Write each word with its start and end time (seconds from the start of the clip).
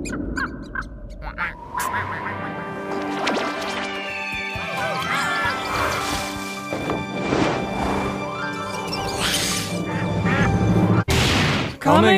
Comic 0.00 0.16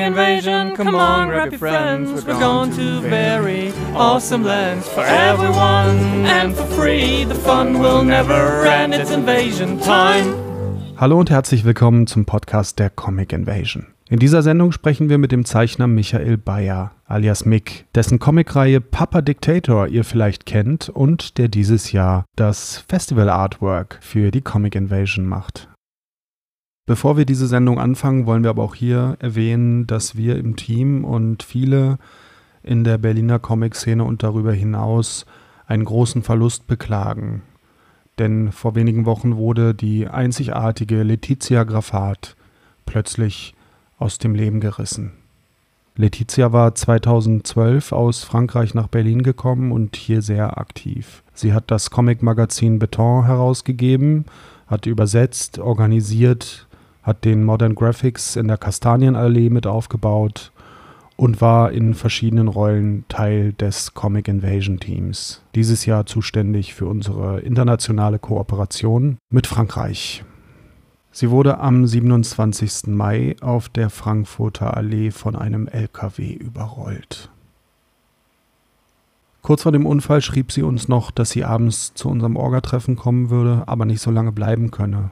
invasion, 0.01 0.77
come 0.77 0.95
on, 0.95 1.29
grab 1.29 1.51
your 1.51 1.59
friends. 1.59 2.25
We're 2.25 2.39
going 2.39 2.71
to 2.77 3.01
very 3.01 3.73
awesome 3.95 4.45
lands 4.45 4.89
for 4.89 5.01
everyone 5.01 6.25
and 6.27 6.55
for 6.55 6.67
free. 6.67 7.25
The 7.25 7.35
fun 7.35 7.81
will 7.81 8.05
never 8.05 8.65
end. 8.65 8.95
It's 8.95 9.11
invasion 9.11 9.81
time. 9.81 10.37
Hallo 10.97 11.19
und 11.19 11.31
herzlich 11.31 11.65
willkommen 11.65 12.07
zum 12.07 12.27
Podcast 12.27 12.79
der 12.79 12.91
Comic 12.91 13.33
Invasion. 13.33 13.89
In 14.13 14.19
dieser 14.19 14.43
Sendung 14.43 14.73
sprechen 14.73 15.09
wir 15.09 15.17
mit 15.17 15.33
dem 15.33 15.47
Zeichner 15.47 15.87
Michael 15.87 16.37
Bayer, 16.37 16.91
alias 17.13 17.45
Mick, 17.45 17.85
dessen 17.95 18.19
Comicreihe 18.19 18.81
Papa 18.81 19.21
Dictator 19.21 19.87
ihr 19.87 20.03
vielleicht 20.03 20.47
kennt 20.47 20.89
und 20.89 21.37
der 21.37 21.49
dieses 21.49 21.93
Jahr 21.93 22.25
das 22.37 22.79
Festival 22.89 23.29
Artwork 23.29 23.99
für 24.01 24.31
die 24.31 24.41
Comic 24.41 24.75
Invasion 24.75 25.27
macht. 25.27 25.69
Bevor 26.87 27.19
wir 27.19 27.27
diese 27.27 27.47
Sendung 27.47 27.79
anfangen, 27.79 28.25
wollen 28.25 28.43
wir 28.43 28.51
aber 28.51 28.63
auch 28.63 28.75
hier 28.75 29.17
erwähnen, 29.21 29.87
dass 29.87 30.17
wir 30.17 30.39
im 30.39 30.57
Team 30.57 31.05
und 31.05 31.43
viele 31.43 31.99
in 32.63 32.83
der 32.83 32.97
Berliner 32.97 33.39
Comic-Szene 33.39 34.03
und 34.03 34.23
darüber 34.23 34.53
hinaus 34.53 35.27
einen 35.67 35.85
großen 35.85 36.23
Verlust 36.23 36.67
beklagen. 36.67 37.43
Denn 38.19 38.53
vor 38.53 38.75
wenigen 38.75 39.05
Wochen 39.05 39.37
wurde 39.37 39.75
die 39.75 40.09
einzigartige 40.09 41.03
Letizia 41.03 41.65
Grafat 41.65 42.37
plötzlich 42.87 43.55
aus 43.99 44.19
dem 44.19 44.35
Leben 44.35 44.61
gerissen. 44.61 45.22
Letizia 45.95 46.53
war 46.53 46.75
2012 46.75 47.93
aus 47.93 48.25
Frankreich 48.25 48.73
nach 48.75 48.89
Berlin 48.89 49.23
gekommen 49.23 49.73
und 49.73 49.95
hier 49.97 50.23
sehr 50.23 50.59
aktiv. 50.59 51.23
Sie 51.35 51.53
hat 51.53 51.71
das 51.71 51.91
Comic-Magazin 51.91 52.79
Beton 52.79 53.27
herausgegeben, 53.27 54.25
hat 54.67 54.87
übersetzt, 54.87 55.59
organisiert, 55.59 56.67
hat 57.03 57.25
den 57.25 57.45
Modern 57.45 57.75
Graphics 57.75 58.37
in 58.37 58.49
der 58.49 58.57
Kastanienallee 58.57 59.51
mit 59.51 59.67
aufgebaut 59.67 60.53
und 61.17 61.43
war 61.43 61.73
in 61.73 61.95
verschiedenen 61.95 62.49
Rollen 62.49 63.05
Teil 63.09 63.53
des 63.53 63.93
Comic 63.93 64.29
Invasion 64.29 64.81
Teams. 64.81 65.43
Dieses 65.55 65.85
Jahr 65.85 66.07
zuständig 66.07 66.73
für 66.73 66.87
unsere 66.87 67.41
internationale 67.41 68.19
Kooperation 68.19 69.19
mit 69.31 69.47
Frankreich. 69.47 70.25
Sie 71.15 71.31
wurde 71.31 71.59
am 71.59 71.87
27. 71.87 72.87
Mai 72.87 73.37
auf 73.43 73.69
der 73.69 73.91
Frankfurter 73.91 74.75
Allee 74.77 75.11
von 75.11 75.37
einem 75.37 75.69
LKW 75.69 76.33
überrollt. 76.33 77.31
Kurz 79.43 79.63
vor 79.63 79.73
dem 79.73 79.85
Unfall 79.85 80.23
schrieb 80.23 80.53
sie 80.53 80.63
uns 80.63 80.89
noch, 80.89 81.11
dass 81.11 81.31
sie 81.31 81.45
abends 81.45 81.93
zu 81.93 82.09
unserem 82.09 82.37
Orga-Treffen 82.37 82.97
kommen 82.97 83.29
würde, 83.29 83.65
aber 83.67 83.85
nicht 83.85 84.01
so 84.01 84.11
lange 84.11 84.33
bleiben 84.33 84.71
könne. 84.71 85.11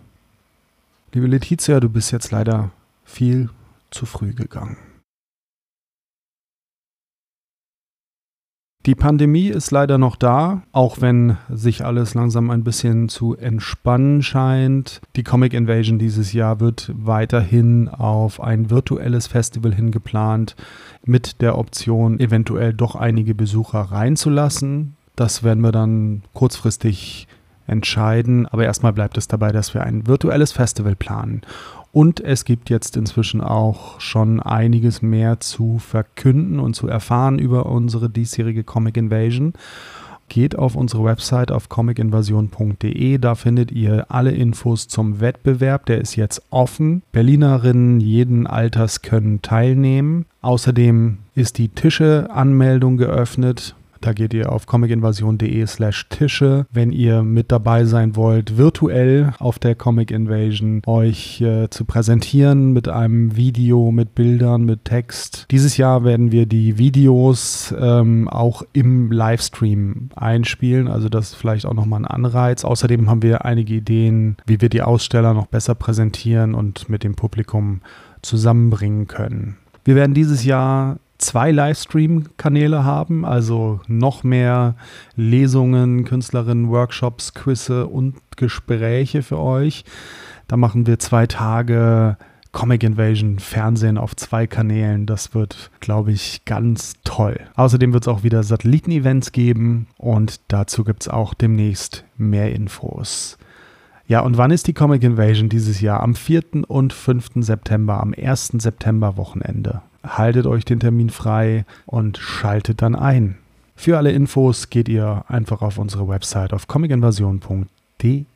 Liebe 1.12 1.26
Letizia, 1.26 1.80
du 1.80 1.90
bist 1.90 2.12
jetzt 2.12 2.30
leider 2.30 2.70
viel 3.04 3.50
zu 3.90 4.06
früh 4.06 4.32
gegangen. 4.32 4.78
Die 8.86 8.94
Pandemie 8.94 9.48
ist 9.48 9.72
leider 9.72 9.98
noch 9.98 10.16
da, 10.16 10.62
auch 10.72 11.02
wenn 11.02 11.36
sich 11.50 11.84
alles 11.84 12.14
langsam 12.14 12.48
ein 12.48 12.64
bisschen 12.64 13.10
zu 13.10 13.36
entspannen 13.36 14.22
scheint. 14.22 15.02
Die 15.16 15.22
Comic 15.22 15.52
Invasion 15.52 15.98
dieses 15.98 16.32
Jahr 16.32 16.60
wird 16.60 16.90
weiterhin 16.94 17.90
auf 17.90 18.40
ein 18.40 18.70
virtuelles 18.70 19.26
Festival 19.26 19.74
hingeplant, 19.74 20.56
mit 21.04 21.42
der 21.42 21.58
Option, 21.58 22.20
eventuell 22.20 22.72
doch 22.72 22.94
einige 22.94 23.34
Besucher 23.34 23.80
reinzulassen. 23.80 24.96
Das 25.14 25.42
werden 25.42 25.62
wir 25.62 25.72
dann 25.72 26.22
kurzfristig 26.32 27.28
entscheiden. 27.66 28.46
Aber 28.46 28.64
erstmal 28.64 28.94
bleibt 28.94 29.18
es 29.18 29.28
dabei, 29.28 29.52
dass 29.52 29.74
wir 29.74 29.82
ein 29.82 30.06
virtuelles 30.06 30.52
Festival 30.52 30.96
planen. 30.96 31.42
Und 31.92 32.20
es 32.20 32.44
gibt 32.44 32.70
jetzt 32.70 32.96
inzwischen 32.96 33.40
auch 33.40 34.00
schon 34.00 34.40
einiges 34.40 35.02
mehr 35.02 35.40
zu 35.40 35.78
verkünden 35.78 36.60
und 36.60 36.74
zu 36.74 36.86
erfahren 36.86 37.38
über 37.38 37.66
unsere 37.66 38.08
diesjährige 38.08 38.62
Comic 38.62 38.96
Invasion. 38.96 39.54
Geht 40.28 40.56
auf 40.56 40.76
unsere 40.76 41.02
Website 41.02 41.50
auf 41.50 41.68
comicinvasion.de. 41.68 43.18
Da 43.18 43.34
findet 43.34 43.72
ihr 43.72 44.06
alle 44.12 44.30
Infos 44.30 44.86
zum 44.86 45.18
Wettbewerb. 45.18 45.86
Der 45.86 46.00
ist 46.00 46.14
jetzt 46.14 46.42
offen. 46.50 47.02
Berlinerinnen 47.10 47.98
jeden 47.98 48.46
Alters 48.46 49.02
können 49.02 49.42
teilnehmen. 49.42 50.26
Außerdem 50.40 51.18
ist 51.34 51.58
die 51.58 51.68
Tische-Anmeldung 51.68 52.96
geöffnet. 52.96 53.74
Da 54.00 54.12
geht 54.14 54.32
ihr 54.32 54.50
auf 54.50 54.66
comicinvasion.de 54.66 55.66
slash 55.66 56.08
Tische, 56.08 56.66
wenn 56.72 56.90
ihr 56.90 57.22
mit 57.22 57.52
dabei 57.52 57.84
sein 57.84 58.16
wollt, 58.16 58.56
virtuell 58.56 59.34
auf 59.38 59.58
der 59.58 59.74
Comic 59.74 60.10
Invasion 60.10 60.82
euch 60.86 61.40
äh, 61.42 61.68
zu 61.68 61.84
präsentieren 61.84 62.72
mit 62.72 62.88
einem 62.88 63.36
Video, 63.36 63.92
mit 63.92 64.14
Bildern, 64.14 64.64
mit 64.64 64.86
Text. 64.86 65.46
Dieses 65.50 65.76
Jahr 65.76 66.02
werden 66.04 66.32
wir 66.32 66.46
die 66.46 66.78
Videos 66.78 67.74
ähm, 67.78 68.28
auch 68.28 68.62
im 68.72 69.12
Livestream 69.12 70.08
einspielen, 70.16 70.88
also 70.88 71.08
das 71.08 71.30
ist 71.30 71.34
vielleicht 71.34 71.66
auch 71.66 71.74
nochmal 71.74 72.00
ein 72.00 72.06
Anreiz. 72.06 72.64
Außerdem 72.64 73.10
haben 73.10 73.22
wir 73.22 73.44
einige 73.44 73.74
Ideen, 73.74 74.36
wie 74.46 74.60
wir 74.60 74.70
die 74.70 74.82
Aussteller 74.82 75.34
noch 75.34 75.46
besser 75.46 75.74
präsentieren 75.74 76.54
und 76.54 76.88
mit 76.88 77.04
dem 77.04 77.14
Publikum 77.14 77.82
zusammenbringen 78.22 79.06
können. 79.06 79.56
Wir 79.84 79.94
werden 79.94 80.14
dieses 80.14 80.44
Jahr 80.44 80.98
zwei 81.20 81.50
Livestream-Kanäle 81.52 82.84
haben, 82.84 83.24
also 83.24 83.80
noch 83.86 84.24
mehr 84.24 84.74
Lesungen, 85.16 86.04
Künstlerinnen, 86.04 86.68
Workshops, 86.70 87.34
Quizze 87.34 87.86
und 87.86 88.16
Gespräche 88.36 89.22
für 89.22 89.38
euch. 89.38 89.84
Da 90.48 90.56
machen 90.56 90.86
wir 90.86 90.98
zwei 90.98 91.26
Tage 91.26 92.16
Comic 92.52 92.82
Invasion 92.82 93.38
Fernsehen 93.38 93.98
auf 93.98 94.16
zwei 94.16 94.46
Kanälen. 94.46 95.06
Das 95.06 95.34
wird, 95.34 95.70
glaube 95.80 96.10
ich, 96.10 96.44
ganz 96.44 96.94
toll. 97.04 97.38
Außerdem 97.54 97.92
wird 97.92 98.04
es 98.04 98.08
auch 98.08 98.24
wieder 98.24 98.42
Satelliten-Events 98.42 99.32
geben 99.32 99.86
und 99.98 100.40
dazu 100.48 100.84
gibt 100.84 101.02
es 101.02 101.08
auch 101.08 101.34
demnächst 101.34 102.04
mehr 102.16 102.52
Infos. 102.52 103.38
Ja, 104.08 104.20
und 104.20 104.36
wann 104.38 104.50
ist 104.50 104.66
die 104.66 104.74
Comic 104.74 105.04
Invasion 105.04 105.48
dieses 105.48 105.80
Jahr? 105.80 106.00
Am 106.00 106.16
4. 106.16 106.66
und 106.66 106.92
5. 106.92 107.30
September, 107.36 108.00
am 108.00 108.12
1. 108.12 108.54
September 108.58 109.16
Wochenende 109.16 109.82
haltet 110.02 110.46
euch 110.46 110.64
den 110.64 110.80
Termin 110.80 111.10
frei 111.10 111.64
und 111.86 112.18
schaltet 112.18 112.82
dann 112.82 112.94
ein. 112.94 113.36
Für 113.76 113.96
alle 113.96 114.12
Infos 114.12 114.68
geht 114.70 114.88
ihr 114.88 115.24
einfach 115.28 115.62
auf 115.62 115.78
unsere 115.78 116.06
Website 116.08 116.52
auf 116.52 116.66
comicinvasion.de. 116.66 118.26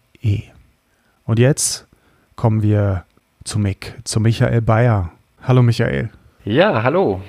Und 1.26 1.38
jetzt 1.38 1.86
kommen 2.36 2.62
wir 2.62 3.04
zu 3.44 3.58
Mick, 3.58 3.94
zu 4.04 4.20
Michael 4.20 4.62
Bayer. 4.62 5.10
Hallo 5.42 5.62
Michael. 5.62 6.10
Ja, 6.44 6.82
hallo. 6.82 7.20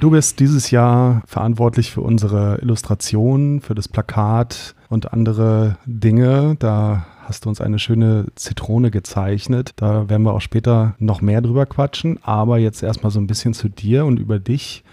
Du 0.00 0.10
bist 0.10 0.40
dieses 0.40 0.72
Jahr 0.72 1.22
verantwortlich 1.26 1.92
für 1.92 2.00
unsere 2.00 2.58
Illustrationen, 2.60 3.60
für 3.60 3.76
das 3.76 3.86
Plakat 3.88 4.74
und 4.88 5.12
andere 5.12 5.76
Dinge. 5.86 6.56
Da 6.58 7.06
hast 7.24 7.44
du 7.44 7.48
uns 7.48 7.60
eine 7.60 7.78
schöne 7.78 8.26
Zitrone 8.34 8.90
gezeichnet. 8.90 9.72
Da 9.76 10.08
werden 10.08 10.22
wir 10.22 10.34
auch 10.34 10.40
später 10.40 10.94
noch 10.98 11.20
mehr 11.20 11.40
drüber 11.40 11.66
quatschen. 11.66 12.18
Aber 12.22 12.58
jetzt 12.58 12.82
erstmal 12.82 13.10
so 13.10 13.20
ein 13.20 13.26
bisschen 13.26 13.54
zu 13.54 13.68
dir 13.68 14.04
und 14.04 14.18
über 14.18 14.38
dich. 14.38 14.84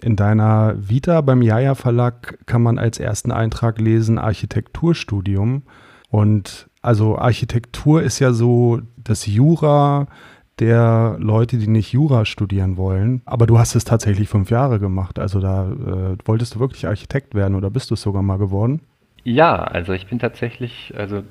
In 0.00 0.16
deiner 0.16 0.74
Vita 0.76 1.20
beim 1.20 1.42
Jaja 1.42 1.74
Verlag 1.74 2.38
kann 2.46 2.62
man 2.62 2.78
als 2.78 2.98
ersten 2.98 3.32
Eintrag 3.32 3.80
lesen 3.80 4.18
Architekturstudium. 4.18 5.62
Und 6.10 6.68
also 6.82 7.18
Architektur 7.18 8.02
ist 8.02 8.18
ja 8.18 8.32
so 8.32 8.80
das 8.96 9.26
Jura 9.26 10.06
der 10.58 11.16
Leute, 11.18 11.58
die 11.58 11.66
nicht 11.66 11.92
Jura 11.92 12.24
studieren 12.24 12.76
wollen. 12.76 13.22
Aber 13.24 13.46
du 13.46 13.58
hast 13.58 13.74
es 13.74 13.84
tatsächlich 13.84 14.28
fünf 14.28 14.50
Jahre 14.50 14.78
gemacht. 14.78 15.18
Also 15.18 15.40
da 15.40 15.70
äh, 15.70 16.16
wolltest 16.24 16.54
du 16.54 16.60
wirklich 16.60 16.86
Architekt 16.86 17.34
werden 17.34 17.54
oder 17.54 17.70
bist 17.70 17.90
du 17.90 17.94
es 17.94 18.02
sogar 18.02 18.22
mal 18.22 18.38
geworden? 18.38 18.82
Ja, 19.24 19.56
also 19.56 19.92
ich 19.92 20.06
bin 20.06 20.18
tatsächlich 20.18 20.92
also 20.96 21.22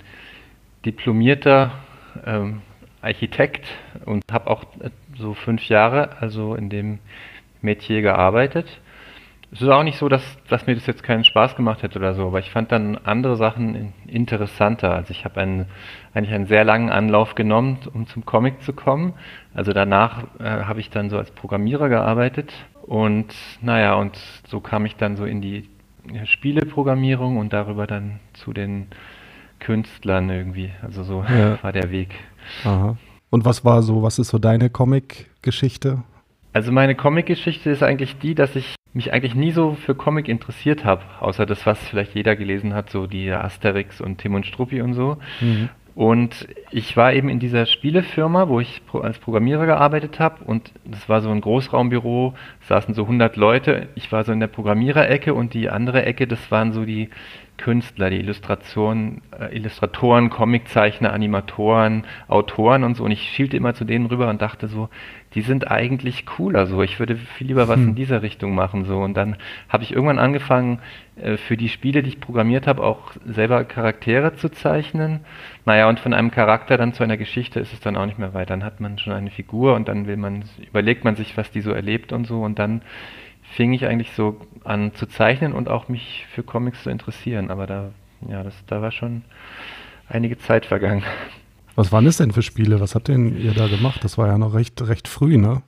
diplomierter 0.85 1.71
ähm, 2.25 2.61
Architekt 3.01 3.65
und 4.05 4.23
habe 4.31 4.49
auch 4.49 4.63
äh, 4.79 4.89
so 5.17 5.33
fünf 5.33 5.67
Jahre 5.67 6.17
also 6.19 6.55
in 6.55 6.69
dem 6.69 6.99
Metier 7.61 8.01
gearbeitet. 8.01 8.81
Es 9.51 9.61
ist 9.61 9.69
auch 9.69 9.83
nicht 9.83 9.99
so, 9.99 10.09
dass, 10.09 10.23
dass 10.49 10.65
mir 10.65 10.73
das 10.73 10.87
jetzt 10.87 11.03
keinen 11.03 11.23
Spaß 11.23 11.55
gemacht 11.55 11.83
hätte 11.83 11.99
oder 11.99 12.15
so, 12.15 12.25
aber 12.25 12.39
ich 12.39 12.49
fand 12.49 12.71
dann 12.71 12.97
andere 12.97 13.35
Sachen 13.35 13.93
interessanter. 14.07 14.95
Also 14.95 15.11
ich 15.11 15.25
habe 15.25 15.39
einen, 15.39 15.67
eigentlich 16.15 16.33
einen 16.33 16.47
sehr 16.47 16.63
langen 16.63 16.89
Anlauf 16.89 17.35
genommen, 17.35 17.77
um 17.93 18.07
zum 18.07 18.25
Comic 18.25 18.63
zu 18.63 18.73
kommen. 18.73 19.13
Also 19.53 19.71
danach 19.71 20.23
äh, 20.39 20.43
habe 20.43 20.79
ich 20.79 20.89
dann 20.89 21.11
so 21.11 21.19
als 21.19 21.29
Programmierer 21.29 21.87
gearbeitet 21.87 22.51
und 22.81 23.35
naja, 23.61 23.93
und 23.93 24.17
so 24.47 24.59
kam 24.59 24.87
ich 24.87 24.95
dann 24.95 25.17
so 25.17 25.25
in 25.25 25.39
die 25.39 25.69
Spieleprogrammierung 26.25 27.37
und 27.37 27.53
darüber 27.53 27.85
dann 27.85 28.19
zu 28.33 28.53
den 28.53 28.87
Künstlern 29.63 30.29
irgendwie. 30.29 30.71
Also 30.81 31.03
so 31.03 31.23
ja. 31.27 31.57
war 31.63 31.71
der 31.71 31.91
Weg. 31.91 32.09
Aha. 32.63 32.97
Und 33.29 33.45
was 33.45 33.65
war 33.65 33.81
so, 33.81 34.03
was 34.03 34.19
ist 34.19 34.29
so 34.29 34.37
deine 34.37 34.69
Comic-Geschichte? 34.69 36.03
Also 36.51 36.71
meine 36.71 36.93
Comic-Geschichte 36.93 37.71
ist 37.71 37.81
eigentlich 37.81 38.19
die, 38.19 38.35
dass 38.35 38.55
ich 38.55 38.75
mich 38.93 39.11
eigentlich 39.11 39.33
nie 39.33 39.51
so 39.51 39.73
für 39.73 39.95
Comic 39.95 40.27
interessiert 40.27 40.85
habe, 40.85 41.01
außer 41.19 41.47
das, 41.47 41.65
was 41.65 41.79
vielleicht 41.79 42.13
jeder 42.13 42.35
gelesen 42.35 42.75
hat, 42.75 42.91
so 42.91 43.07
die 43.07 43.31
Asterix 43.31 43.99
und 44.01 44.19
Tim 44.19 44.35
und 44.35 44.45
Struppi 44.45 44.81
und 44.81 44.93
so. 44.93 45.17
Mhm. 45.41 45.69
Und 45.95 46.47
ich 46.71 46.97
war 46.97 47.13
eben 47.13 47.29
in 47.29 47.39
dieser 47.39 47.67
Spielefirma, 47.67 48.49
wo 48.49 48.59
ich 48.59 48.81
als 48.93 49.19
Programmierer 49.19 49.67
gearbeitet 49.67 50.19
habe 50.19 50.43
und 50.43 50.71
das 50.85 51.07
war 51.07 51.21
so 51.21 51.29
ein 51.29 51.41
Großraumbüro, 51.41 52.33
saßen 52.67 52.95
so 52.95 53.03
100 53.03 53.35
Leute. 53.35 53.89
Ich 53.93 54.11
war 54.11 54.23
so 54.23 54.31
in 54.31 54.39
der 54.39 54.47
Programmiererecke 54.47 55.35
und 55.35 55.53
die 55.53 55.69
andere 55.69 56.03
Ecke, 56.03 56.25
das 56.25 56.49
waren 56.49 56.71
so 56.73 56.85
die 56.85 57.09
Künstler, 57.57 58.09
die 58.09 58.17
Illustrationen, 58.17 59.21
äh, 59.39 59.55
Illustratoren, 59.55 60.29
Comiczeichner, 60.29 61.13
Animatoren, 61.13 62.05
Autoren 62.27 62.83
und 62.83 62.95
so. 62.95 63.03
Und 63.03 63.11
ich 63.11 63.29
schielte 63.29 63.57
immer 63.57 63.73
zu 63.73 63.85
denen 63.85 64.07
rüber 64.07 64.29
und 64.29 64.41
dachte 64.41 64.67
so, 64.67 64.89
die 65.35 65.41
sind 65.41 65.69
eigentlich 65.69 66.25
cooler 66.25 66.67
so. 66.67 66.81
Ich 66.81 66.99
würde 66.99 67.15
viel 67.15 67.47
lieber 67.47 67.67
was 67.67 67.77
hm. 67.77 67.89
in 67.89 67.95
dieser 67.95 68.21
Richtung 68.21 68.55
machen 68.55 68.85
so. 68.85 68.99
Und 68.99 69.15
dann 69.15 69.37
habe 69.69 69.83
ich 69.83 69.93
irgendwann 69.93 70.19
angefangen, 70.19 70.79
äh, 71.15 71.37
für 71.37 71.57
die 71.57 71.69
Spiele, 71.69 72.03
die 72.03 72.09
ich 72.09 72.19
programmiert 72.19 72.67
habe, 72.67 72.83
auch 72.83 73.13
selber 73.25 73.63
Charaktere 73.63 74.35
zu 74.35 74.49
zeichnen. 74.49 75.21
Naja, 75.65 75.87
und 75.87 75.99
von 75.99 76.13
einem 76.13 76.31
Charakter 76.31 76.77
dann 76.77 76.93
zu 76.93 77.03
einer 77.03 77.17
Geschichte 77.17 77.59
ist 77.59 77.73
es 77.73 77.79
dann 77.79 77.95
auch 77.95 78.05
nicht 78.05 78.19
mehr 78.19 78.33
weit. 78.33 78.49
Dann 78.49 78.63
hat 78.63 78.79
man 78.79 78.97
schon 78.97 79.13
eine 79.13 79.29
Figur 79.29 79.75
und 79.75 79.87
dann 79.87 80.07
will 80.07 80.17
man, 80.17 80.43
überlegt 80.67 81.03
man 81.03 81.15
sich, 81.15 81.37
was 81.37 81.51
die 81.51 81.61
so 81.61 81.71
erlebt 81.71 82.13
und 82.13 82.25
so. 82.25 82.41
Und 82.41 82.59
dann 82.59 82.81
fing 83.55 83.73
ich 83.73 83.85
eigentlich 83.85 84.11
so 84.13 84.39
an 84.63 84.93
zu 84.93 85.05
zeichnen 85.05 85.53
und 85.53 85.69
auch 85.69 85.87
mich 85.87 86.25
für 86.33 86.43
Comics 86.43 86.83
zu 86.83 86.89
interessieren. 86.89 87.51
Aber 87.51 87.67
da, 87.67 87.91
ja, 88.27 88.43
das, 88.43 88.53
da 88.67 88.81
war 88.81 88.91
schon 88.91 89.23
einige 90.07 90.37
Zeit 90.37 90.65
vergangen. 90.65 91.03
Was 91.75 91.91
waren 91.91 92.05
das 92.05 92.17
denn 92.17 92.31
für 92.31 92.41
Spiele? 92.41 92.79
Was 92.79 92.95
habt 92.95 93.07
denn 93.07 93.37
ihr 93.37 93.53
da 93.53 93.67
gemacht? 93.67 94.03
Das 94.03 94.17
war 94.17 94.27
ja 94.27 94.37
noch 94.37 94.53
recht, 94.53 94.81
recht 94.87 95.07
früh, 95.07 95.37
ne? 95.37 95.63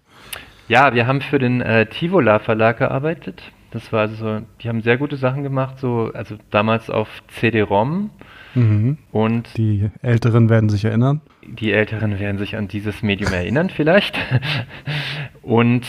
Ja, 0.67 0.93
wir 0.93 1.07
haben 1.07 1.21
für 1.21 1.39
den 1.39 1.61
äh, 1.61 1.85
Tivola 1.85 2.39
Verlag 2.39 2.77
gearbeitet. 2.77 3.41
Das 3.71 3.91
war 3.91 4.01
also 4.01 4.15
so, 4.15 4.41
die 4.61 4.69
haben 4.69 4.81
sehr 4.81 4.97
gute 4.97 5.17
Sachen 5.17 5.43
gemacht, 5.43 5.79
so, 5.79 6.11
also 6.13 6.37
damals 6.49 6.89
auf 6.89 7.09
CD-ROM. 7.27 8.09
Mhm. 8.53 8.97
Und 9.11 9.57
die 9.57 9.89
Älteren 10.01 10.49
werden 10.49 10.69
sich 10.69 10.85
erinnern. 10.85 11.21
Die 11.45 11.71
Älteren 11.71 12.17
werden 12.19 12.37
sich 12.37 12.55
an 12.55 12.67
dieses 12.67 13.03
Medium 13.03 13.33
erinnern, 13.33 13.69
vielleicht. 13.69 14.17
Und 15.41 15.85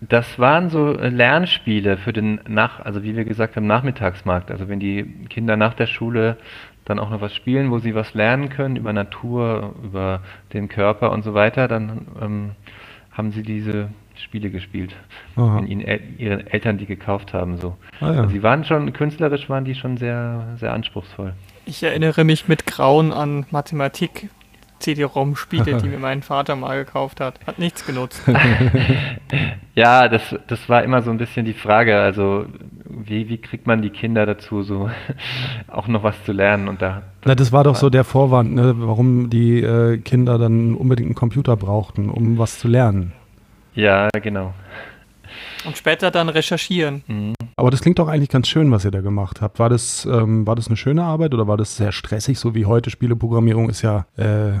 das 0.00 0.38
waren 0.38 0.70
so 0.70 0.92
Lernspiele 0.92 1.96
für 1.96 2.12
den 2.12 2.40
Nach, 2.46 2.80
also 2.84 3.02
wie 3.02 3.16
wir 3.16 3.24
gesagt 3.24 3.56
haben, 3.56 3.66
Nachmittagsmarkt. 3.66 4.50
Also 4.50 4.68
wenn 4.68 4.78
die 4.78 5.04
Kinder 5.28 5.56
nach 5.56 5.74
der 5.74 5.86
Schule 5.86 6.36
dann 6.84 6.98
auch 6.98 7.10
noch 7.10 7.20
was 7.20 7.34
spielen, 7.34 7.70
wo 7.70 7.78
sie 7.78 7.94
was 7.94 8.14
lernen 8.14 8.48
können 8.48 8.76
über 8.76 8.92
Natur, 8.92 9.74
über 9.82 10.20
den 10.52 10.68
Körper 10.68 11.10
und 11.10 11.24
so 11.24 11.34
weiter, 11.34 11.68
dann 11.68 12.06
ähm, 12.20 12.50
haben 13.10 13.32
sie 13.32 13.42
diese 13.42 13.88
Spiele 14.14 14.50
gespielt. 14.50 14.94
Aha. 15.36 15.60
ihnen 15.60 15.84
ihre 16.18 16.52
Eltern 16.52 16.78
die 16.78 16.86
gekauft 16.86 17.32
haben 17.34 17.58
so. 17.58 17.76
Ah, 18.00 18.12
ja. 18.12 18.20
also 18.20 18.30
sie 18.30 18.42
waren 18.42 18.64
schon 18.64 18.92
künstlerisch 18.92 19.48
waren 19.48 19.64
die 19.64 19.74
schon 19.74 19.96
sehr 19.96 20.54
sehr 20.56 20.72
anspruchsvoll. 20.72 21.34
Ich 21.66 21.82
erinnere 21.82 22.24
mich 22.24 22.48
mit 22.48 22.66
Grauen 22.66 23.12
an 23.12 23.46
Mathematik 23.50 24.28
CD-ROM-Spiele, 24.78 25.80
die 25.82 25.88
mir 25.88 25.98
mein 25.98 26.22
Vater 26.22 26.56
mal 26.56 26.84
gekauft 26.84 27.20
hat. 27.20 27.38
Hat 27.46 27.58
nichts 27.58 27.86
genutzt. 27.86 28.22
ja, 29.74 30.08
das, 30.08 30.34
das 30.46 30.68
war 30.68 30.82
immer 30.82 31.02
so 31.02 31.10
ein 31.10 31.18
bisschen 31.18 31.44
die 31.44 31.54
Frage. 31.54 31.98
Also, 31.98 32.46
wie, 32.88 33.28
wie 33.28 33.38
kriegt 33.38 33.66
man 33.66 33.82
die 33.82 33.90
Kinder 33.90 34.26
dazu, 34.26 34.62
so 34.62 34.90
auch 35.68 35.88
noch 35.88 36.02
was 36.02 36.22
zu 36.24 36.32
lernen? 36.32 36.68
Und 36.68 36.82
da, 36.82 37.02
Na, 37.24 37.34
das 37.34 37.52
war 37.52 37.64
doch 37.64 37.76
so 37.76 37.90
der 37.90 38.04
Vorwand, 38.04 38.54
ne, 38.54 38.74
warum 38.78 39.30
die 39.30 39.60
äh, 39.60 39.98
Kinder 39.98 40.38
dann 40.38 40.74
unbedingt 40.74 41.08
einen 41.08 41.14
Computer 41.14 41.56
brauchten, 41.56 42.08
um 42.10 42.38
was 42.38 42.58
zu 42.58 42.68
lernen. 42.68 43.12
Ja, 43.74 44.08
genau. 44.10 44.54
Und 45.64 45.76
später 45.76 46.10
dann 46.10 46.28
recherchieren. 46.28 47.02
Mhm. 47.06 47.34
Aber 47.56 47.70
das 47.70 47.80
klingt 47.80 47.98
doch 47.98 48.08
eigentlich 48.08 48.28
ganz 48.28 48.48
schön, 48.48 48.70
was 48.70 48.84
ihr 48.84 48.90
da 48.90 49.00
gemacht 49.00 49.40
habt. 49.40 49.58
War 49.58 49.68
das, 49.68 50.06
ähm, 50.06 50.46
war 50.46 50.54
das 50.56 50.68
eine 50.68 50.76
schöne 50.76 51.02
Arbeit 51.02 51.34
oder 51.34 51.48
war 51.48 51.56
das 51.56 51.76
sehr 51.76 51.92
stressig, 51.92 52.38
so 52.38 52.54
wie 52.54 52.66
heute? 52.66 52.90
Spieleprogrammierung 52.90 53.68
ist 53.68 53.82
ja 53.82 54.06
äh, 54.16 54.60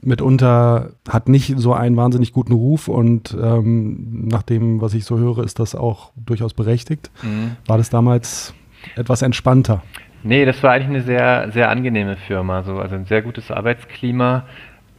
mitunter, 0.00 0.92
hat 1.08 1.28
nicht 1.28 1.54
so 1.58 1.74
einen 1.74 1.96
wahnsinnig 1.96 2.32
guten 2.32 2.52
Ruf 2.52 2.88
und 2.88 3.36
ähm, 3.40 4.28
nach 4.28 4.42
dem, 4.42 4.80
was 4.80 4.94
ich 4.94 5.04
so 5.04 5.18
höre, 5.18 5.44
ist 5.44 5.58
das 5.58 5.74
auch 5.74 6.12
durchaus 6.16 6.54
berechtigt. 6.54 7.10
Mhm. 7.22 7.56
War 7.66 7.76
das 7.76 7.90
damals 7.90 8.54
etwas 8.96 9.22
entspannter? 9.22 9.82
Nee, 10.24 10.44
das 10.44 10.62
war 10.62 10.72
eigentlich 10.72 10.88
eine 10.88 11.02
sehr, 11.02 11.50
sehr 11.52 11.68
angenehme 11.68 12.16
Firma. 12.16 12.62
So, 12.62 12.78
also 12.78 12.94
ein 12.94 13.06
sehr 13.06 13.22
gutes 13.22 13.50
Arbeitsklima 13.50 14.46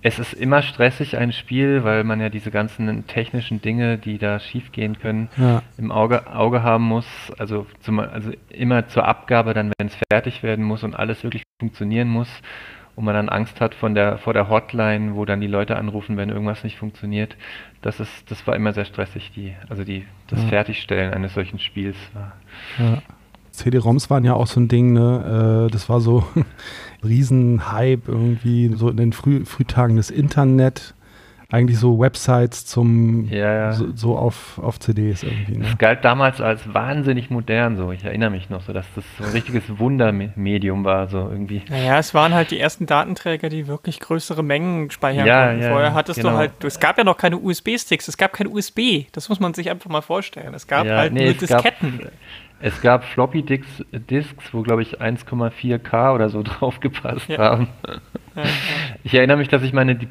es 0.03 0.19
ist 0.19 0.33
immer 0.33 0.61
stressig, 0.61 1.17
ein 1.17 1.31
Spiel, 1.31 1.85
weil 1.85 2.03
man 2.03 2.19
ja 2.19 2.29
diese 2.29 2.51
ganzen 2.51 3.07
technischen 3.07 3.61
Dinge, 3.61 3.97
die 3.97 4.17
da 4.17 4.39
schiefgehen 4.39 4.99
können, 4.99 5.29
ja. 5.37 5.61
im 5.77 5.91
Auge, 5.91 6.27
Auge 6.27 6.61
haben 6.61 6.83
muss. 6.83 7.05
Also, 7.37 7.65
zum, 7.79 7.99
also 7.99 8.31
immer 8.49 8.87
zur 8.89 9.07
Abgabe, 9.07 9.53
dann 9.53 9.71
wenn 9.77 9.87
es 9.87 9.97
fertig 10.11 10.43
werden 10.43 10.65
muss 10.65 10.83
und 10.83 10.93
alles 10.93 11.23
wirklich 11.23 11.43
funktionieren 11.57 12.09
muss 12.09 12.29
und 12.95 13.05
man 13.05 13.15
dann 13.15 13.29
Angst 13.29 13.61
hat 13.61 13.73
von 13.73 13.95
der, 13.95 14.17
vor 14.17 14.33
der 14.33 14.49
Hotline, 14.49 15.15
wo 15.15 15.23
dann 15.23 15.39
die 15.39 15.47
Leute 15.47 15.77
anrufen, 15.77 16.17
wenn 16.17 16.29
irgendwas 16.29 16.65
nicht 16.65 16.77
funktioniert. 16.77 17.37
Das 17.81 18.01
ist, 18.01 18.29
das 18.29 18.45
war 18.45 18.57
immer 18.57 18.73
sehr 18.73 18.85
stressig, 18.85 19.31
die, 19.33 19.53
also 19.69 19.85
die, 19.85 20.05
das 20.27 20.41
ja. 20.43 20.49
Fertigstellen 20.49 21.13
eines 21.13 21.33
solchen 21.33 21.59
Spiels 21.59 21.97
war. 22.13 22.33
Ja. 22.77 23.01
CD-ROMs 23.51 24.09
waren 24.09 24.25
ja 24.25 24.33
auch 24.33 24.47
so 24.47 24.59
ein 24.59 24.67
Ding, 24.67 24.93
ne? 24.93 25.67
Äh, 25.67 25.71
das 25.71 25.87
war 25.87 26.01
so 26.01 26.25
Riesenhype 27.03 28.11
irgendwie, 28.11 28.73
so 28.75 28.89
in 28.89 28.97
den 28.97 29.13
Früh 29.13 29.45
Frühtagen 29.45 29.95
des 29.95 30.09
Internet. 30.09 30.93
Eigentlich 31.53 31.77
so 31.77 31.99
Websites 31.99 32.65
zum 32.65 33.29
ja, 33.29 33.53
ja. 33.53 33.71
So, 33.73 33.85
so, 33.93 34.17
auf, 34.17 34.57
auf 34.57 34.79
CDs 34.79 35.21
irgendwie. 35.21 35.57
Ne? 35.59 35.65
Das 35.65 35.77
galt 35.77 36.03
damals 36.03 36.41
als 36.41 36.73
wahnsinnig 36.73 37.29
modern 37.29 37.77
so. 37.77 37.91
Ich 37.91 38.03
erinnere 38.03 38.31
mich 38.31 38.49
noch 38.49 38.61
so, 38.61 38.73
dass 38.73 38.87
das 38.95 39.03
so 39.19 39.23
ein 39.23 39.29
richtiges 39.33 39.61
Wundermedium 39.77 40.83
war, 40.83 41.09
so 41.09 41.19
irgendwie. 41.19 41.61
Naja, 41.69 41.99
es 41.99 42.15
waren 42.15 42.33
halt 42.33 42.49
die 42.49 42.59
ersten 42.59 42.87
Datenträger, 42.87 43.49
die 43.49 43.67
wirklich 43.67 43.99
größere 43.99 44.41
Mengen 44.41 44.89
speichern 44.89 45.27
ja, 45.27 45.49
konnten. 45.49 45.69
Vorher 45.69 45.93
hattest 45.93 46.21
genau. 46.21 46.31
du 46.31 46.37
halt, 46.37 46.63
es 46.63 46.79
gab 46.79 46.97
ja 46.97 47.03
noch 47.03 47.17
keine 47.17 47.37
USB-Sticks, 47.37 48.07
es 48.07 48.17
gab 48.17 48.33
kein 48.33 48.47
USB. 48.47 49.05
Das 49.11 49.29
muss 49.29 49.39
man 49.39 49.53
sich 49.53 49.69
einfach 49.69 49.91
mal 49.91 50.01
vorstellen. 50.01 50.55
Es 50.55 50.65
gab 50.65 50.87
halt 50.87 51.13
nee, 51.13 51.25
nur 51.25 51.33
Disketten. 51.35 51.99
Gab, 51.99 52.11
es 52.65 52.81
gab 52.81 53.03
Floppy 53.03 53.43
Disks, 53.43 53.83
Disks 53.91 54.53
wo 54.53 54.61
glaube 54.61 54.83
ich 54.83 55.01
1,4K 55.01 56.15
oder 56.15 56.29
so 56.29 56.43
drauf 56.43 56.79
gepasst 56.79 57.27
ja. 57.27 57.37
haben. 57.37 57.67
Ja, 58.35 58.43
ich 59.03 59.13
erinnere 59.13 59.35
mich, 59.35 59.49
dass 59.49 59.63
ich 59.63 59.73
meine 59.73 59.95
Di 59.95 60.07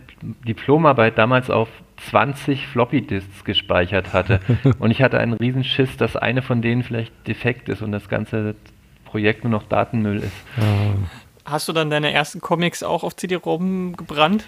Diplomarbeit 0.47 1.17
damals 1.17 1.49
auf 1.49 1.69
20 2.11 2.67
Floppy 2.67 3.01
Disks 3.01 3.45
gespeichert 3.45 4.13
hatte. 4.13 4.41
und 4.79 4.91
ich 4.91 5.01
hatte 5.01 5.19
einen 5.19 5.33
Riesenschiss, 5.33 5.97
dass 5.97 6.15
eine 6.15 6.43
von 6.43 6.61
denen 6.61 6.83
vielleicht 6.83 7.27
defekt 7.27 7.71
ist 7.71 7.81
und 7.81 7.91
das 7.91 8.11
ganze 8.11 8.55
Projekt 9.06 9.44
nur 9.44 9.51
noch 9.51 9.63
Datenmüll 9.63 10.19
ist. 10.19 10.37
Hast 11.47 11.69
du 11.69 11.73
dann 11.73 11.89
deine 11.89 12.13
ersten 12.13 12.43
Comics 12.43 12.82
auch 12.82 13.03
auf 13.03 13.17
CD-ROM 13.17 13.97
gebrannt? 13.97 14.44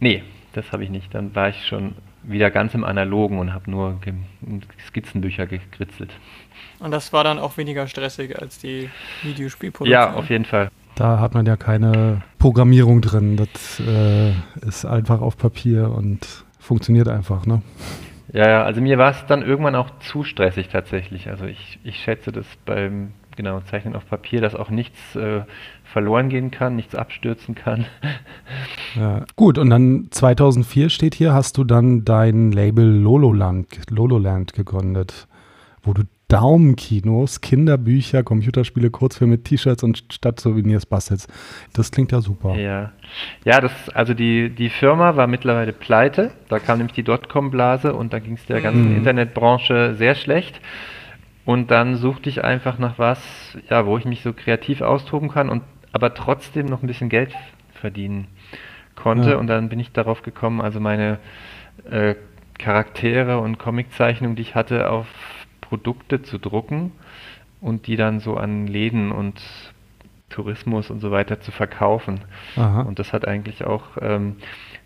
Nee, 0.00 0.24
das 0.54 0.72
habe 0.72 0.82
ich 0.82 0.90
nicht. 0.90 1.14
Dann 1.14 1.34
war 1.34 1.50
ich 1.50 1.66
schon 1.66 1.94
wieder 2.22 2.50
ganz 2.50 2.74
im 2.74 2.84
Analogen 2.84 3.38
und 3.38 3.52
habe 3.52 3.70
nur 3.70 3.98
Skizzenbücher 4.86 5.46
gekritzelt. 5.46 6.10
Und 6.78 6.90
das 6.90 7.12
war 7.12 7.24
dann 7.24 7.38
auch 7.38 7.56
weniger 7.56 7.86
stressig 7.86 8.40
als 8.40 8.58
die 8.58 8.90
Videospielproduktion. 9.22 9.92
Ja, 9.92 10.14
auf 10.14 10.30
jeden 10.30 10.44
Fall. 10.44 10.68
Da 10.94 11.20
hat 11.20 11.34
man 11.34 11.46
ja 11.46 11.56
keine 11.56 12.22
Programmierung 12.38 13.00
drin. 13.00 13.36
Das 13.36 13.80
äh, 13.80 14.32
ist 14.66 14.84
einfach 14.84 15.20
auf 15.20 15.36
Papier 15.36 15.90
und 15.90 16.44
funktioniert 16.58 17.08
einfach, 17.08 17.46
ne? 17.46 17.62
Ja, 18.32 18.48
ja, 18.48 18.62
also 18.62 18.80
mir 18.80 18.98
war 18.98 19.10
es 19.10 19.26
dann 19.26 19.42
irgendwann 19.42 19.74
auch 19.74 19.90
zu 20.00 20.24
stressig 20.24 20.68
tatsächlich. 20.68 21.28
Also 21.28 21.44
ich, 21.44 21.78
ich 21.84 21.96
schätze 21.98 22.32
das 22.32 22.46
beim 22.64 23.12
genau 23.36 23.60
Zeichnen 23.60 23.94
auf 23.94 24.08
Papier, 24.08 24.40
dass 24.40 24.54
auch 24.54 24.70
nichts 24.70 25.16
äh, 25.16 25.42
verloren 25.92 26.28
gehen 26.28 26.50
kann, 26.50 26.76
nichts 26.76 26.94
abstürzen 26.94 27.54
kann. 27.54 27.86
Ja, 28.94 29.24
gut, 29.36 29.56
und 29.56 29.70
dann 29.70 30.08
2004 30.10 30.90
steht 30.90 31.14
hier, 31.14 31.32
hast 31.32 31.56
du 31.56 31.64
dann 31.64 32.04
dein 32.04 32.52
Label 32.52 32.84
Lololand, 32.84 33.66
Lololand 33.88 34.52
gegründet, 34.52 35.28
wo 35.82 35.94
du 35.94 36.02
Daumenkinos, 36.28 37.40
Kinderbücher, 37.40 38.22
Computerspiele, 38.22 38.90
Kurzfilme, 38.90 39.42
T-Shirts 39.42 39.82
und 39.82 40.04
Stadtsouvenirs 40.10 40.84
bastelst. 40.84 41.30
Das 41.74 41.90
klingt 41.90 42.12
ja 42.12 42.20
super. 42.20 42.54
Ja, 42.54 42.92
ja 43.44 43.60
das, 43.60 43.72
also 43.90 44.14
die, 44.14 44.50
die 44.50 44.70
Firma 44.70 45.16
war 45.16 45.26
mittlerweile 45.26 45.72
pleite. 45.72 46.30
Da 46.48 46.58
kam 46.58 46.78
nämlich 46.78 46.94
die 46.94 47.02
Dotcom-Blase 47.02 47.94
und 47.94 48.12
da 48.12 48.18
ging 48.18 48.34
es 48.34 48.46
der 48.46 48.60
ganzen 48.60 48.90
mhm. 48.90 48.96
Internetbranche 48.96 49.94
sehr 49.94 50.14
schlecht. 50.14 50.60
Und 51.44 51.70
dann 51.70 51.96
suchte 51.96 52.30
ich 52.30 52.44
einfach 52.44 52.78
nach 52.78 52.98
was, 52.98 53.18
ja, 53.68 53.84
wo 53.84 53.98
ich 53.98 54.04
mich 54.04 54.22
so 54.22 54.32
kreativ 54.32 54.80
austoben 54.80 55.28
kann 55.28 55.50
und 55.50 55.62
aber 55.92 56.14
trotzdem 56.14 56.66
noch 56.66 56.82
ein 56.82 56.86
bisschen 56.86 57.08
Geld 57.08 57.34
verdienen 57.74 58.28
konnte. 58.96 59.30
Ja. 59.30 59.36
Und 59.36 59.46
dann 59.46 59.68
bin 59.68 59.80
ich 59.80 59.92
darauf 59.92 60.22
gekommen, 60.22 60.60
also 60.60 60.80
meine 60.80 61.18
äh, 61.90 62.14
Charaktere 62.58 63.38
und 63.38 63.58
Comiczeichnungen, 63.58 64.36
die 64.36 64.42
ich 64.42 64.54
hatte, 64.54 64.90
auf 64.90 65.06
Produkte 65.60 66.22
zu 66.22 66.38
drucken 66.38 66.92
und 67.60 67.86
die 67.86 67.96
dann 67.96 68.20
so 68.20 68.36
an 68.36 68.66
Läden 68.66 69.10
und 69.10 69.40
Tourismus 70.28 70.90
und 70.90 71.00
so 71.00 71.10
weiter 71.10 71.40
zu 71.40 71.50
verkaufen. 71.50 72.20
Aha. 72.56 72.82
Und 72.82 72.98
das 72.98 73.12
hat 73.12 73.26
eigentlich 73.26 73.64
auch 73.64 73.84
ähm, 74.00 74.36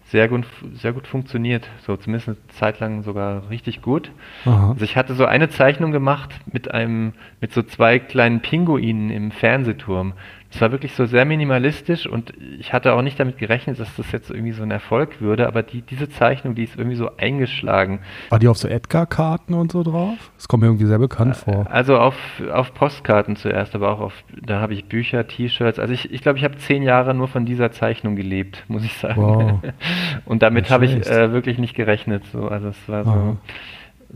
sehr 0.06 0.28
gut, 0.28 0.44
sehr 0.74 0.92
gut 0.92 1.06
funktioniert. 1.06 1.68
So 1.86 1.96
zumindest 1.96 2.28
eine 2.28 2.48
Zeit 2.48 2.80
lang 2.80 3.02
sogar 3.02 3.48
richtig 3.50 3.82
gut. 3.82 4.10
Aha. 4.44 4.70
Also 4.70 4.84
ich 4.84 4.96
hatte 4.96 5.14
so 5.14 5.24
eine 5.24 5.48
Zeichnung 5.48 5.92
gemacht 5.92 6.34
mit 6.52 6.70
einem, 6.70 7.14
mit 7.40 7.52
so 7.52 7.62
zwei 7.62 7.98
kleinen 7.98 8.40
Pinguinen 8.40 9.10
im 9.10 9.30
Fernsehturm. 9.30 10.12
Es 10.56 10.62
war 10.62 10.72
wirklich 10.72 10.94
so 10.94 11.04
sehr 11.04 11.26
minimalistisch 11.26 12.06
und 12.06 12.32
ich 12.58 12.72
hatte 12.72 12.94
auch 12.94 13.02
nicht 13.02 13.20
damit 13.20 13.36
gerechnet, 13.36 13.78
dass 13.78 13.94
das 13.94 14.10
jetzt 14.10 14.30
irgendwie 14.30 14.52
so 14.52 14.62
ein 14.62 14.70
Erfolg 14.70 15.20
würde, 15.20 15.46
aber 15.48 15.62
die, 15.62 15.82
diese 15.82 16.08
Zeichnung, 16.08 16.54
die 16.54 16.64
ist 16.64 16.78
irgendwie 16.78 16.96
so 16.96 17.10
eingeschlagen. 17.18 18.00
War 18.30 18.38
die 18.38 18.48
auf 18.48 18.56
so 18.56 18.66
Edgar-Karten 18.66 19.52
und 19.52 19.70
so 19.70 19.82
drauf? 19.82 20.16
Das 20.36 20.48
kommt 20.48 20.62
mir 20.62 20.68
irgendwie 20.68 20.86
sehr 20.86 20.98
bekannt 20.98 21.36
vor. 21.36 21.66
Also 21.70 21.98
auf, 21.98 22.16
auf 22.50 22.72
Postkarten 22.72 23.36
zuerst, 23.36 23.74
aber 23.74 23.92
auch 23.92 24.00
auf, 24.00 24.14
da 24.34 24.62
habe 24.62 24.72
ich 24.72 24.86
Bücher, 24.86 25.28
T-Shirts. 25.28 25.78
Also 25.78 25.92
ich, 25.92 26.10
ich 26.10 26.22
glaube, 26.22 26.38
ich 26.38 26.44
habe 26.44 26.56
zehn 26.56 26.82
Jahre 26.82 27.12
nur 27.12 27.28
von 27.28 27.44
dieser 27.44 27.70
Zeichnung 27.70 28.16
gelebt, 28.16 28.64
muss 28.68 28.82
ich 28.82 28.94
sagen. 28.94 29.20
Wow. 29.20 29.60
und 30.24 30.42
damit 30.42 30.70
habe 30.70 30.86
ich 30.86 31.06
äh, 31.06 31.32
wirklich 31.32 31.58
nicht 31.58 31.74
gerechnet. 31.74 32.24
So. 32.32 32.48
Also 32.48 32.68
es 32.68 32.88
war 32.88 33.04
so. 33.04 33.10
Aha 33.10 33.36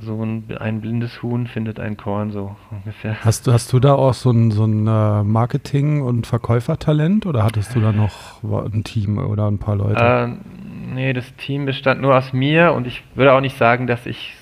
so 0.02 0.22
ein, 0.24 0.44
ein, 0.58 0.80
blindes 0.80 1.22
Huhn 1.22 1.46
findet 1.46 1.78
ein 1.78 1.96
Korn, 1.96 2.30
so 2.30 2.56
ungefähr. 2.70 3.16
Hast 3.22 3.46
du, 3.46 3.52
hast 3.52 3.72
du 3.72 3.80
da 3.80 3.94
auch 3.94 4.14
so 4.14 4.30
ein, 4.30 4.50
so 4.50 4.64
ein 4.64 4.86
äh, 4.86 5.22
Marketing- 5.22 6.02
und 6.02 6.26
Verkäufertalent 6.26 7.26
oder 7.26 7.44
hattest 7.44 7.74
du 7.74 7.80
da 7.80 7.92
noch 7.92 8.42
ein 8.42 8.84
Team 8.84 9.18
oder 9.18 9.46
ein 9.46 9.58
paar 9.58 9.76
Leute? 9.76 10.00
Äh, 10.02 10.94
nee, 10.94 11.12
das 11.12 11.34
Team 11.36 11.66
bestand 11.66 12.00
nur 12.00 12.16
aus 12.16 12.32
mir 12.32 12.72
und 12.72 12.86
ich 12.86 13.02
würde 13.14 13.32
auch 13.32 13.40
nicht 13.40 13.56
sagen, 13.56 13.86
dass 13.86 14.06
ich 14.06 14.36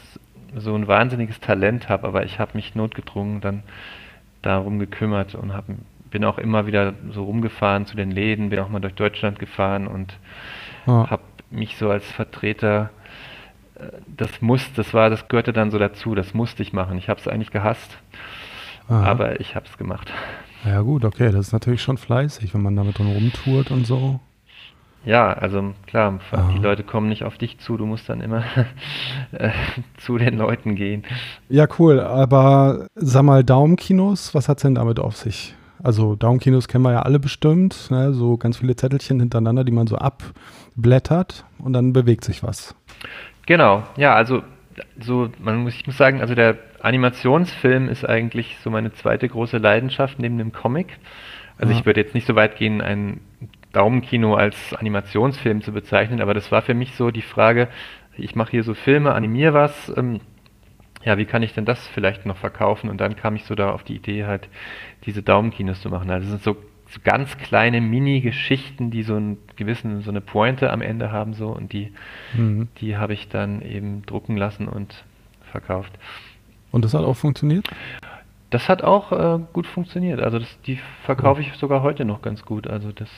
so 0.57 0.75
ein 0.75 0.87
wahnsinniges 0.87 1.41
Talent 1.41 1.89
habe, 1.89 2.07
aber 2.07 2.25
ich 2.25 2.39
habe 2.39 2.53
mich 2.55 2.75
notgedrungen 2.75 3.41
dann 3.41 3.63
darum 4.43 4.79
gekümmert 4.79 5.35
und 5.35 5.53
hab, 5.53 5.65
bin 6.11 6.25
auch 6.25 6.39
immer 6.39 6.67
wieder 6.67 6.95
so 7.11 7.25
rumgefahren 7.25 7.87
zu 7.87 7.97
den 7.97 8.11
Läden, 8.11 8.51
bin 8.51 8.61
auch 8.61 8.69
mal 8.69 8.81
durch 8.81 8.95
Deutschland 8.95 9.39
gefahren 9.39 9.87
und 9.87 10.17
ah. 10.87 11.11
habe 11.11 11.23
mich 11.51 11.77
so 11.77 11.91
als 11.91 12.11
Vertreter 12.11 12.91
das 14.17 14.41
muss, 14.41 14.63
das 14.75 14.95
war, 14.95 15.11
das 15.11 15.29
gehörte 15.29 15.53
dann 15.53 15.71
so 15.71 15.79
dazu, 15.79 16.15
das 16.15 16.35
musste 16.35 16.63
ich 16.63 16.73
machen. 16.73 16.99
Ich 16.99 17.09
habe 17.09 17.21
es 17.21 17.29
eigentlich 17.29 17.51
gehasst, 17.51 17.99
Aha. 18.89 19.05
aber 19.05 19.41
ich 19.41 19.55
habe 19.55 19.67
es 19.67 19.79
gemacht. 19.79 20.13
Ja 20.65 20.81
gut, 20.81 21.05
okay, 21.05 21.31
das 21.31 21.49
ist 21.49 21.53
natürlich 21.53 21.83
schon 21.83 21.99
fleißig, 21.99 22.53
wenn 22.55 22.63
man 22.63 22.75
damit 22.75 22.99
dann 22.99 23.07
rumtourt 23.07 23.71
und 23.71 23.87
so. 23.87 24.21
Ja, 25.05 25.33
also 25.33 25.75
klar, 25.87 26.19
Aha. 26.33 26.53
die 26.53 26.59
Leute 26.59 26.83
kommen 26.83 27.09
nicht 27.09 27.23
auf 27.23 27.39
dich 27.39 27.59
zu, 27.59 27.77
du 27.77 27.87
musst 27.87 28.09
dann 28.09 28.21
immer 28.21 28.43
äh, 29.33 29.51
zu 29.99 30.19
den 30.19 30.37
Leuten 30.37 30.75
gehen. 30.75 31.05
Ja, 31.49 31.67
cool, 31.79 32.01
aber 32.01 32.89
sag 32.95 33.23
mal, 33.23 33.45
Daumenkinos, 33.45 34.35
was 34.35 34.49
hat 34.49 34.59
es 34.59 34.63
denn 34.63 34.75
damit 34.75 34.99
auf 34.99 35.17
sich? 35.17 35.55
Also 35.83 36.17
Daumenkinos 36.17 36.67
kennen 36.67 36.83
wir 36.83 36.93
ja 36.93 37.03
alle 37.03 37.21
bestimmt, 37.21 37.91
ne? 37.91 38.13
so 38.13 38.37
ganz 38.37 38.57
viele 38.57 38.75
Zettelchen 38.75 39.21
hintereinander, 39.21 39.63
die 39.63 39.73
man 39.73 39.87
so 39.87 39.97
abblättert 39.97 41.45
und 41.59 41.73
dann 41.73 41.93
bewegt 41.93 42.25
sich 42.25 42.43
was. 42.43 42.75
Genau, 43.49 43.83
ja, 43.97 44.15
also 44.15 44.43
so, 45.01 45.31
man 45.39 45.63
muss, 45.63 45.75
ich 45.75 45.87
muss 45.87 45.97
sagen, 45.97 46.21
also 46.21 46.35
der 46.35 46.59
Animationsfilm 46.81 47.89
ist 47.89 48.07
eigentlich 48.07 48.59
so 48.63 48.69
meine 48.69 48.93
zweite 48.93 49.27
große 49.27 49.57
Leidenschaft 49.57 50.19
neben 50.19 50.37
dem 50.37 50.53
Comic. 50.53 50.99
Also 51.57 51.73
ja. 51.73 51.79
ich 51.79 51.87
würde 51.87 51.99
jetzt 51.99 52.15
nicht 52.15 52.27
so 52.27 52.35
weit 52.35 52.59
gehen, 52.59 52.83
ein 52.83 53.23
Daumenkino 53.73 54.35
als 54.35 54.75
Animationsfilm 54.75 55.63
zu 55.63 55.73
bezeichnen, 55.73 56.21
aber 56.21 56.35
das 56.35 56.53
war 56.53 56.61
für 56.61 56.75
mich 56.75 56.95
so 56.95 57.11
die 57.11 57.23
Frage, 57.23 57.69
ich 58.19 58.37
mache 58.37 58.51
hier 58.51 58.65
so 58.65 58.75
Filme, 58.75 59.15
animiere 59.15 59.55
was, 59.55 59.91
ähm, 59.97 60.21
ja, 61.03 61.17
wie 61.17 61.25
kann 61.25 61.43
ich 61.43 61.55
denn 61.55 61.65
das 61.65 61.89
vielleicht 61.89 62.27
noch 62.27 62.37
verkaufen? 62.37 62.91
Und 62.91 63.01
dann 63.01 63.17
kam 63.17 63.35
ich 63.35 63.47
so 63.47 63.55
da 63.55 63.71
auf 63.71 63.83
die 63.83 63.97
Idee, 63.97 64.27
halt 64.27 64.51
diese 65.07 65.23
Daumenkinos 65.23 65.81
zu 65.81 65.89
machen. 65.89 66.11
Also 66.11 66.31
das 66.31 66.43
sind 66.43 66.43
so 66.43 66.63
so 66.91 67.01
ganz 67.05 67.37
kleine 67.39 67.81
Mini-Geschichten, 67.81 68.91
die 68.91 69.03
so 69.03 69.17
einen 69.17 69.39
gewissen, 69.57 70.01
so 70.01 70.11
eine 70.11 70.21
Pointe 70.21 70.71
am 70.71 70.81
Ende 70.81 71.13
haben 71.13 71.35
so 71.35 71.49
und 71.49 71.73
die, 71.73 71.93
mhm. 72.35 72.69
die 72.81 72.97
habe 72.97 73.13
ich 73.13 73.29
dann 73.29 73.61
eben 73.63 74.03
drucken 74.07 74.37
lassen 74.37 74.69
und 74.69 75.05
verkauft. 75.51 75.93
Und 76.71 76.85
das 76.85 76.95
hat 76.95 77.05
auch 77.05 77.17
funktioniert? 77.17 77.69
Das 78.51 78.69
hat 78.69 78.83
auch 78.83 79.13
äh, 79.13 79.39
gut 79.53 79.67
funktioniert. 79.67 80.21
Also 80.21 80.39
das, 80.39 80.61
die 80.63 80.79
verkaufe 81.05 81.43
ich 81.43 81.53
sogar 81.55 81.83
heute 81.83 82.05
noch 82.05 82.23
ganz 82.23 82.45
gut. 82.45 82.67
Also 82.67 82.93
das 82.93 83.11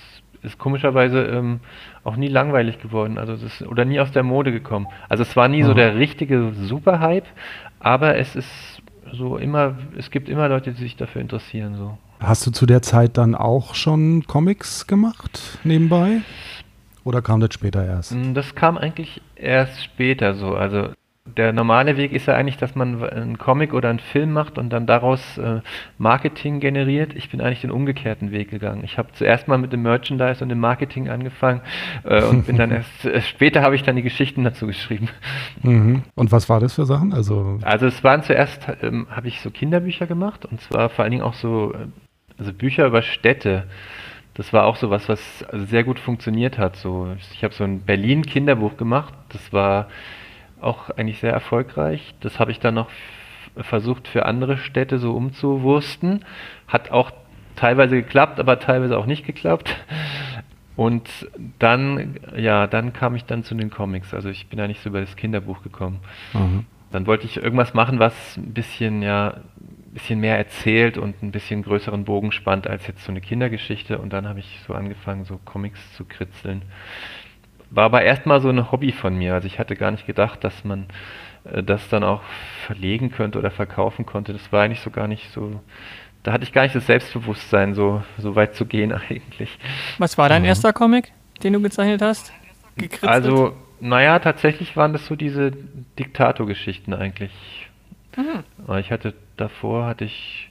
ist 0.43 0.59
komischerweise 0.59 1.25
ähm, 1.27 1.61
auch 2.03 2.17
nie 2.17 2.29
langweilig 2.29 2.81
geworden. 2.81 3.19
Also 3.19 3.37
das 3.37 3.63
oder 3.63 3.85
nie 3.85 4.01
aus 4.01 4.11
der 4.11 4.25
Mode 4.25 4.51
gekommen. 4.51 4.87
Also 5.09 5.23
es 5.23 5.37
war 5.37 5.47
nie 5.47 5.63
oh. 5.63 5.69
so 5.69 5.75
der 5.75 5.97
richtige 5.97 6.53
Superhype, 6.55 7.27
aber 7.79 8.17
es 8.17 8.35
ist 8.35 8.83
so 9.13 9.37
immer, 9.37 9.77
es 9.97 10.11
gibt 10.11 10.29
immer 10.29 10.49
Leute, 10.49 10.73
die 10.73 10.81
sich 10.81 10.97
dafür 10.97 11.21
interessieren 11.21 11.77
so. 11.77 11.99
Hast 12.21 12.47
du 12.47 12.51
zu 12.51 12.67
der 12.67 12.83
Zeit 12.83 13.17
dann 13.17 13.35
auch 13.35 13.75
schon 13.75 14.27
Comics 14.27 14.87
gemacht 14.87 15.59
nebenbei? 15.65 16.21
Oder 17.03 17.23
kam 17.23 17.41
das 17.41 17.55
später 17.55 17.85
erst? 17.85 18.13
Mm, 18.13 18.35
das 18.35 18.55
kam 18.55 18.77
eigentlich 18.77 19.23
erst 19.37 19.83
später 19.83 20.35
so. 20.35 20.55
Also 20.55 20.91
der 21.37 21.53
normale 21.53 21.97
Weg 21.97 22.13
ist 22.13 22.27
ja 22.27 22.35
eigentlich, 22.35 22.57
dass 22.57 22.75
man 22.75 23.03
einen 23.03 23.39
Comic 23.39 23.73
oder 23.73 23.89
einen 23.89 24.01
Film 24.01 24.33
macht 24.33 24.59
und 24.59 24.71
dann 24.71 24.87
daraus 24.87 25.39
äh, 25.39 25.61
Marketing 25.99 26.61
generiert. 26.61 27.15
Ich 27.15 27.31
bin 27.31 27.41
eigentlich 27.41 27.61
den 27.61 27.71
umgekehrten 27.71 28.33
Weg 28.33 28.51
gegangen. 28.51 28.83
Ich 28.85 28.99
habe 28.99 29.09
zuerst 29.13 29.49
mal 29.49 29.59
mit 29.59 29.73
dem 29.73 29.83
Merchandise 29.83 30.43
und 30.43 30.49
dem 30.49 30.61
Marketing 30.61 31.09
angefangen 31.09 31.61
äh, 32.05 32.23
und 32.25 32.47
bin 32.47 32.57
dann 32.57 32.71
erst 32.71 33.05
äh, 33.05 33.21
später 33.23 33.63
habe 33.63 33.77
ich 33.77 33.83
dann 33.83 33.97
die 33.97 34.03
Geschichten 34.03 34.45
dazu 34.45 34.67
geschrieben. 34.67 35.09
Mhm. 35.63 36.03
Und 36.15 36.33
was 36.33 36.49
war 36.49 36.61
das 36.61 36.75
für 36.75 36.87
Sachen? 36.87 37.13
Also 37.13 37.59
also 37.63 37.87
es 37.87 38.03
waren 38.03 38.23
zuerst 38.23 38.67
ähm, 38.83 39.07
habe 39.11 39.29
ich 39.29 39.41
so 39.41 39.51
Kinderbücher 39.51 40.07
gemacht 40.07 40.45
und 40.47 40.61
zwar 40.61 40.89
vor 40.89 41.05
allen 41.05 41.13
Dingen 41.13 41.23
auch 41.23 41.35
so 41.35 41.75
also 42.41 42.53
Bücher 42.53 42.87
über 42.87 43.03
Städte. 43.03 43.65
Das 44.35 44.53
war 44.53 44.65
auch 44.65 44.77
so 44.77 44.91
was, 44.91 45.09
was 45.09 45.45
sehr 45.53 45.85
gut 45.85 45.99
funktioniert 45.99 46.59
hat. 46.59 46.77
So, 46.77 47.15
ich 47.33 47.45
habe 47.45 47.55
so 47.55 47.63
ein 47.63 47.83
Berlin-Kinderbuch 47.83 48.77
gemacht. 48.77 49.13
Das 49.29 49.53
war 49.53 49.89
auch 50.61 50.91
eigentlich 50.91 51.19
sehr 51.21 51.33
erfolgreich. 51.33 52.15
Das 52.21 52.39
habe 52.41 52.51
ich 52.51 52.59
dann 52.59 52.75
noch 52.75 52.89
versucht 53.57 54.09
für 54.09 54.25
andere 54.25 54.57
Städte 54.57 54.99
so 54.99 55.13
umzuwursten. 55.13 56.25
Hat 56.67 56.91
auch 56.91 57.11
teilweise 57.57 57.97
geklappt, 57.97 58.41
aber 58.41 58.59
teilweise 58.59 58.97
auch 58.97 59.07
nicht 59.07 59.27
geklappt. 59.27 59.77
Und 60.77 61.29
dann, 61.59 62.17
ja, 62.37 62.67
dann 62.67 62.95
kam 62.95 63.15
ich 63.15 63.27
dann 63.27 63.45
zu 63.45 63.55
den 63.55 63.69
Comics. 63.69 64.15
Also 64.15 64.31
ich 64.31 64.47
bin 64.47 64.59
da 64.59 64.67
nicht 64.67 64.81
so 64.83 64.89
über 64.89 65.01
das 65.01 65.17
Kinderbuch 65.17 65.63
gekommen. 65.63 66.01
Mhm. 66.33 66.65
Dann 66.91 67.07
wollte 67.07 67.27
ich 67.27 67.37
irgendwas 67.37 67.75
machen, 67.75 67.99
was 67.99 68.37
ein 68.39 68.55
bisschen, 68.55 69.03
ja, 69.03 69.35
bisschen 69.93 70.21
mehr 70.21 70.39
erzählt 70.39 70.99
und 70.99 71.23
ein 71.23 71.33
bisschen 71.33 71.63
größeren 71.63 72.05
Bogen 72.05 72.33
spannt 72.33 72.67
als 72.67 72.87
jetzt 72.87 73.05
so 73.05 73.11
eine 73.11 73.21
Kindergeschichte. 73.21 73.99
Und 73.99 74.13
dann 74.13 74.29
habe 74.29 74.39
ich 74.39 74.61
so 74.67 74.75
angefangen, 74.75 75.25
so 75.25 75.39
Comics 75.45 75.81
zu 75.95 76.05
kritzeln. 76.05 76.63
War 77.71 77.85
aber 77.85 78.03
erstmal 78.03 78.41
so 78.41 78.49
ein 78.49 78.71
Hobby 78.71 78.93
von 78.93 79.17
mir. 79.17 79.35
Also 79.35 79.47
ich 79.47 79.59
hatte 79.59 79.77
gar 79.77 79.91
nicht 79.91 80.07
gedacht, 80.07 80.43
dass 80.45 80.65
man 80.65 80.87
äh, 81.45 81.63
das 81.63 81.89
dann 81.89 82.05
auch 82.05 82.23
verlegen 82.67 83.11
könnte 83.11 83.39
oder 83.39 83.51
verkaufen 83.51 84.07
konnte. 84.07 84.33
Das 84.33 84.53
war 84.53 84.63
eigentlich 84.63 84.81
so 84.81 84.91
gar 84.91 85.09
nicht 85.09 85.31
so. 85.33 85.61
Da 86.23 86.33
hatte 86.33 86.45
ich 86.45 86.53
gar 86.53 86.63
nicht 86.63 86.75
das 86.75 86.87
Selbstbewusstsein, 86.87 87.75
so, 87.75 88.03
so 88.19 88.37
weit 88.37 88.55
zu 88.55 88.67
gehen 88.67 88.93
eigentlich. 89.09 89.59
Was 89.99 90.19
war 90.19 90.29
dein 90.29 90.43
mhm. 90.43 90.49
erster 90.49 90.73
Comic, 90.73 91.13
den 91.43 91.53
du 91.53 91.61
gezeichnet 91.61 92.03
hast? 92.03 92.33
Gekritzelt? 92.77 93.11
Also, 93.11 93.57
naja, 93.81 94.19
tatsächlich 94.19 94.77
waren 94.77 94.93
das 94.93 95.07
so 95.07 95.17
diese 95.17 95.53
Diktatorgeschichten 95.99 96.93
eigentlich. 96.95 97.33
Mhm. 98.17 98.77
Ich 98.79 98.91
hatte 98.91 99.15
davor 99.41 99.87
hatte 99.87 100.05
ich 100.05 100.51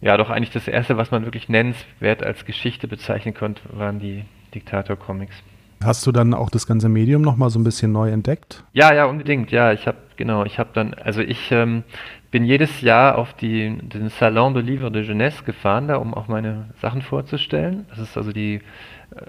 ja 0.00 0.16
doch 0.16 0.30
eigentlich 0.30 0.50
das 0.50 0.68
erste, 0.68 0.96
was 0.96 1.10
man 1.10 1.24
wirklich 1.24 1.48
nennenswert 1.48 2.22
als 2.22 2.44
Geschichte 2.44 2.88
bezeichnen 2.88 3.34
konnte, 3.34 3.62
waren 3.72 3.98
die 3.98 4.24
Diktator-Comics. 4.54 5.42
Hast 5.82 6.06
du 6.06 6.12
dann 6.12 6.34
auch 6.34 6.50
das 6.50 6.66
ganze 6.66 6.88
Medium 6.88 7.22
nochmal 7.22 7.50
so 7.50 7.58
ein 7.58 7.64
bisschen 7.64 7.92
neu 7.92 8.10
entdeckt? 8.10 8.64
Ja, 8.72 8.92
ja, 8.92 9.04
unbedingt. 9.04 9.52
Ja, 9.52 9.72
ich 9.72 9.86
habe, 9.86 9.98
genau, 10.16 10.44
ich 10.44 10.58
habe 10.58 10.70
dann, 10.72 10.94
also 10.94 11.20
ich 11.20 11.52
ähm, 11.52 11.84
bin 12.32 12.44
jedes 12.44 12.80
Jahr 12.80 13.16
auf 13.16 13.32
die, 13.34 13.78
den 13.78 14.08
Salon 14.08 14.54
de 14.54 14.62
Livre 14.62 14.90
de 14.90 15.04
Jeunesse 15.04 15.44
gefahren, 15.44 15.86
da 15.86 15.96
um 15.96 16.14
auch 16.14 16.26
meine 16.26 16.70
Sachen 16.82 17.02
vorzustellen. 17.02 17.86
Das 17.90 18.00
ist 18.00 18.16
also 18.16 18.32
die 18.32 18.54
äh, 18.54 18.60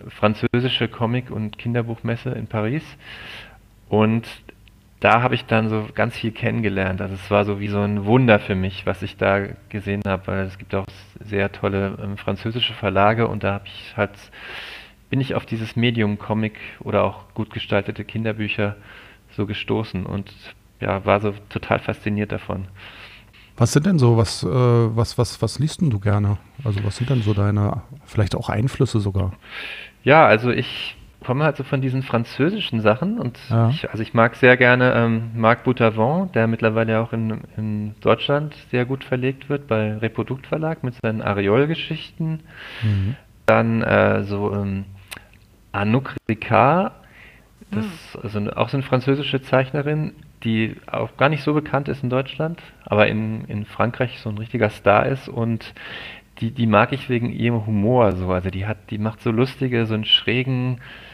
französische 0.09 0.87
Comic- 0.87 1.29
und 1.29 1.59
Kinderbuchmesse 1.59 2.31
in 2.31 2.47
Paris. 2.47 2.83
Und 3.87 4.27
da 4.99 5.21
habe 5.21 5.35
ich 5.35 5.45
dann 5.45 5.69
so 5.69 5.87
ganz 5.93 6.15
viel 6.15 6.31
kennengelernt. 6.31 7.01
Also 7.01 7.15
es 7.15 7.31
war 7.31 7.45
so 7.45 7.59
wie 7.59 7.69
so 7.69 7.79
ein 7.79 8.05
Wunder 8.05 8.39
für 8.39 8.55
mich, 8.55 8.85
was 8.85 9.01
ich 9.01 9.15
da 9.17 9.47
gesehen 9.69 10.01
habe, 10.05 10.27
weil 10.27 10.45
es 10.45 10.57
gibt 10.57 10.75
auch 10.75 10.85
sehr 11.19 11.51
tolle 11.51 11.97
ähm, 12.01 12.17
französische 12.17 12.73
Verlage 12.73 13.27
und 13.27 13.43
da 13.43 13.53
habe 13.53 13.65
ich 13.67 13.93
halt 13.95 14.11
bin 15.09 15.21
ich 15.21 15.33
auf 15.33 15.45
dieses 15.45 15.75
Medium 15.75 16.19
Comic 16.19 16.53
oder 16.81 17.03
auch 17.03 17.33
gut 17.33 17.51
gestaltete 17.51 18.03
Kinderbücher 18.03 18.75
so 19.35 19.45
gestoßen 19.45 20.05
und 20.05 20.31
ja, 20.79 21.03
war 21.05 21.19
so 21.19 21.33
total 21.49 21.79
fasziniert 21.79 22.31
davon. 22.31 22.67
Was 23.57 23.73
sind 23.73 23.85
denn 23.85 23.99
so, 23.99 24.15
was, 24.15 24.43
äh, 24.43 24.47
was, 24.47 25.17
was, 25.17 25.41
was 25.41 25.59
liest 25.59 25.81
denn 25.81 25.89
du 25.89 25.99
gerne? 25.99 26.37
Also 26.63 26.83
was 26.83 26.95
sind 26.95 27.09
denn 27.09 27.21
so 27.21 27.33
deine, 27.33 27.81
vielleicht 28.05 28.35
auch 28.35 28.49
Einflüsse 28.49 28.99
sogar? 28.99 29.33
Ja, 30.03 30.25
also 30.25 30.51
ich 30.51 30.95
komme 31.23 31.43
halt 31.43 31.57
so 31.57 31.63
von 31.63 31.81
diesen 31.81 32.01
französischen 32.01 32.81
Sachen 32.81 33.19
und 33.19 33.37
ja. 33.49 33.69
ich, 33.69 33.89
also 33.89 34.01
ich 34.01 34.13
mag 34.13 34.35
sehr 34.35 34.55
gerne 34.57 34.93
ähm, 34.95 35.31
Marc 35.35 35.63
Boutavant, 35.63 36.33
der 36.33 36.47
mittlerweile 36.47 36.99
auch 36.99 37.13
in, 37.13 37.41
in 37.57 37.95
Deutschland 38.01 38.55
sehr 38.71 38.85
gut 38.85 39.03
verlegt 39.03 39.49
wird 39.49 39.67
bei 39.67 39.97
Reprodukt 39.97 40.47
Verlag 40.47 40.83
mit 40.83 40.95
seinen 41.01 41.21
Areol-Geschichten. 41.21 42.41
Mhm. 42.81 43.15
Dann 43.45 43.81
äh, 43.81 44.23
so 44.23 44.53
ähm, 44.53 44.85
Anouk 45.71 46.15
Ricard, 46.29 46.93
Das 47.71 47.85
ist 47.85 48.17
also 48.23 48.51
auch 48.51 48.69
so 48.69 48.77
eine 48.77 48.83
französische 48.83 49.41
Zeichnerin, 49.41 50.13
die 50.43 50.77
auch 50.87 51.17
gar 51.17 51.29
nicht 51.29 51.43
so 51.43 51.53
bekannt 51.53 51.89
ist 51.89 52.01
in 52.01 52.09
Deutschland, 52.09 52.61
aber 52.85 53.07
in, 53.07 53.43
in 53.45 53.65
Frankreich 53.65 54.19
so 54.19 54.29
ein 54.29 54.37
richtiger 54.37 54.69
Star 54.69 55.05
ist 55.05 55.27
und 55.27 55.73
die, 56.39 56.51
die 56.51 56.67
mag 56.67 56.93
ich 56.93 57.09
wegen 57.09 57.29
ihrem 57.29 57.65
Humor 57.65 58.13
so. 58.13 58.31
Also 58.31 58.49
die 58.49 58.65
hat, 58.65 58.77
die 58.89 58.97
macht 58.97 59.21
so 59.21 59.31
lustige, 59.31 59.85
so 59.85 59.93
einen 59.93 60.05
schrägen, 60.05 60.77
äh, 60.77 61.08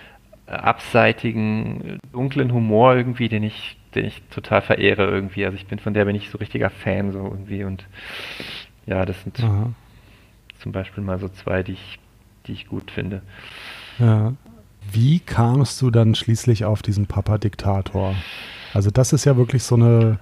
abseitigen, 0.48 2.00
dunklen 2.12 2.54
Humor 2.54 2.96
irgendwie, 2.96 3.30
den 3.30 3.44
ich, 3.44 3.78
den 3.96 4.06
ich 4.06 4.22
total 4.30 4.62
verehre 4.62 5.06
irgendwie. 5.06 5.46
Also 5.46 5.58
ich 5.58 5.66
bin 5.68 5.80
von 5.80 5.94
der 5.94 6.06
bin 6.06 6.16
ich 6.16 6.30
so 6.30 6.38
richtiger 6.38 6.70
Fan 6.70 7.12
so 7.12 7.24
irgendwie 7.24 7.64
und 7.64 7.86
ja, 8.86 9.06
das 9.06 9.22
sind 9.24 9.44
Aha. 9.44 9.72
zum 10.60 10.72
Beispiel 10.72 11.04
mal 11.04 11.20
so 11.20 11.30
zwei, 11.30 11.64
die 11.64 11.74
ich, 11.74 12.00
die 12.46 12.54
ich 12.54 12.68
gut 12.68 12.92
finde. 12.92 13.22
Ja. 13.98 14.34
Wie 14.92 15.20
kamst 15.20 15.82
du 15.82 15.90
dann 15.90 16.14
schließlich 16.14 16.66
auf 16.66 16.84
diesen 16.84 17.08
Papa-Diktator? 17.08 18.14
Also 18.74 18.92
das 18.92 19.14
ist 19.14 19.26
ja 19.26 19.36
wirklich 19.36 19.64
so 19.64 19.76
eine, 19.76 20.20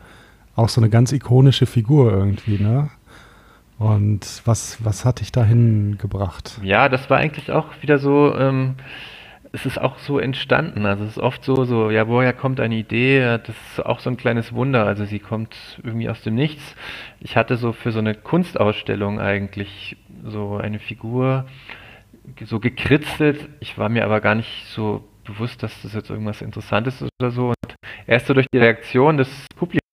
auch 0.56 0.70
so 0.70 0.80
eine 0.80 0.90
ganz 0.90 1.12
ikonische 1.12 1.66
Figur 1.66 2.14
irgendwie, 2.14 2.60
ne? 2.60 2.90
Und 3.80 4.42
was, 4.46 4.78
was 4.86 5.04
hat 5.04 5.20
dich 5.20 5.34
dahin 5.34 5.98
gebracht? 5.98 6.60
Ja, 6.64 6.88
das 6.88 7.10
war 7.10 7.18
eigentlich 7.18 7.52
auch 7.52 7.66
wieder 7.82 7.98
so, 7.98 8.34
ähm, 8.38 8.76
es 9.54 9.68
ist 9.68 9.80
auch 9.80 10.00
so 10.00 10.18
entstanden. 10.18 10.86
Also 10.88 11.04
es 11.04 11.12
ist 11.12 11.20
oft 11.20 11.44
so, 11.44 11.64
so, 11.64 11.92
ja, 11.92 12.08
woher 12.08 12.34
kommt 12.34 12.60
eine 12.60 12.76
Idee? 12.76 13.20
Das 13.38 13.50
ist 13.50 13.86
auch 13.86 14.00
so 14.00 14.10
ein 14.10 14.18
kleines 14.18 14.52
Wunder. 14.54 14.86
Also 14.86 15.06
sie 15.06 15.20
kommt 15.20 15.56
irgendwie 15.84 16.10
aus 16.10 16.22
dem 16.24 16.34
Nichts. 16.34 16.76
Ich 17.20 17.38
hatte 17.38 17.56
so 17.56 17.72
für 17.72 17.92
so 17.92 18.00
eine 18.00 18.16
Kunstausstellung 18.16 19.20
eigentlich 19.20 19.96
so 20.26 20.58
eine 20.58 20.80
Figur 20.80 21.46
so 22.44 22.60
gekritzelt. 22.60 23.48
Ich 23.60 23.78
war 23.78 23.90
mir 23.90 24.06
aber 24.06 24.22
gar 24.22 24.34
nicht 24.34 24.66
so 24.70 25.04
bewusst, 25.24 25.62
dass 25.62 25.84
das 25.84 25.94
jetzt 25.94 26.10
irgendwas 26.10 26.42
Interessantes 26.42 27.02
ist 27.02 27.10
oder 27.22 27.30
so. 27.30 27.50
Und 27.50 27.76
erst 28.08 28.26
so 28.26 28.34
durch 28.34 28.48
die 28.52 28.60
Reaktion 28.60 29.18
des 29.18 29.46
Publikums 29.56 29.84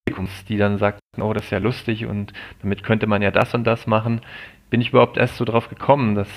die 0.49 0.57
dann 0.57 0.79
sagten, 0.79 1.23
oh, 1.23 1.33
das 1.33 1.45
ist 1.45 1.51
ja 1.51 1.59
lustig 1.59 2.05
und 2.07 2.33
damit 2.63 2.83
könnte 2.83 3.07
man 3.07 3.23
ja 3.23 3.31
das 3.31 3.55
und 3.55 3.65
das 3.65 3.87
machen, 3.87 4.21
bin 4.69 4.81
ich 4.81 4.91
überhaupt 4.91 5.17
erst 5.17 5.37
so 5.37 5.45
drauf 5.45 5.69
gekommen, 5.69 6.15
dass 6.15 6.29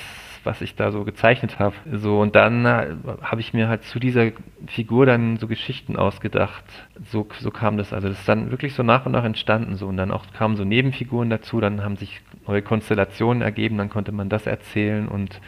was 0.43 0.61
ich 0.61 0.75
da 0.75 0.91
so 0.91 1.03
gezeichnet 1.03 1.59
habe. 1.59 1.75
So 1.91 2.19
und 2.19 2.35
dann 2.35 2.65
äh, 2.65 2.95
habe 3.21 3.41
ich 3.41 3.53
mir 3.53 3.67
halt 3.67 3.83
zu 3.83 3.99
dieser 3.99 4.31
Figur 4.67 5.05
dann 5.05 5.37
so 5.37 5.47
Geschichten 5.47 5.95
ausgedacht. 5.95 6.63
So, 7.11 7.27
so 7.39 7.51
kam 7.51 7.77
das. 7.77 7.93
Also 7.93 8.09
das 8.09 8.19
ist 8.19 8.27
dann 8.27 8.51
wirklich 8.51 8.73
so 8.73 8.83
nach 8.83 9.05
und 9.05 9.11
nach 9.11 9.23
entstanden 9.23 9.75
so 9.75 9.87
und 9.87 9.97
dann 9.97 10.11
auch 10.11 10.25
kamen 10.33 10.55
so 10.55 10.63
Nebenfiguren 10.63 11.29
dazu. 11.29 11.59
Dann 11.59 11.83
haben 11.83 11.97
sich 11.97 12.21
neue 12.47 12.61
Konstellationen 12.61 13.41
ergeben. 13.41 13.77
Dann 13.77 13.89
konnte 13.89 14.11
man 14.11 14.29
das 14.29 14.47
erzählen 14.47 15.07
und 15.07 15.39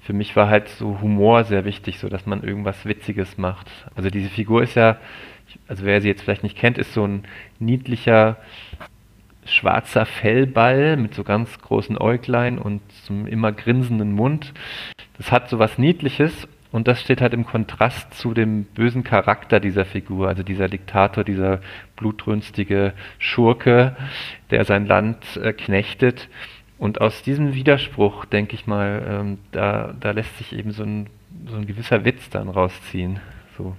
für 0.00 0.12
mich 0.12 0.34
war 0.34 0.48
halt 0.48 0.68
so 0.68 1.00
Humor 1.00 1.44
sehr 1.44 1.64
wichtig, 1.64 1.98
so 1.98 2.08
dass 2.08 2.26
man 2.26 2.42
irgendwas 2.42 2.84
Witziges 2.84 3.38
macht. 3.38 3.70
Also 3.94 4.10
diese 4.10 4.28
Figur 4.28 4.62
ist 4.62 4.74
ja 4.74 4.98
also 5.68 5.84
wer 5.84 6.00
sie 6.00 6.08
jetzt 6.08 6.22
vielleicht 6.22 6.42
nicht 6.42 6.56
kennt, 6.56 6.78
ist 6.78 6.92
so 6.92 7.06
ein 7.06 7.24
niedlicher 7.58 8.36
schwarzer 9.44 10.06
Fellball 10.06 10.96
mit 10.96 11.14
so 11.14 11.24
ganz 11.24 11.58
großen 11.60 11.98
Äuglein 11.98 12.58
und 12.58 12.80
zum 13.06 13.26
immer 13.26 13.52
grinsenden 13.52 14.12
Mund. 14.12 14.52
Das 15.18 15.32
hat 15.32 15.48
so 15.48 15.58
was 15.58 15.78
Niedliches 15.78 16.46
und 16.72 16.88
das 16.88 17.00
steht 17.00 17.20
halt 17.20 17.34
im 17.34 17.44
Kontrast 17.44 18.14
zu 18.14 18.32
dem 18.32 18.64
bösen 18.64 19.04
Charakter 19.04 19.60
dieser 19.60 19.84
Figur, 19.84 20.28
also 20.28 20.42
dieser 20.42 20.68
Diktator, 20.68 21.22
dieser 21.22 21.60
blutrünstige 21.96 22.94
Schurke, 23.18 23.94
der 24.50 24.64
sein 24.64 24.86
Land 24.86 25.36
äh, 25.36 25.52
knechtet. 25.52 26.28
Und 26.78 27.00
aus 27.00 27.22
diesem 27.22 27.54
Widerspruch, 27.54 28.24
denke 28.24 28.54
ich 28.54 28.66
mal, 28.66 29.02
ähm, 29.06 29.38
da, 29.52 29.94
da 30.00 30.12
lässt 30.12 30.36
sich 30.38 30.52
eben 30.54 30.72
so 30.72 30.82
ein, 30.82 31.08
so 31.46 31.56
ein 31.56 31.66
gewisser 31.66 32.04
Witz 32.04 32.30
dann 32.30 32.48
rausziehen. 32.48 33.20
So. 33.56 33.76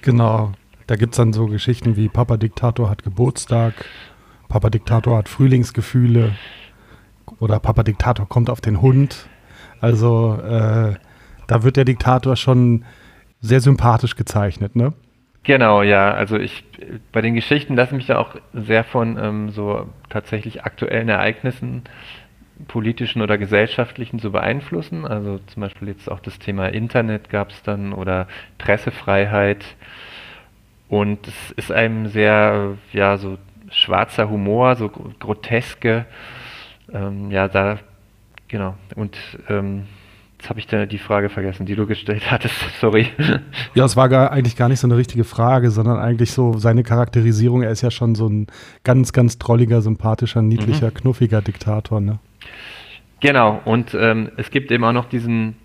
Genau, 0.00 0.52
da 0.86 0.96
gibt 0.96 1.14
es 1.14 1.16
dann 1.16 1.32
so 1.32 1.46
Geschichten 1.46 1.96
wie 1.96 2.08
Papa 2.08 2.36
Diktator 2.36 2.88
hat 2.88 3.02
Geburtstag, 3.02 3.86
Papa 4.54 4.70
Diktator 4.70 5.18
hat 5.18 5.28
Frühlingsgefühle 5.28 6.30
oder 7.40 7.58
Papa 7.58 7.82
Diktator 7.82 8.28
kommt 8.28 8.48
auf 8.48 8.60
den 8.60 8.80
Hund. 8.80 9.26
Also 9.80 10.34
äh, 10.36 10.94
da 11.48 11.62
wird 11.64 11.76
der 11.76 11.84
Diktator 11.84 12.36
schon 12.36 12.84
sehr 13.40 13.58
sympathisch 13.58 14.14
gezeichnet, 14.14 14.76
ne? 14.76 14.92
Genau, 15.42 15.82
ja. 15.82 16.12
Also 16.12 16.36
ich 16.36 16.62
bei 17.10 17.20
den 17.20 17.34
Geschichten 17.34 17.74
lasse 17.74 17.96
mich 17.96 18.06
da 18.06 18.18
auch 18.18 18.36
sehr 18.52 18.84
von 18.84 19.18
ähm, 19.20 19.50
so 19.50 19.90
tatsächlich 20.08 20.62
aktuellen 20.62 21.08
Ereignissen, 21.08 21.82
politischen 22.68 23.22
oder 23.22 23.38
gesellschaftlichen 23.38 24.20
zu 24.20 24.30
beeinflussen. 24.30 25.04
Also 25.04 25.40
zum 25.48 25.62
Beispiel 25.62 25.88
jetzt 25.88 26.08
auch 26.08 26.20
das 26.20 26.38
Thema 26.38 26.68
Internet 26.68 27.28
gab 27.28 27.50
es 27.50 27.60
dann 27.64 27.92
oder 27.92 28.28
Pressefreiheit 28.58 29.64
und 30.88 31.26
es 31.26 31.50
ist 31.56 31.72
einem 31.72 32.06
sehr, 32.06 32.76
ja, 32.92 33.16
so 33.16 33.36
schwarzer 33.74 34.30
Humor, 34.30 34.76
so 34.76 34.88
groteske, 34.88 36.06
ähm, 36.92 37.30
ja, 37.30 37.48
da, 37.48 37.78
genau. 38.48 38.74
Und 38.94 39.16
ähm, 39.48 39.84
jetzt 40.38 40.50
habe 40.50 40.60
ich 40.60 40.66
da 40.66 40.86
die 40.86 40.98
Frage 40.98 41.28
vergessen, 41.28 41.66
die 41.66 41.74
du 41.74 41.86
gestellt 41.86 42.30
hattest, 42.30 42.54
sorry. 42.80 43.08
Ja, 43.74 43.84
es 43.84 43.96
war 43.96 44.08
gar, 44.08 44.30
eigentlich 44.30 44.56
gar 44.56 44.68
nicht 44.68 44.80
so 44.80 44.86
eine 44.86 44.96
richtige 44.96 45.24
Frage, 45.24 45.70
sondern 45.70 45.98
eigentlich 45.98 46.32
so 46.32 46.58
seine 46.58 46.82
Charakterisierung. 46.82 47.62
Er 47.62 47.70
ist 47.70 47.82
ja 47.82 47.90
schon 47.90 48.14
so 48.14 48.28
ein 48.28 48.46
ganz, 48.84 49.12
ganz 49.12 49.38
drolliger, 49.38 49.82
sympathischer, 49.82 50.42
niedlicher, 50.42 50.88
mhm. 50.88 50.94
knuffiger 50.94 51.42
Diktator, 51.42 52.00
ne? 52.00 52.18
Genau, 53.20 53.60
und 53.64 53.94
ähm, 53.94 54.30
es 54.36 54.50
gibt 54.50 54.70
eben 54.70 54.84
auch 54.84 54.92
noch 54.92 55.06
diesen 55.06 55.56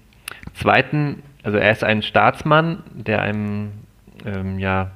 zweiten, 0.54 1.24
also 1.44 1.58
er 1.58 1.72
ist 1.72 1.84
ein 1.84 2.02
Staatsmann, 2.04 2.84
der 2.94 3.22
einem 3.22 3.72
ähm, 4.26 4.60
ja, 4.60 4.92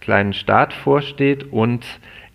kleinen 0.00 0.32
Staat 0.32 0.72
vorsteht 0.72 1.52
und 1.52 1.84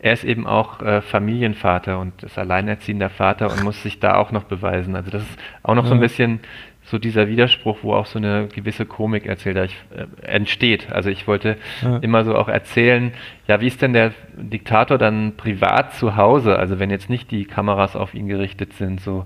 er 0.04 0.14
ist 0.14 0.24
eben 0.24 0.48
auch 0.48 0.82
äh, 0.82 1.02
Familienvater 1.02 2.00
und 2.00 2.24
ist 2.24 2.38
alleinerziehender 2.38 3.10
Vater 3.10 3.52
und 3.52 3.64
muss 3.64 3.84
sich 3.84 4.00
da 4.00 4.16
auch 4.16 4.32
noch 4.32 4.46
beweisen. 4.46 4.96
Also 4.96 5.12
das 5.12 5.22
ist 5.22 5.40
auch 5.62 5.76
noch 5.76 5.84
ja. 5.84 5.90
so 5.90 5.94
ein 5.94 6.00
bisschen 6.00 6.40
so 6.84 6.98
dieser 6.98 7.28
Widerspruch, 7.28 7.78
wo 7.84 7.94
auch 7.94 8.08
so 8.08 8.18
eine 8.18 8.48
gewisse 8.48 8.88
Komik 8.88 9.28
erzählt, 9.28 9.58
äh, 9.58 10.06
entsteht. 10.24 10.92
Also 10.92 11.12
ich 11.12 11.28
wollte 11.28 11.58
ja. 11.84 11.98
immer 11.98 12.24
so 12.26 12.36
auch 12.36 12.48
erzählen, 12.48 13.14
ja, 13.48 13.62
wie 13.62 13.68
ist 13.68 13.84
denn 13.84 13.94
der 13.94 14.14
Diktator 14.36 14.98
dann 14.98 15.38
privat 15.38 15.94
zu 15.94 16.16
Hause? 16.16 16.58
Also 16.58 16.80
wenn 16.80 16.90
jetzt 16.90 17.10
nicht 17.10 17.30
die 17.30 17.46
Kameras 17.46 17.96
auf 17.96 18.16
ihn 18.16 18.28
gerichtet 18.28 18.74
sind, 18.74 19.02
so 19.02 19.26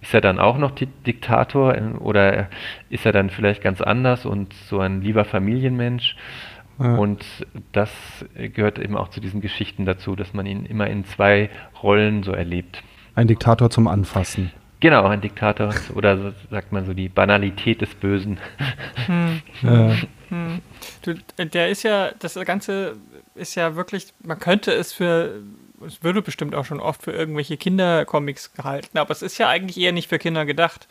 ist 0.00 0.14
er 0.14 0.22
dann 0.22 0.38
auch 0.38 0.56
noch 0.56 0.70
Diktator 0.70 1.76
oder 2.00 2.48
ist 2.88 3.04
er 3.04 3.12
dann 3.12 3.28
vielleicht 3.28 3.62
ganz 3.62 3.82
anders 3.82 4.24
und 4.24 4.54
so 4.54 4.80
ein 4.80 5.02
lieber 5.02 5.26
Familienmensch? 5.26 6.16
Ja. 6.78 6.96
Und 6.96 7.24
das 7.72 7.90
gehört 8.34 8.78
eben 8.78 8.96
auch 8.96 9.08
zu 9.08 9.20
diesen 9.20 9.40
Geschichten 9.40 9.84
dazu, 9.84 10.16
dass 10.16 10.32
man 10.32 10.46
ihn 10.46 10.66
immer 10.66 10.88
in 10.88 11.04
zwei 11.04 11.50
Rollen 11.82 12.22
so 12.22 12.32
erlebt. 12.32 12.82
Ein 13.14 13.28
Diktator 13.28 13.70
zum 13.70 13.86
Anfassen. 13.86 14.50
Genau, 14.80 15.06
ein 15.06 15.20
Diktator 15.20 15.72
oder 15.94 16.18
so, 16.18 16.32
sagt 16.50 16.72
man 16.72 16.84
so 16.84 16.92
die 16.92 17.08
Banalität 17.08 17.80
des 17.80 17.94
Bösen. 17.94 18.38
Hm. 19.06 19.40
Ja. 19.62 19.96
Hm. 20.28 20.60
Du, 21.02 21.14
der 21.38 21.68
ist 21.68 21.84
ja, 21.84 22.10
das 22.18 22.34
Ganze 22.44 22.96
ist 23.34 23.54
ja 23.54 23.76
wirklich, 23.76 24.08
man 24.22 24.38
könnte 24.38 24.72
es 24.72 24.92
für, 24.92 25.42
es 25.86 26.02
würde 26.02 26.22
bestimmt 26.22 26.54
auch 26.54 26.64
schon 26.64 26.80
oft 26.80 27.02
für 27.02 27.12
irgendwelche 27.12 27.56
Kindercomics 27.56 28.52
gehalten, 28.52 28.98
aber 28.98 29.10
es 29.10 29.22
ist 29.22 29.38
ja 29.38 29.48
eigentlich 29.48 29.78
eher 29.78 29.92
nicht 29.92 30.08
für 30.08 30.18
Kinder 30.18 30.44
gedacht 30.44 30.88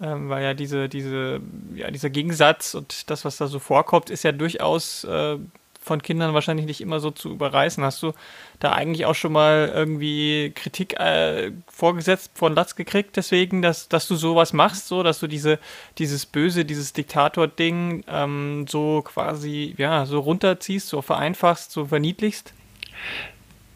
ähm, 0.00 0.28
weil 0.28 0.42
ja 0.42 0.54
diese, 0.54 0.88
diese, 0.88 1.40
ja, 1.74 1.90
dieser 1.90 2.10
Gegensatz 2.10 2.74
und 2.74 3.10
das, 3.10 3.24
was 3.24 3.36
da 3.36 3.46
so 3.46 3.58
vorkommt, 3.58 4.10
ist 4.10 4.24
ja 4.24 4.32
durchaus 4.32 5.04
äh, 5.04 5.38
von 5.86 6.02
Kindern 6.02 6.34
wahrscheinlich 6.34 6.66
nicht 6.66 6.80
immer 6.80 6.98
so 6.98 7.12
zu 7.12 7.30
überreißen. 7.30 7.82
Hast 7.84 8.02
du 8.02 8.12
da 8.58 8.72
eigentlich 8.72 9.06
auch 9.06 9.14
schon 9.14 9.32
mal 9.32 9.70
irgendwie 9.72 10.52
Kritik 10.54 10.98
äh, 10.98 11.52
vorgesetzt 11.68 12.32
von 12.34 12.54
Latz 12.54 12.74
gekriegt, 12.74 13.16
deswegen, 13.16 13.62
dass, 13.62 13.88
dass 13.88 14.08
du 14.08 14.16
sowas 14.16 14.52
machst, 14.52 14.88
so, 14.88 15.04
dass 15.04 15.20
du 15.20 15.28
diese, 15.28 15.60
dieses 15.98 16.26
Böse, 16.26 16.64
dieses 16.64 16.92
Diktator-Ding 16.92 18.04
ähm, 18.08 18.66
so 18.68 19.02
quasi, 19.02 19.74
ja, 19.78 20.06
so 20.06 20.18
runterziehst, 20.18 20.88
so 20.88 21.02
vereinfachst, 21.02 21.70
so 21.70 21.86
verniedlichst? 21.86 22.52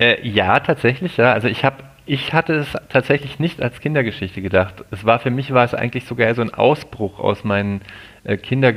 Äh, 0.00 0.26
ja, 0.26 0.58
tatsächlich, 0.58 1.16
ja. 1.16 1.32
Also 1.32 1.46
ich 1.46 1.64
habe 1.64 1.84
ich 2.10 2.32
hatte 2.32 2.54
es 2.54 2.72
tatsächlich 2.88 3.38
nicht 3.38 3.62
als 3.62 3.80
Kindergeschichte 3.80 4.42
gedacht. 4.42 4.84
Es 4.90 5.04
war 5.04 5.20
für 5.20 5.30
mich 5.30 5.54
war 5.54 5.64
es 5.64 5.74
eigentlich 5.74 6.06
sogar 6.06 6.34
so 6.34 6.42
ein 6.42 6.52
Ausbruch 6.52 7.20
aus 7.20 7.44
meinen 7.44 7.82
äh, 8.24 8.36
Kinder, 8.36 8.72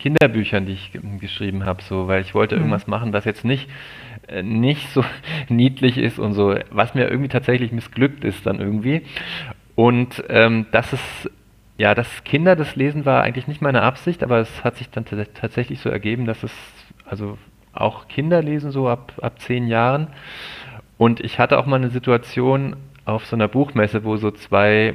Kinderbüchern, 0.00 0.66
die 0.66 0.72
ich 0.72 0.90
geschrieben 1.20 1.64
habe, 1.66 1.84
so, 1.84 2.08
weil 2.08 2.22
ich 2.22 2.34
wollte 2.34 2.56
mhm. 2.56 2.62
irgendwas 2.62 2.88
machen, 2.88 3.12
was 3.12 3.26
jetzt 3.26 3.44
nicht 3.44 3.68
äh, 4.26 4.42
nicht 4.42 4.88
so 4.88 5.04
niedlich 5.48 5.98
ist 5.98 6.18
und 6.18 6.32
so, 6.32 6.56
was 6.72 6.96
mir 6.96 7.08
irgendwie 7.08 7.28
tatsächlich 7.28 7.70
missglückt 7.70 8.24
ist 8.24 8.44
dann 8.44 8.58
irgendwie. 8.58 9.02
Und 9.76 10.24
ähm, 10.28 10.66
das 10.72 10.92
ist 10.92 11.30
ja, 11.78 11.94
dass 11.94 12.24
Kinder 12.24 12.56
das 12.56 12.74
lesen 12.74 13.04
war 13.04 13.22
eigentlich 13.22 13.46
nicht 13.46 13.62
meine 13.62 13.82
Absicht, 13.82 14.24
aber 14.24 14.40
es 14.40 14.64
hat 14.64 14.78
sich 14.78 14.90
dann 14.90 15.04
tatsächlich 15.04 15.78
so 15.78 15.90
ergeben, 15.90 16.26
dass 16.26 16.42
es 16.42 16.52
also 17.04 17.38
auch 17.72 18.08
Kinder 18.08 18.42
lesen 18.42 18.72
so 18.72 18.88
ab 18.88 19.12
ab 19.22 19.38
zehn 19.38 19.68
Jahren. 19.68 20.08
Und 20.98 21.20
ich 21.20 21.38
hatte 21.38 21.58
auch 21.58 21.66
mal 21.66 21.76
eine 21.76 21.90
Situation 21.90 22.76
auf 23.04 23.26
so 23.26 23.36
einer 23.36 23.48
Buchmesse, 23.48 24.04
wo 24.04 24.16
so 24.16 24.30
zwei 24.30 24.94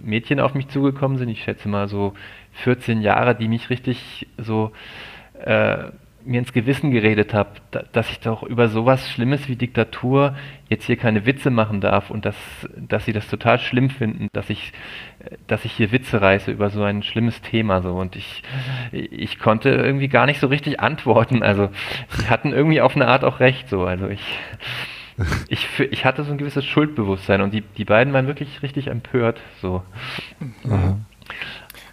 Mädchen 0.00 0.40
auf 0.40 0.54
mich 0.54 0.68
zugekommen 0.68 1.18
sind, 1.18 1.28
ich 1.28 1.42
schätze 1.42 1.68
mal 1.68 1.88
so 1.88 2.14
14 2.52 3.00
Jahre, 3.00 3.34
die 3.34 3.48
mich 3.48 3.70
richtig 3.70 4.26
so 4.38 4.72
äh, 5.44 5.90
mir 6.24 6.40
ins 6.40 6.52
Gewissen 6.52 6.90
geredet 6.90 7.32
habe, 7.32 7.50
da, 7.70 7.84
dass 7.92 8.10
ich 8.10 8.20
doch 8.20 8.42
über 8.42 8.68
sowas 8.68 9.10
Schlimmes 9.10 9.48
wie 9.48 9.56
Diktatur 9.56 10.36
jetzt 10.68 10.84
hier 10.84 10.96
keine 10.96 11.24
Witze 11.24 11.50
machen 11.50 11.80
darf 11.80 12.10
und 12.10 12.26
dass, 12.26 12.36
dass 12.76 13.06
sie 13.06 13.12
das 13.12 13.28
total 13.28 13.58
schlimm 13.58 13.88
finden, 13.88 14.28
dass 14.32 14.50
ich, 14.50 14.72
dass 15.46 15.64
ich 15.64 15.72
hier 15.72 15.90
Witze 15.90 16.20
reiße 16.20 16.50
über 16.50 16.70
so 16.70 16.82
ein 16.82 17.02
schlimmes 17.02 17.40
Thema 17.40 17.80
so 17.80 17.94
und 17.94 18.14
ich, 18.14 18.42
ich 18.92 19.38
konnte 19.38 19.70
irgendwie 19.70 20.08
gar 20.08 20.26
nicht 20.26 20.40
so 20.40 20.48
richtig 20.48 20.80
antworten. 20.80 21.42
Also 21.42 21.70
sie 22.10 22.28
hatten 22.28 22.52
irgendwie 22.52 22.80
auf 22.80 22.94
eine 22.94 23.08
Art 23.08 23.24
auch 23.24 23.40
recht 23.40 23.68
so. 23.68 23.84
Also 23.84 24.08
ich, 24.08 24.22
ich, 25.48 25.66
ich 25.80 26.04
hatte 26.04 26.24
so 26.24 26.32
ein 26.32 26.38
gewisses 26.38 26.64
Schuldbewusstsein 26.64 27.40
und 27.40 27.52
die, 27.52 27.62
die 27.62 27.84
beiden 27.84 28.12
waren 28.12 28.26
wirklich 28.26 28.62
richtig 28.62 28.86
empört 28.88 29.40
so. 29.60 29.82
Mhm. 30.64 31.04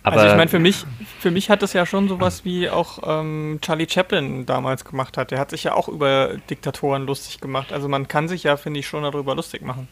Aber 0.04 0.18
also 0.18 0.28
ich 0.28 0.38
meine, 0.38 0.50
für 0.50 0.60
mich, 0.60 0.86
für 1.20 1.32
mich 1.32 1.50
hat 1.50 1.64
es 1.64 1.74
ja 1.74 1.88
schon 1.88 2.08
sowas 2.08 2.46
wie 2.46 2.70
auch 2.70 3.00
ähm, 3.08 3.58
Charlie 3.62 3.88
Chaplin 3.90 4.46
damals 4.46 4.86
gemacht 4.86 5.18
hat. 5.18 5.32
Der 5.32 5.40
hat 5.40 5.50
sich 5.50 5.64
ja 5.64 5.74
auch 5.74 5.88
über 5.88 6.38
Diktatoren 6.48 7.08
lustig 7.08 7.42
gemacht. 7.42 7.74
Also 7.74 7.88
man 7.88 8.08
kann 8.08 8.28
sich 8.28 8.44
ja, 8.44 8.56
finde 8.56 8.82
ich, 8.82 8.88
schon 8.88 9.02
darüber 9.02 9.34
lustig 9.34 9.64
machen. 9.64 9.88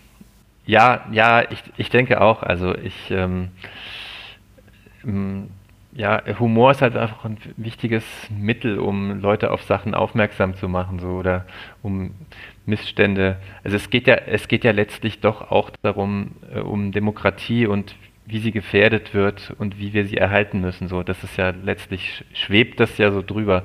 Ja, 0.68 1.06
ja, 1.12 1.50
ich, 1.50 1.64
ich 1.78 1.90
denke 1.90 2.22
auch. 2.22 2.44
Also 2.44 2.76
ich, 2.76 3.10
ähm, 3.10 3.50
ja, 5.94 6.22
Humor 6.40 6.72
ist 6.72 6.84
halt 6.84 6.96
einfach 6.96 7.26
ein 7.26 7.38
wichtiges 7.58 8.04
Mittel, 8.30 8.78
um 8.78 9.20
Leute 9.20 9.50
auf 9.50 9.64
Sachen 9.64 9.96
aufmerksam 9.96 10.56
zu 10.56 10.70
machen, 10.70 11.00
so 11.00 11.08
oder 11.08 11.46
um 11.82 12.14
Missstände. 12.66 13.38
Also 13.64 13.78
es 13.78 13.90
geht 13.90 14.08
ja, 14.08 14.16
es 14.16 14.48
geht 14.48 14.64
ja 14.64 14.72
letztlich 14.72 15.20
doch 15.20 15.52
auch 15.52 15.70
darum, 15.82 16.32
äh, 16.54 16.60
um 16.60 16.92
Demokratie 16.92 17.68
und 17.68 17.96
wie 18.26 18.40
sie 18.40 18.52
gefährdet 18.52 19.14
wird 19.14 19.54
und 19.58 19.80
wie 19.80 19.94
wir 19.94 20.06
sie 20.06 20.18
erhalten 20.18 20.62
müssen. 20.62 20.88
So, 20.88 21.04
das 21.04 21.24
ist 21.24 21.38
ja 21.38 21.50
letztlich 21.50 22.24
schwebt 22.34 22.80
das 22.80 22.98
ja 22.98 23.12
so 23.12 23.22
drüber. 23.22 23.64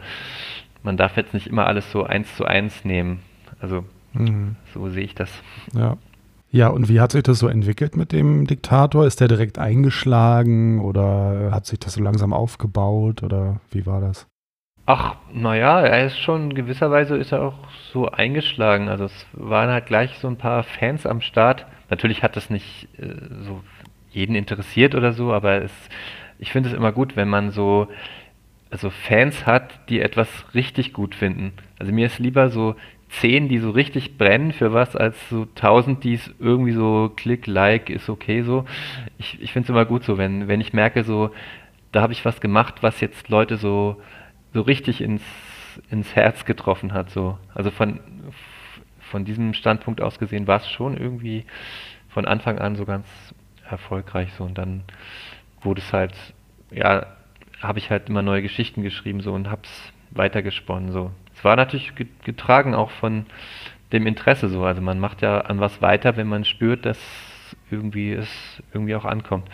Man 0.82 0.96
darf 0.96 1.16
jetzt 1.16 1.34
nicht 1.34 1.46
immer 1.46 1.66
alles 1.66 1.90
so 1.92 2.04
eins 2.04 2.34
zu 2.36 2.44
eins 2.44 2.84
nehmen. 2.84 3.20
Also 3.60 3.84
mhm. 4.14 4.56
so 4.74 4.88
sehe 4.88 5.04
ich 5.04 5.14
das. 5.14 5.30
Ja. 5.74 5.96
Ja, 6.50 6.68
und 6.68 6.88
wie 6.88 7.00
hat 7.00 7.12
sich 7.12 7.22
das 7.22 7.40
so 7.40 7.48
entwickelt 7.48 7.94
mit 7.94 8.10
dem 8.10 8.46
Diktator? 8.46 9.06
Ist 9.06 9.20
der 9.20 9.28
direkt 9.28 9.58
eingeschlagen 9.58 10.80
oder 10.80 11.50
hat 11.52 11.66
sich 11.66 11.78
das 11.78 11.92
so 11.92 12.02
langsam 12.02 12.32
aufgebaut 12.32 13.22
oder 13.22 13.60
wie 13.70 13.84
war 13.84 14.00
das? 14.00 14.26
Ach, 14.90 15.16
naja, 15.30 15.82
er 15.82 16.06
ist 16.06 16.18
schon, 16.18 16.54
gewisserweise 16.54 17.18
ist 17.18 17.32
er 17.32 17.42
auch 17.42 17.58
so 17.92 18.10
eingeschlagen. 18.10 18.88
Also 18.88 19.04
es 19.04 19.26
waren 19.34 19.68
halt 19.68 19.84
gleich 19.84 20.16
so 20.16 20.28
ein 20.28 20.38
paar 20.38 20.62
Fans 20.62 21.04
am 21.04 21.20
Start. 21.20 21.66
Natürlich 21.90 22.22
hat 22.22 22.36
das 22.36 22.48
nicht 22.48 22.88
äh, 22.98 23.08
so 23.42 23.60
jeden 24.10 24.34
interessiert 24.34 24.94
oder 24.94 25.12
so, 25.12 25.30
aber 25.34 25.62
es, 25.62 25.72
ich 26.38 26.52
finde 26.52 26.70
es 26.70 26.74
immer 26.74 26.92
gut, 26.92 27.16
wenn 27.16 27.28
man 27.28 27.50
so 27.50 27.88
also 28.70 28.88
Fans 28.88 29.44
hat, 29.44 29.78
die 29.90 30.00
etwas 30.00 30.28
richtig 30.54 30.94
gut 30.94 31.14
finden. 31.14 31.52
Also 31.78 31.92
mir 31.92 32.06
ist 32.06 32.18
lieber 32.18 32.48
so 32.48 32.74
zehn, 33.10 33.50
die 33.50 33.58
so 33.58 33.68
richtig 33.68 34.16
brennen 34.16 34.52
für 34.52 34.72
was, 34.72 34.96
als 34.96 35.16
so 35.28 35.46
tausend, 35.54 36.02
die 36.02 36.14
es 36.14 36.34
irgendwie 36.38 36.72
so 36.72 37.12
klick, 37.14 37.46
like, 37.46 37.90
ist 37.90 38.08
okay 38.08 38.40
so. 38.40 38.64
Ich, 39.18 39.38
ich 39.42 39.52
finde 39.52 39.66
es 39.66 39.70
immer 39.70 39.84
gut 39.84 40.04
so, 40.04 40.16
wenn, 40.16 40.48
wenn 40.48 40.62
ich 40.62 40.72
merke, 40.72 41.04
so, 41.04 41.30
da 41.92 42.00
habe 42.00 42.14
ich 42.14 42.24
was 42.24 42.40
gemacht, 42.40 42.76
was 42.82 43.02
jetzt 43.02 43.28
Leute 43.28 43.58
so, 43.58 44.00
so 44.52 44.62
richtig 44.62 45.00
ins, 45.00 45.22
ins 45.90 46.14
Herz 46.14 46.44
getroffen 46.44 46.92
hat. 46.92 47.10
So. 47.10 47.38
Also 47.54 47.70
von, 47.70 48.00
von 49.00 49.24
diesem 49.24 49.54
Standpunkt 49.54 50.00
aus 50.00 50.18
gesehen 50.18 50.46
war 50.46 50.58
es 50.58 50.70
schon 50.70 50.96
irgendwie 50.96 51.44
von 52.08 52.24
Anfang 52.24 52.58
an 52.58 52.76
so 52.76 52.84
ganz 52.84 53.06
erfolgreich 53.68 54.32
so 54.36 54.44
und 54.44 54.56
dann 54.56 54.82
wurde 55.60 55.80
es 55.80 55.92
halt, 55.92 56.14
ja, 56.70 57.06
habe 57.60 57.78
ich 57.78 57.90
halt 57.90 58.08
immer 58.08 58.22
neue 58.22 58.42
Geschichten 58.42 58.82
geschrieben 58.82 59.20
so 59.20 59.32
und 59.32 59.50
hab's 59.50 59.70
weitergesponnen 60.10 60.90
so. 60.92 61.10
Es 61.34 61.44
war 61.44 61.56
natürlich 61.56 61.92
getragen 62.24 62.74
auch 62.74 62.90
von 62.90 63.26
dem 63.92 64.06
Interesse 64.06 64.48
so, 64.48 64.64
also 64.64 64.80
man 64.80 64.98
macht 64.98 65.22
ja 65.22 65.40
an 65.42 65.60
was 65.60 65.82
weiter, 65.82 66.16
wenn 66.16 66.28
man 66.28 66.44
spürt, 66.44 66.86
dass 66.86 66.98
irgendwie 67.70 68.12
es 68.12 68.28
irgendwie 68.72 68.94
auch 68.94 69.04
ankommt. 69.04 69.48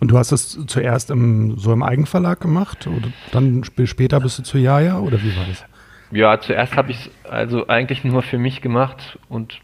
Und 0.00 0.10
du 0.10 0.18
hast 0.18 0.32
es 0.32 0.58
zuerst 0.66 1.10
im, 1.10 1.58
so 1.58 1.72
im 1.72 1.82
Eigenverlag 1.82 2.40
gemacht 2.40 2.86
oder 2.86 3.08
dann 3.32 3.62
später 3.64 4.18
bist 4.20 4.38
du 4.38 4.42
zu 4.42 4.58
Jaja 4.58 4.98
oder 4.98 5.22
wie 5.22 5.36
war 5.36 5.44
das? 5.46 5.64
Ja, 6.10 6.40
zuerst 6.40 6.76
habe 6.76 6.90
ich 6.90 7.06
es 7.06 7.30
also 7.30 7.68
eigentlich 7.68 8.02
nur 8.02 8.22
für 8.22 8.38
mich 8.38 8.62
gemacht 8.62 9.18
und 9.28 9.60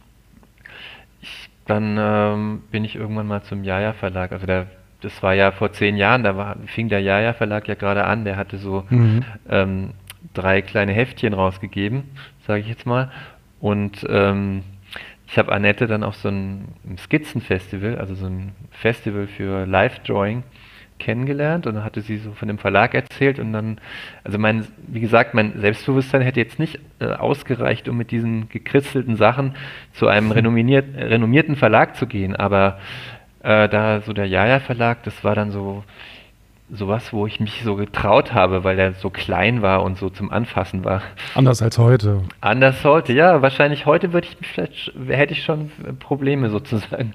dann 1.66 1.96
ähm, 1.98 2.62
bin 2.70 2.84
ich 2.84 2.94
irgendwann 2.94 3.26
mal 3.26 3.42
zum 3.42 3.64
Jaja 3.64 3.92
Verlag. 3.94 4.30
Also 4.30 4.46
der, 4.46 4.66
das 5.00 5.22
war 5.22 5.34
ja 5.34 5.50
vor 5.50 5.72
zehn 5.72 5.96
Jahren, 5.96 6.22
da 6.22 6.36
war, 6.36 6.56
fing 6.66 6.88
der 6.88 7.00
Jaja 7.00 7.32
Verlag 7.32 7.66
ja 7.66 7.74
gerade 7.74 8.04
an. 8.04 8.24
Der 8.24 8.36
hatte 8.36 8.58
so 8.58 8.84
mhm. 8.88 9.24
ähm, 9.48 9.90
drei 10.34 10.62
kleine 10.62 10.92
Heftchen 10.92 11.34
rausgegeben, 11.34 12.04
sage 12.46 12.60
ich 12.60 12.68
jetzt 12.68 12.86
mal. 12.86 13.10
Und 13.58 14.06
ähm, 14.08 14.62
ich 15.26 15.38
habe 15.38 15.52
Annette 15.52 15.86
dann 15.86 16.04
auf 16.04 16.16
so 16.16 16.28
ein 16.28 16.68
Skizzenfestival, 16.98 17.98
also 17.98 18.14
so 18.14 18.26
ein 18.26 18.52
Festival 18.70 19.26
für 19.26 19.66
Live-Drawing, 19.66 20.44
kennengelernt 20.98 21.66
und 21.66 21.74
dann 21.74 21.84
hatte 21.84 22.00
sie 22.00 22.16
so 22.18 22.32
von 22.32 22.48
dem 22.48 22.58
Verlag 22.58 22.94
erzählt 22.94 23.38
und 23.38 23.52
dann, 23.52 23.78
also 24.24 24.38
mein, 24.38 24.66
wie 24.86 25.00
gesagt, 25.00 25.34
mein 25.34 25.60
Selbstbewusstsein 25.60 26.22
hätte 26.22 26.40
jetzt 26.40 26.58
nicht 26.58 26.80
äh, 27.00 27.06
ausgereicht, 27.06 27.88
um 27.88 27.96
mit 27.96 28.10
diesen 28.10 28.48
gekristelten 28.48 29.16
Sachen 29.16 29.54
zu 29.92 30.08
einem 30.08 30.30
renommierten 30.32 31.56
Verlag 31.56 31.96
zu 31.96 32.06
gehen, 32.06 32.34
aber 32.34 32.78
äh, 33.42 33.68
da 33.68 34.00
so 34.00 34.12
der 34.12 34.26
Jaja 34.26 34.60
Verlag, 34.60 35.02
das 35.02 35.22
war 35.22 35.34
dann 35.34 35.50
so 35.50 35.84
sowas, 36.70 37.12
wo 37.12 37.26
ich 37.26 37.38
mich 37.38 37.62
so 37.64 37.76
getraut 37.76 38.34
habe, 38.34 38.64
weil 38.64 38.78
er 38.78 38.92
so 38.94 39.08
klein 39.08 39.62
war 39.62 39.84
und 39.84 39.98
so 39.98 40.10
zum 40.10 40.32
Anfassen 40.32 40.84
war. 40.84 41.00
Anders 41.34 41.62
als 41.62 41.78
heute. 41.78 42.22
Anders 42.40 42.82
heute, 42.82 43.12
ja. 43.12 43.40
Wahrscheinlich 43.40 43.86
heute 43.86 44.12
würde 44.12 44.26
ich 44.28 44.36
vielleicht 44.48 44.92
hätte 45.08 45.32
ich 45.32 45.44
schon 45.44 45.70
Probleme 46.00 46.50
sozusagen. 46.50 47.14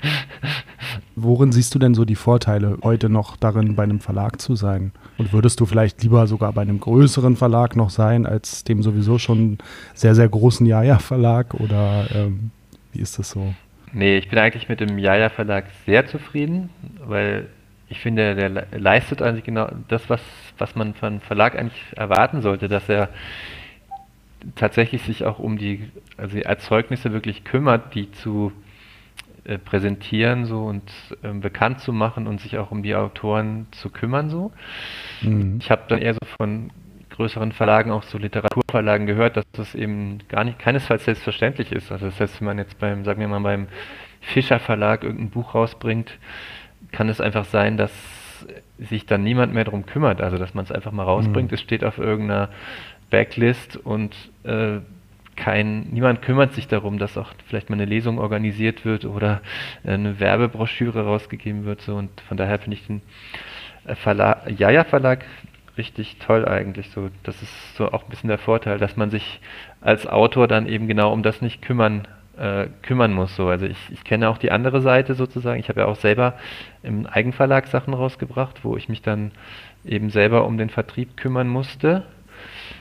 Worin 1.15 1.51
siehst 1.51 1.75
du 1.75 1.79
denn 1.79 1.93
so 1.93 2.05
die 2.05 2.15
Vorteile 2.15 2.77
heute 2.81 3.09
noch 3.09 3.35
darin, 3.35 3.75
bei 3.75 3.83
einem 3.83 3.99
Verlag 3.99 4.39
zu 4.39 4.55
sein? 4.55 4.93
Und 5.17 5.33
würdest 5.33 5.59
du 5.59 5.65
vielleicht 5.65 6.01
lieber 6.01 6.27
sogar 6.27 6.53
bei 6.53 6.61
einem 6.61 6.79
größeren 6.79 7.35
Verlag 7.35 7.75
noch 7.75 7.89
sein, 7.89 8.25
als 8.25 8.63
dem 8.63 8.81
sowieso 8.81 9.17
schon 9.17 9.57
sehr, 9.93 10.15
sehr 10.15 10.29
großen 10.29 10.65
Jaja-Verlag? 10.65 11.55
Oder 11.55 12.05
ähm, 12.15 12.51
wie 12.93 13.01
ist 13.01 13.19
das 13.19 13.31
so? 13.31 13.53
Nee, 13.91 14.17
ich 14.17 14.29
bin 14.29 14.39
eigentlich 14.39 14.69
mit 14.69 14.79
dem 14.79 14.97
Jaja-Verlag 14.97 15.65
sehr 15.85 16.07
zufrieden, 16.07 16.69
weil 17.05 17.47
ich 17.91 17.99
finde, 17.99 18.35
der 18.35 18.49
leistet 18.71 19.21
eigentlich 19.21 19.43
genau 19.43 19.69
das, 19.89 20.09
was, 20.09 20.21
was 20.57 20.75
man 20.75 20.93
von 20.93 21.19
Verlag 21.19 21.57
eigentlich 21.57 21.83
erwarten 21.95 22.41
sollte, 22.41 22.69
dass 22.69 22.87
er 22.87 23.09
tatsächlich 24.55 25.01
sich 25.03 25.25
auch 25.25 25.39
um 25.39 25.57
die, 25.57 25.91
also 26.17 26.37
die 26.37 26.43
Erzeugnisse 26.43 27.11
wirklich 27.11 27.43
kümmert, 27.43 27.93
die 27.93 28.09
zu 28.11 28.53
äh, 29.43 29.57
präsentieren 29.57 30.45
so 30.45 30.63
und 30.63 30.89
äh, 31.21 31.33
bekannt 31.33 31.81
zu 31.81 31.91
machen 31.91 32.27
und 32.27 32.39
sich 32.39 32.57
auch 32.57 32.71
um 32.71 32.81
die 32.81 32.95
Autoren 32.95 33.67
zu 33.71 33.89
kümmern 33.89 34.29
so. 34.29 34.51
Mhm. 35.21 35.59
Ich 35.61 35.69
habe 35.69 35.83
dann 35.89 35.99
eher 35.99 36.13
so 36.13 36.25
von 36.37 36.71
größeren 37.09 37.51
Verlagen, 37.51 37.91
auch 37.91 38.03
so 38.03 38.17
Literaturverlagen 38.17 39.05
gehört, 39.05 39.35
dass 39.35 39.45
das 39.51 39.75
eben 39.75 40.19
gar 40.29 40.45
nicht 40.45 40.59
keinesfalls 40.59 41.03
selbstverständlich 41.03 41.73
ist. 41.73 41.91
Also 41.91 42.05
das 42.05 42.19
heißt, 42.19 42.39
wenn 42.39 42.45
man 42.45 42.57
jetzt 42.57 42.79
beim, 42.79 43.03
sagen 43.03 43.19
wir 43.19 43.27
mal, 43.27 43.41
beim 43.41 43.67
Fischer 44.21 44.59
Verlag 44.59 45.03
irgendein 45.03 45.29
Buch 45.29 45.53
rausbringt, 45.53 46.17
kann 46.91 47.09
es 47.09 47.21
einfach 47.21 47.45
sein, 47.45 47.77
dass 47.77 47.91
sich 48.79 49.05
dann 49.05 49.23
niemand 49.23 49.53
mehr 49.53 49.63
darum 49.63 49.85
kümmert, 49.85 50.21
also 50.21 50.37
dass 50.37 50.53
man 50.53 50.65
es 50.65 50.71
einfach 50.71 50.91
mal 50.91 51.03
rausbringt, 51.03 51.51
mhm. 51.51 51.55
es 51.55 51.61
steht 51.61 51.83
auf 51.83 51.97
irgendeiner 51.97 52.49
Backlist 53.09 53.77
und 53.77 54.15
äh, 54.43 54.79
kein, 55.35 55.87
niemand 55.91 56.21
kümmert 56.21 56.53
sich 56.53 56.67
darum, 56.67 56.97
dass 56.97 57.17
auch 57.17 57.33
vielleicht 57.47 57.69
mal 57.69 57.75
eine 57.75 57.85
Lesung 57.85 58.19
organisiert 58.19 58.85
wird 58.85 59.05
oder 59.05 59.41
eine 59.83 60.19
Werbebroschüre 60.19 61.03
rausgegeben 61.03 61.65
wird. 61.65 61.81
So. 61.81 61.95
Und 61.95 62.09
von 62.21 62.37
daher 62.37 62.59
finde 62.59 62.77
ich 62.77 62.85
den 62.85 63.01
äh, 63.85 63.95
Verlag, 63.95 64.43
Jaja 64.57 64.83
Verlag 64.83 65.25
richtig 65.77 66.17
toll 66.17 66.45
eigentlich. 66.45 66.89
So, 66.89 67.09
das 67.23 67.41
ist 67.41 67.75
so 67.75 67.91
auch 67.91 68.03
ein 68.03 68.09
bisschen 68.09 68.27
der 68.27 68.37
Vorteil, 68.37 68.77
dass 68.77 68.97
man 68.97 69.09
sich 69.09 69.39
als 69.79 70.05
Autor 70.05 70.47
dann 70.47 70.67
eben 70.67 70.87
genau 70.87 71.11
um 71.13 71.23
das 71.23 71.41
nicht 71.41 71.61
kümmern 71.61 72.07
äh, 72.37 72.67
kümmern 72.81 73.13
muss. 73.13 73.35
So. 73.35 73.47
Also 73.47 73.65
ich, 73.65 73.77
ich 73.91 74.03
kenne 74.03 74.29
auch 74.29 74.37
die 74.37 74.51
andere 74.51 74.81
Seite 74.81 75.15
sozusagen. 75.15 75.59
Ich 75.59 75.69
habe 75.69 75.81
ja 75.81 75.85
auch 75.87 75.95
selber 75.95 76.35
im 76.83 77.05
Eigenverlag 77.05 77.67
Sachen 77.67 77.93
rausgebracht, 77.93 78.63
wo 78.63 78.77
ich 78.77 78.89
mich 78.89 79.01
dann 79.01 79.31
eben 79.85 80.09
selber 80.09 80.45
um 80.45 80.57
den 80.57 80.69
Vertrieb 80.69 81.17
kümmern 81.17 81.47
musste. 81.47 82.05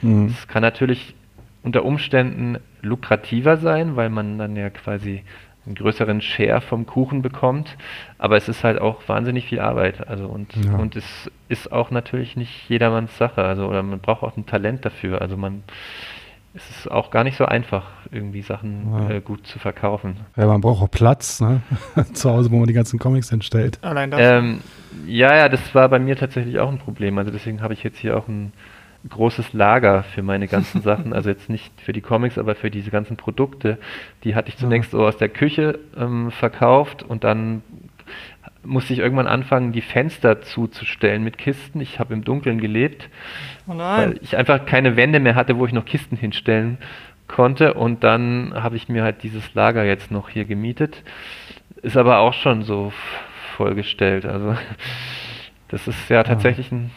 Mhm. 0.02 0.26
Es 0.26 0.48
kann 0.48 0.62
natürlich 0.62 1.14
unter 1.62 1.84
Umständen 1.84 2.58
lukrativer 2.82 3.56
sein, 3.58 3.96
weil 3.96 4.08
man 4.08 4.38
dann 4.38 4.56
ja 4.56 4.70
quasi 4.70 5.22
einen 5.66 5.74
größeren 5.74 6.22
Share 6.22 6.60
vom 6.62 6.86
Kuchen 6.86 7.20
bekommt, 7.20 7.76
aber 8.18 8.36
es 8.36 8.48
ist 8.48 8.64
halt 8.64 8.80
auch 8.80 9.06
wahnsinnig 9.08 9.46
viel 9.46 9.60
Arbeit. 9.60 10.08
Also 10.08 10.26
und, 10.26 10.54
ja. 10.56 10.76
und 10.76 10.96
es 10.96 11.30
ist 11.48 11.70
auch 11.70 11.90
natürlich 11.90 12.36
nicht 12.36 12.68
jedermanns 12.68 13.16
Sache. 13.18 13.44
Also 13.44 13.66
oder 13.68 13.82
man 13.82 14.00
braucht 14.00 14.22
auch 14.22 14.36
ein 14.36 14.46
Talent 14.46 14.84
dafür. 14.84 15.20
Also 15.20 15.36
man 15.36 15.62
es 16.54 16.68
ist 16.70 16.90
auch 16.90 17.10
gar 17.10 17.22
nicht 17.22 17.36
so 17.36 17.44
einfach, 17.44 17.86
irgendwie 18.10 18.42
Sachen 18.42 18.92
ja. 18.92 19.10
äh, 19.10 19.20
gut 19.20 19.46
zu 19.46 19.58
verkaufen. 19.58 20.16
Ja, 20.36 20.46
man 20.46 20.60
braucht 20.60 20.82
auch 20.82 20.90
Platz, 20.90 21.40
ne? 21.40 21.62
Zu 22.12 22.30
Hause, 22.30 22.50
wo 22.50 22.56
man 22.56 22.66
die 22.66 22.72
ganzen 22.72 22.98
Comics 22.98 23.30
hinstellt. 23.30 23.78
Allein 23.82 24.10
das. 24.10 24.20
Ähm, 24.20 24.60
ja, 25.06 25.34
ja, 25.36 25.48
das 25.48 25.74
war 25.74 25.88
bei 25.88 26.00
mir 26.00 26.16
tatsächlich 26.16 26.58
auch 26.58 26.68
ein 26.68 26.78
Problem. 26.78 27.18
Also 27.18 27.30
deswegen 27.30 27.62
habe 27.62 27.74
ich 27.74 27.84
jetzt 27.84 27.98
hier 27.98 28.16
auch 28.16 28.26
ein 28.26 28.52
großes 29.08 29.52
Lager 29.52 30.02
für 30.02 30.22
meine 30.22 30.48
ganzen 30.48 30.82
Sachen. 30.82 31.12
Also 31.12 31.30
jetzt 31.30 31.48
nicht 31.48 31.72
für 31.80 31.92
die 31.92 32.00
Comics, 32.00 32.36
aber 32.36 32.56
für 32.56 32.70
diese 32.70 32.90
ganzen 32.90 33.16
Produkte. 33.16 33.78
Die 34.24 34.34
hatte 34.34 34.48
ich 34.48 34.56
zunächst 34.56 34.90
so 34.90 35.06
aus 35.06 35.16
der 35.16 35.28
Küche 35.28 35.78
ähm, 35.96 36.32
verkauft 36.32 37.04
und 37.04 37.22
dann 37.22 37.62
musste 38.62 38.92
ich 38.92 38.98
irgendwann 38.98 39.26
anfangen, 39.26 39.72
die 39.72 39.80
Fenster 39.80 40.42
zuzustellen 40.42 41.24
mit 41.24 41.38
Kisten. 41.38 41.80
Ich 41.80 41.98
habe 41.98 42.14
im 42.14 42.24
Dunkeln 42.24 42.60
gelebt, 42.60 43.08
oh 43.66 43.76
weil 43.76 44.18
ich 44.22 44.36
einfach 44.36 44.66
keine 44.66 44.96
Wände 44.96 45.20
mehr 45.20 45.34
hatte, 45.34 45.58
wo 45.58 45.66
ich 45.66 45.72
noch 45.72 45.84
Kisten 45.84 46.16
hinstellen 46.16 46.78
konnte. 47.26 47.74
Und 47.74 48.04
dann 48.04 48.52
habe 48.54 48.76
ich 48.76 48.88
mir 48.88 49.02
halt 49.02 49.22
dieses 49.22 49.54
Lager 49.54 49.84
jetzt 49.84 50.10
noch 50.10 50.28
hier 50.28 50.44
gemietet. 50.44 51.02
Ist 51.82 51.96
aber 51.96 52.18
auch 52.18 52.34
schon 52.34 52.62
so 52.62 52.92
vollgestellt. 53.56 54.26
Also 54.26 54.56
das 55.68 55.88
ist 55.88 56.10
ja 56.10 56.22
tatsächlich 56.22 56.70
ein 56.72 56.90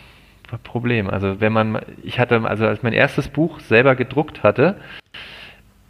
Problem. 0.64 1.10
Also 1.10 1.40
wenn 1.40 1.54
man, 1.54 1.80
ich 2.04 2.20
hatte, 2.20 2.42
also 2.44 2.68
als 2.68 2.84
mein 2.84 2.94
erstes 2.94 3.28
Buch 3.28 3.60
selber 3.60 3.96
gedruckt 3.96 4.44
hatte, 4.44 4.78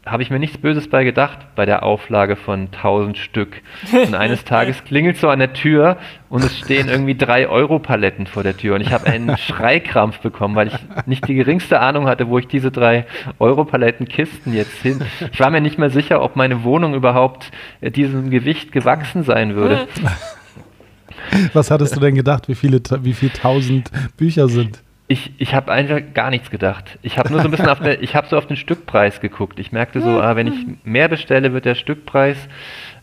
habe 0.05 0.21
ich 0.21 0.29
mir 0.29 0.39
nichts 0.39 0.57
Böses 0.57 0.89
bei 0.89 1.05
gedacht 1.05 1.39
bei 1.55 1.65
der 1.65 1.83
Auflage 1.83 2.35
von 2.35 2.67
1000 2.73 3.17
Stück. 3.17 3.61
Und 3.91 4.15
eines 4.15 4.43
Tages 4.45 4.83
klingelt 4.83 5.17
so 5.17 5.29
an 5.29 5.39
der 5.39 5.53
Tür 5.53 5.97
und 6.29 6.43
es 6.43 6.57
stehen 6.57 6.89
irgendwie 6.89 7.15
drei 7.15 7.47
Euro 7.47 7.79
Paletten 7.79 8.27
vor 8.27 8.43
der 8.43 8.57
Tür 8.57 8.75
und 8.75 8.81
ich 8.81 8.91
habe 8.91 9.07
einen 9.07 9.37
Schreikrampf 9.37 10.19
bekommen, 10.19 10.55
weil 10.55 10.67
ich 10.67 10.75
nicht 11.05 11.27
die 11.27 11.35
geringste 11.35 11.79
Ahnung 11.79 12.07
hatte, 12.07 12.27
wo 12.27 12.37
ich 12.37 12.47
diese 12.47 12.69
drei 12.69 13.05
Euro 13.39 13.63
Paletten 13.63 14.07
Kisten 14.07 14.53
jetzt 14.53 14.81
hin. 14.81 15.01
Ich 15.31 15.39
war 15.39 15.49
mir 15.49 15.61
nicht 15.61 15.77
mehr 15.77 15.89
sicher, 15.89 16.21
ob 16.21 16.35
meine 16.35 16.63
Wohnung 16.63 16.95
überhaupt 16.95 17.51
äh, 17.79 17.89
diesem 17.89 18.29
Gewicht 18.29 18.73
gewachsen 18.73 19.23
sein 19.23 19.55
würde. 19.55 19.87
Was 21.53 21.71
hattest 21.71 21.95
du 21.95 22.01
denn 22.01 22.15
gedacht, 22.15 22.49
wie 22.49 22.55
viele, 22.55 22.81
wie 23.01 23.13
viele 23.13 23.31
tausend 23.31 23.89
Bücher 24.17 24.49
sind? 24.49 24.82
Ich, 25.07 25.33
ich 25.37 25.53
habe 25.53 25.71
einfach 25.71 25.99
gar 26.13 26.29
nichts 26.29 26.49
gedacht. 26.49 26.97
Ich 27.01 27.17
habe 27.17 27.29
nur 27.29 27.41
so 27.41 27.47
ein 27.47 27.51
bisschen 27.51 27.69
auf, 27.69 27.79
der, 27.83 28.01
ich 28.01 28.15
habe 28.15 28.27
so 28.27 28.37
auf 28.37 28.47
den 28.47 28.57
Stückpreis 28.57 29.19
geguckt. 29.19 29.59
Ich 29.59 29.71
merkte 29.71 30.01
so, 30.01 30.21
ah, 30.21 30.35
wenn 30.35 30.47
ich 30.47 30.65
mehr 30.83 31.09
bestelle, 31.09 31.53
wird 31.53 31.65
der 31.65 31.75
Stückpreis 31.75 32.37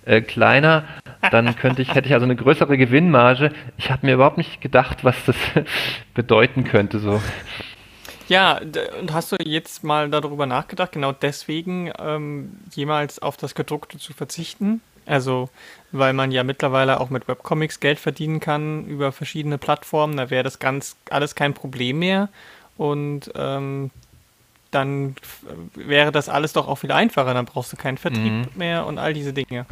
äh, 0.06 0.22
kleiner. 0.22 0.84
Dann 1.30 1.54
könnte 1.56 1.82
ich, 1.82 1.94
hätte 1.94 2.08
ich 2.08 2.14
also 2.14 2.24
eine 2.24 2.36
größere 2.36 2.78
Gewinnmarge. 2.78 3.52
Ich 3.76 3.90
habe 3.90 4.06
mir 4.06 4.14
überhaupt 4.14 4.38
nicht 4.38 4.60
gedacht, 4.60 5.04
was 5.04 5.16
das 5.26 5.36
bedeuten 6.14 6.64
könnte. 6.64 6.98
So. 6.98 7.20
Ja, 8.28 8.60
und 9.00 9.12
hast 9.12 9.32
du 9.32 9.36
jetzt 9.42 9.84
mal 9.84 10.08
darüber 10.08 10.46
nachgedacht, 10.46 10.92
genau 10.92 11.12
deswegen 11.12 11.92
ähm, 11.98 12.60
jemals 12.72 13.20
auf 13.20 13.36
das 13.36 13.54
Gedruckte 13.54 13.98
zu 13.98 14.12
verzichten? 14.12 14.80
Also, 15.04 15.50
weil 15.92 16.12
man 16.12 16.30
ja 16.30 16.44
mittlerweile 16.44 17.00
auch 17.00 17.10
mit 17.10 17.28
Webcomics 17.28 17.80
Geld 17.80 17.98
verdienen 17.98 18.40
kann 18.40 18.86
über 18.86 19.12
verschiedene 19.12 19.58
Plattformen, 19.58 20.16
da 20.16 20.30
wäre 20.30 20.44
das 20.44 20.58
ganz 20.58 20.96
alles 21.10 21.34
kein 21.34 21.54
Problem 21.54 21.98
mehr. 21.98 22.28
Und 22.76 23.30
ähm, 23.34 23.90
dann 24.70 25.16
wäre 25.74 26.12
das 26.12 26.28
alles 26.28 26.52
doch 26.52 26.68
auch 26.68 26.76
viel 26.76 26.92
einfacher. 26.92 27.34
Dann 27.34 27.44
brauchst 27.44 27.72
du 27.72 27.76
keinen 27.76 27.98
Vertrieb 27.98 28.32
mhm. 28.32 28.46
mehr 28.54 28.86
und 28.86 28.98
all 28.98 29.12
diese 29.12 29.32
Dinge. 29.32 29.66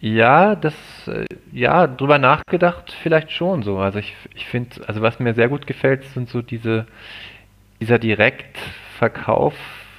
Ja, 0.00 0.54
das, 0.54 0.74
äh, 1.06 1.24
ja, 1.52 1.86
drüber 1.86 2.18
nachgedacht 2.18 2.94
vielleicht 3.02 3.30
schon 3.30 3.62
so. 3.62 3.78
Also 3.78 4.00
ich, 4.00 4.14
ich 4.34 4.46
finde, 4.46 4.86
also 4.86 5.00
was 5.00 5.18
mir 5.18 5.34
sehr 5.34 5.48
gut 5.48 5.66
gefällt, 5.66 6.04
sind 6.12 6.28
so 6.28 6.42
diese, 6.42 6.86
dieser 7.80 7.98
Direktverkauf 7.98 9.54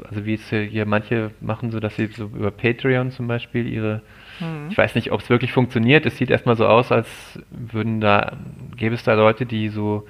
also 0.07 0.25
wie 0.25 0.35
es 0.35 0.49
hier 0.49 0.85
manche 0.85 1.31
machen, 1.41 1.71
so 1.71 1.79
dass 1.79 1.95
sie 1.95 2.07
so 2.07 2.25
über 2.25 2.51
Patreon 2.51 3.11
zum 3.11 3.27
Beispiel 3.27 3.67
ihre, 3.67 4.01
mhm. 4.39 4.67
ich 4.69 4.77
weiß 4.77 4.95
nicht, 4.95 5.11
ob 5.11 5.21
es 5.21 5.29
wirklich 5.29 5.51
funktioniert. 5.51 6.05
Es 6.05 6.17
sieht 6.17 6.29
erstmal 6.29 6.55
so 6.55 6.67
aus, 6.67 6.91
als 6.91 7.07
würden 7.49 8.01
da, 8.01 8.33
gäbe 8.75 8.95
es 8.95 9.03
da 9.03 9.13
Leute, 9.13 9.45
die 9.45 9.69
so 9.69 10.07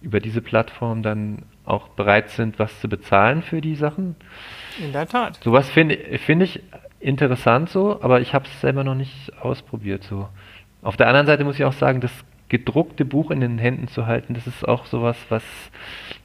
über 0.00 0.20
diese 0.20 0.40
Plattform 0.40 1.02
dann 1.02 1.42
auch 1.64 1.88
bereit 1.88 2.30
sind, 2.30 2.58
was 2.58 2.80
zu 2.80 2.88
bezahlen 2.88 3.42
für 3.42 3.60
die 3.60 3.74
Sachen. 3.74 4.16
In 4.82 4.92
der 4.92 5.06
Tat. 5.06 5.40
Sowas 5.42 5.68
finde 5.70 5.96
find 6.18 6.42
ich 6.42 6.62
interessant 7.00 7.68
so, 7.68 8.00
aber 8.02 8.20
ich 8.20 8.32
habe 8.32 8.46
es 8.46 8.60
selber 8.60 8.84
noch 8.84 8.94
nicht 8.94 9.32
ausprobiert 9.40 10.04
so. 10.04 10.28
Auf 10.82 10.96
der 10.96 11.08
anderen 11.08 11.26
Seite 11.26 11.44
muss 11.44 11.56
ich 11.56 11.64
auch 11.64 11.72
sagen, 11.72 12.00
das 12.00 12.12
gedruckte 12.48 13.04
Buch 13.04 13.30
in 13.30 13.40
den 13.40 13.58
Händen 13.58 13.88
zu 13.88 14.06
halten, 14.06 14.34
das 14.34 14.46
ist 14.46 14.66
auch 14.66 14.86
sowas, 14.86 15.16
was 15.28 15.44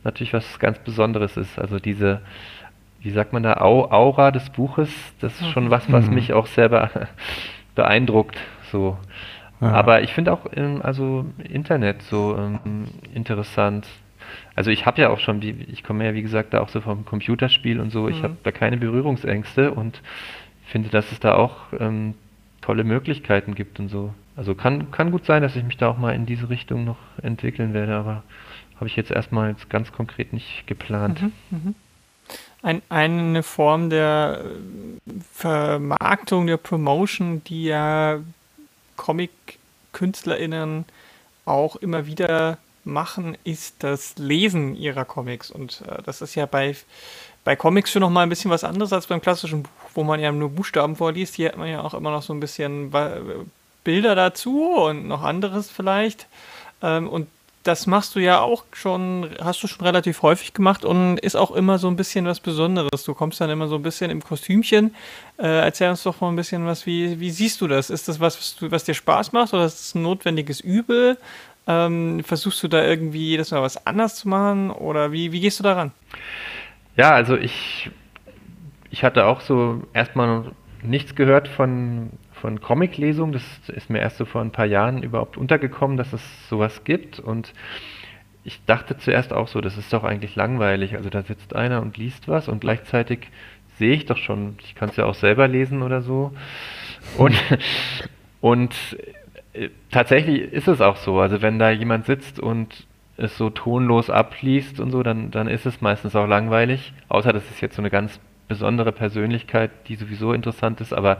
natürlich 0.03 0.33
was 0.33 0.59
ganz 0.59 0.79
Besonderes 0.79 1.37
ist. 1.37 1.59
Also 1.59 1.79
diese 1.79 2.21
wie 3.03 3.11
sagt 3.11 3.33
man 3.33 3.43
da, 3.43 3.57
Aura 3.57 4.31
des 4.31 4.49
Buches, 4.49 4.89
das 5.19 5.39
ist 5.39 5.49
schon 5.49 5.69
was, 5.69 5.91
was 5.91 6.07
mhm. 6.07 6.15
mich 6.15 6.33
auch 6.33 6.47
selber 6.47 6.89
beeindruckt. 7.75 8.39
So. 8.71 8.97
Ja. 9.59 9.71
Aber 9.71 10.01
ich 10.01 10.13
finde 10.13 10.31
auch 10.31 10.45
ähm, 10.55 10.81
also 10.81 11.25
Internet 11.37 12.01
so 12.03 12.37
ähm, 12.37 12.85
interessant. 13.13 13.85
Also 14.55 14.71
ich 14.71 14.85
habe 14.85 15.01
ja 15.01 15.09
auch 15.09 15.19
schon, 15.19 15.41
ich 15.41 15.83
komme 15.83 16.05
ja 16.05 16.13
wie 16.13 16.21
gesagt 16.21 16.53
da 16.53 16.61
auch 16.61 16.69
so 16.69 16.79
vom 16.79 17.05
Computerspiel 17.05 17.79
und 17.79 17.91
so, 17.91 18.03
mhm. 18.03 18.09
ich 18.09 18.23
habe 18.23 18.37
da 18.43 18.51
keine 18.51 18.77
Berührungsängste 18.77 19.71
und 19.71 20.01
finde, 20.65 20.89
dass 20.89 21.11
es 21.11 21.19
da 21.19 21.35
auch 21.35 21.57
ähm, 21.77 22.13
tolle 22.61 22.85
Möglichkeiten 22.85 23.53
gibt 23.53 23.79
und 23.79 23.89
so. 23.89 24.13
Also 24.37 24.55
kann, 24.55 24.91
kann 24.91 25.11
gut 25.11 25.25
sein, 25.25 25.43
dass 25.43 25.55
ich 25.57 25.63
mich 25.63 25.77
da 25.77 25.89
auch 25.89 25.97
mal 25.97 26.15
in 26.15 26.25
diese 26.25 26.49
Richtung 26.49 26.85
noch 26.85 26.97
entwickeln 27.21 27.73
werde, 27.73 27.95
aber 27.95 28.23
habe 28.77 28.87
ich 28.87 28.95
jetzt 28.95 29.11
erstmal 29.11 29.55
ganz 29.69 29.91
konkret 29.91 30.31
nicht 30.31 30.65
geplant. 30.67 31.21
Mhm, 31.21 31.31
mh 31.51 31.73
ein, 32.63 32.81
eine 32.89 33.43
Form 33.43 33.89
der 33.89 34.43
Vermarktung, 35.33 36.47
der 36.47 36.57
Promotion, 36.57 37.43
die 37.43 37.65
ja 37.65 38.19
Comic-KünstlerInnen 38.95 40.85
auch 41.45 41.75
immer 41.75 42.07
wieder 42.07 42.57
machen, 42.85 43.37
ist 43.43 43.83
das 43.83 44.17
Lesen 44.17 44.75
ihrer 44.75 45.05
Comics. 45.05 45.51
Und 45.51 45.83
äh, 45.87 46.01
das 46.03 46.21
ist 46.21 46.35
ja 46.35 46.45
bei, 46.45 46.75
bei 47.43 47.55
Comics 47.55 47.91
schon 47.91 48.01
nochmal 48.01 48.23
ein 48.23 48.29
bisschen 48.29 48.51
was 48.51 48.63
anderes 48.63 48.93
als 48.93 49.07
beim 49.07 49.21
klassischen 49.21 49.63
Buch, 49.63 49.69
wo 49.93 50.03
man 50.03 50.19
ja 50.19 50.31
nur 50.31 50.49
Buchstaben 50.49 50.95
vorliest. 50.95 51.35
Hier 51.35 51.49
hat 51.49 51.57
man 51.57 51.69
ja 51.69 51.81
auch 51.81 51.93
immer 51.93 52.11
noch 52.11 52.23
so 52.23 52.33
ein 52.33 52.39
bisschen 52.39 52.93
Bilder 53.83 54.15
dazu 54.15 54.71
und 54.71 55.07
noch 55.07 55.23
anderes 55.23 55.69
vielleicht. 55.69 56.27
Ähm, 56.81 57.09
und 57.09 57.27
das 57.63 57.87
machst 57.87 58.15
du 58.15 58.19
ja 58.19 58.41
auch 58.41 58.65
schon, 58.73 59.29
hast 59.41 59.63
du 59.63 59.67
schon 59.67 59.85
relativ 59.85 60.21
häufig 60.21 60.53
gemacht 60.53 60.83
und 60.83 61.17
ist 61.19 61.35
auch 61.35 61.51
immer 61.51 61.77
so 61.77 61.87
ein 61.87 61.95
bisschen 61.95 62.25
was 62.25 62.39
Besonderes. 62.39 63.03
Du 63.05 63.13
kommst 63.13 63.39
dann 63.39 63.49
immer 63.49 63.67
so 63.67 63.75
ein 63.75 63.81
bisschen 63.81 64.11
im 64.11 64.21
Kostümchen. 64.21 64.93
Äh, 65.37 65.63
erzähl 65.63 65.89
uns 65.89 66.03
doch 66.03 66.19
mal 66.19 66.29
ein 66.29 66.35
bisschen 66.35 66.65
was, 66.65 66.85
wie, 66.85 67.19
wie 67.19 67.31
siehst 67.31 67.61
du 67.61 67.67
das? 67.67 67.89
Ist 67.89 68.07
das 68.07 68.19
was, 68.19 68.37
was, 68.37 68.55
du, 68.57 68.71
was 68.71 68.83
dir 68.83 68.93
Spaß 68.93 69.31
macht 69.31 69.53
oder 69.53 69.65
ist 69.65 69.79
das 69.79 69.95
ein 69.95 70.01
notwendiges 70.01 70.59
Übel? 70.59 71.17
Ähm, 71.65 72.23
versuchst 72.25 72.61
du 72.63 72.67
da 72.67 72.83
irgendwie 72.83 73.29
jedes 73.29 73.51
Mal 73.51 73.61
was 73.61 73.87
anders 73.87 74.15
zu 74.15 74.27
machen 74.27 74.69
oder 74.69 75.13
wie, 75.13 75.31
wie 75.31 75.39
gehst 75.39 75.59
du 75.59 75.63
daran? 75.63 75.91
Ja, 76.97 77.11
also 77.11 77.37
ich, 77.37 77.89
ich 78.91 79.03
hatte 79.03 79.25
auch 79.25 79.39
so 79.39 79.81
erstmal 79.93 80.51
nichts 80.81 81.15
gehört 81.15 81.47
von 81.47 82.09
von 82.43 82.59
Comiclesung. 82.59 83.31
Das 83.31 83.41
ist 83.69 83.89
mir 83.89 83.99
erst 83.99 84.17
so 84.17 84.25
vor 84.25 84.41
ein 84.41 84.51
paar 84.51 84.65
Jahren 84.65 85.01
überhaupt 85.01 85.37
untergekommen, 85.37 85.95
dass 85.95 86.11
es 86.11 86.21
sowas 86.49 86.83
gibt. 86.83 87.17
Und 87.17 87.53
ich 88.43 88.65
dachte 88.65 88.97
zuerst 88.97 89.31
auch 89.31 89.47
so, 89.47 89.61
das 89.61 89.77
ist 89.77 89.93
doch 89.93 90.03
eigentlich 90.03 90.35
langweilig. 90.35 90.97
Also 90.97 91.09
da 91.09 91.21
sitzt 91.21 91.55
einer 91.55 91.81
und 91.81 91.95
liest 91.95 92.27
was 92.27 92.49
und 92.49 92.59
gleichzeitig 92.59 93.29
sehe 93.79 93.93
ich 93.93 94.07
doch 94.07 94.17
schon, 94.17 94.57
ich 94.59 94.75
kann 94.75 94.89
es 94.89 94.97
ja 94.97 95.05
auch 95.05 95.13
selber 95.13 95.47
lesen 95.47 95.81
oder 95.83 96.01
so. 96.01 96.33
Und, 97.17 97.33
und 98.41 98.75
äh, 99.53 99.69
tatsächlich 99.89 100.51
ist 100.51 100.67
es 100.67 100.81
auch 100.81 100.97
so. 100.97 101.21
Also 101.21 101.41
wenn 101.41 101.59
da 101.59 101.71
jemand 101.71 102.05
sitzt 102.05 102.41
und 102.41 102.87
es 103.15 103.37
so 103.37 103.51
tonlos 103.51 104.09
abliest 104.09 104.81
und 104.81 104.91
so, 104.91 105.01
dann, 105.01 105.31
dann 105.31 105.47
ist 105.47 105.65
es 105.65 105.79
meistens 105.79 106.13
auch 106.13 106.27
langweilig. 106.27 106.91
Außer 107.07 107.31
das 107.31 107.49
ist 107.49 107.61
jetzt 107.61 107.77
so 107.77 107.81
eine 107.81 107.89
ganz 107.89 108.19
besondere 108.49 108.91
Persönlichkeit, 108.91 109.71
die 109.87 109.95
sowieso 109.95 110.33
interessant 110.33 110.81
ist, 110.81 110.93
aber 110.93 111.19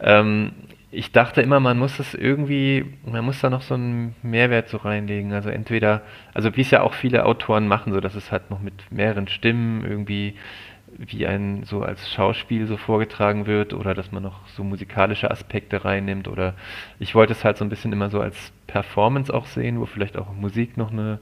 ähm, 0.00 0.52
ich 0.90 1.12
dachte 1.12 1.42
immer, 1.42 1.60
man 1.60 1.78
muss 1.78 1.98
es 1.98 2.14
irgendwie, 2.14 2.86
man 3.04 3.24
muss 3.24 3.40
da 3.40 3.50
noch 3.50 3.62
so 3.62 3.74
einen 3.74 4.14
Mehrwert 4.22 4.68
so 4.68 4.78
reinlegen. 4.78 5.32
Also 5.32 5.50
entweder, 5.50 6.02
also 6.32 6.56
wie 6.56 6.62
es 6.62 6.70
ja 6.70 6.82
auch 6.82 6.94
viele 6.94 7.26
Autoren 7.26 7.68
machen, 7.68 7.92
so 7.92 8.00
dass 8.00 8.14
es 8.14 8.32
halt 8.32 8.50
noch 8.50 8.60
mit 8.60 8.90
mehreren 8.90 9.28
Stimmen 9.28 9.84
irgendwie 9.84 10.36
wie 10.98 11.26
ein 11.26 11.64
so 11.64 11.82
als 11.82 12.10
Schauspiel 12.10 12.66
so 12.66 12.76
vorgetragen 12.76 13.46
wird 13.46 13.74
oder 13.74 13.94
dass 13.94 14.12
man 14.12 14.22
noch 14.22 14.46
so 14.48 14.64
musikalische 14.64 15.30
Aspekte 15.30 15.84
reinnimmt 15.84 16.28
oder 16.28 16.54
ich 16.98 17.14
wollte 17.14 17.32
es 17.32 17.44
halt 17.44 17.58
so 17.58 17.64
ein 17.64 17.68
bisschen 17.68 17.92
immer 17.92 18.08
so 18.08 18.20
als 18.20 18.52
Performance 18.66 19.32
auch 19.32 19.46
sehen, 19.46 19.80
wo 19.80 19.86
vielleicht 19.86 20.16
auch 20.16 20.32
Musik 20.32 20.76
noch 20.76 20.90
eine, 20.90 21.18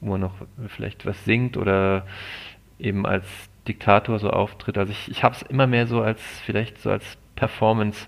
wo 0.00 0.12
man 0.12 0.20
noch 0.20 0.34
vielleicht 0.68 1.06
was 1.06 1.24
singt 1.24 1.56
oder 1.56 2.06
eben 2.78 3.06
als 3.06 3.26
Diktator 3.68 4.18
so 4.18 4.30
auftritt. 4.30 4.78
Also 4.78 4.92
ich, 4.92 5.10
ich 5.10 5.22
habe 5.22 5.34
es 5.34 5.42
immer 5.42 5.66
mehr 5.66 5.86
so 5.86 6.00
als 6.00 6.20
vielleicht 6.44 6.80
so 6.80 6.90
als 6.90 7.18
Performance 7.36 8.06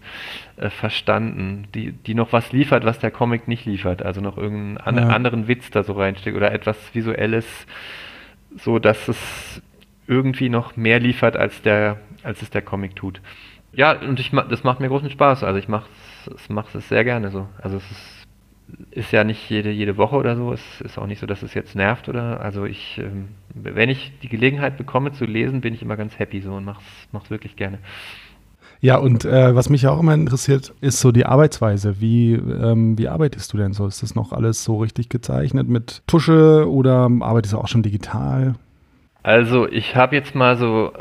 äh, 0.56 0.70
verstanden, 0.70 1.68
die, 1.74 1.92
die 1.92 2.14
noch 2.14 2.32
was 2.32 2.52
liefert, 2.52 2.84
was 2.84 2.98
der 2.98 3.10
Comic 3.10 3.46
nicht 3.46 3.66
liefert. 3.66 4.02
Also 4.02 4.20
noch 4.20 4.36
irgendeinen 4.36 4.78
an, 4.78 4.96
ja. 4.96 5.14
anderen 5.14 5.46
Witz 5.46 5.70
da 5.70 5.84
so 5.84 5.92
reinsteckt 5.92 6.36
oder 6.36 6.52
etwas 6.52 6.94
Visuelles, 6.94 7.46
so 8.56 8.78
dass 8.78 9.06
es 9.08 9.62
irgendwie 10.06 10.48
noch 10.48 10.76
mehr 10.76 10.98
liefert, 10.98 11.36
als, 11.36 11.62
der, 11.62 11.98
als 12.22 12.42
es 12.42 12.50
der 12.50 12.62
Comic 12.62 12.96
tut. 12.96 13.20
Ja, 13.72 13.92
und 13.92 14.18
ich, 14.18 14.30
das 14.30 14.64
macht 14.64 14.80
mir 14.80 14.88
großen 14.88 15.10
Spaß. 15.10 15.44
Also 15.44 15.58
ich 15.58 15.68
mache 15.68 15.88
es, 16.34 16.48
mache 16.48 16.78
es 16.78 16.88
sehr 16.88 17.04
gerne 17.04 17.30
so. 17.30 17.46
Also 17.62 17.76
es 17.76 17.90
ist 17.90 18.18
ist 18.90 19.12
ja 19.12 19.24
nicht 19.24 19.48
jede, 19.48 19.70
jede 19.70 19.96
Woche 19.96 20.16
oder 20.16 20.36
so. 20.36 20.52
Es 20.52 20.80
ist 20.80 20.98
auch 20.98 21.06
nicht 21.06 21.20
so, 21.20 21.26
dass 21.26 21.42
es 21.42 21.54
jetzt 21.54 21.74
nervt 21.74 22.08
oder. 22.08 22.40
Also 22.40 22.64
ich, 22.64 22.98
ähm, 22.98 23.28
wenn 23.54 23.88
ich 23.88 24.12
die 24.22 24.28
Gelegenheit 24.28 24.76
bekomme 24.76 25.12
zu 25.12 25.24
lesen, 25.24 25.60
bin 25.60 25.74
ich 25.74 25.82
immer 25.82 25.96
ganz 25.96 26.18
happy 26.18 26.40
so 26.40 26.54
und 26.54 26.64
mach's, 26.64 26.84
mach's 27.12 27.30
wirklich 27.30 27.56
gerne. 27.56 27.78
Ja, 28.80 28.96
und 28.96 29.24
äh, 29.24 29.54
was 29.54 29.70
mich 29.70 29.82
ja 29.82 29.90
auch 29.90 30.00
immer 30.00 30.14
interessiert, 30.14 30.72
ist 30.80 31.00
so 31.00 31.10
die 31.10 31.26
Arbeitsweise. 31.26 32.00
Wie, 32.00 32.34
ähm, 32.34 32.96
wie 32.96 33.08
arbeitest 33.08 33.52
du 33.52 33.58
denn 33.58 33.72
so? 33.72 33.86
Ist 33.86 34.02
das 34.02 34.14
noch 34.14 34.32
alles 34.32 34.62
so 34.62 34.76
richtig 34.76 35.08
gezeichnet 35.08 35.68
mit 35.68 36.02
Tusche 36.06 36.70
oder 36.70 37.10
arbeitest 37.20 37.54
du 37.54 37.58
auch 37.58 37.68
schon 37.68 37.82
digital? 37.82 38.54
Also 39.24 39.68
ich 39.68 39.96
habe 39.96 40.14
jetzt 40.14 40.34
mal 40.34 40.56
so 40.56 40.92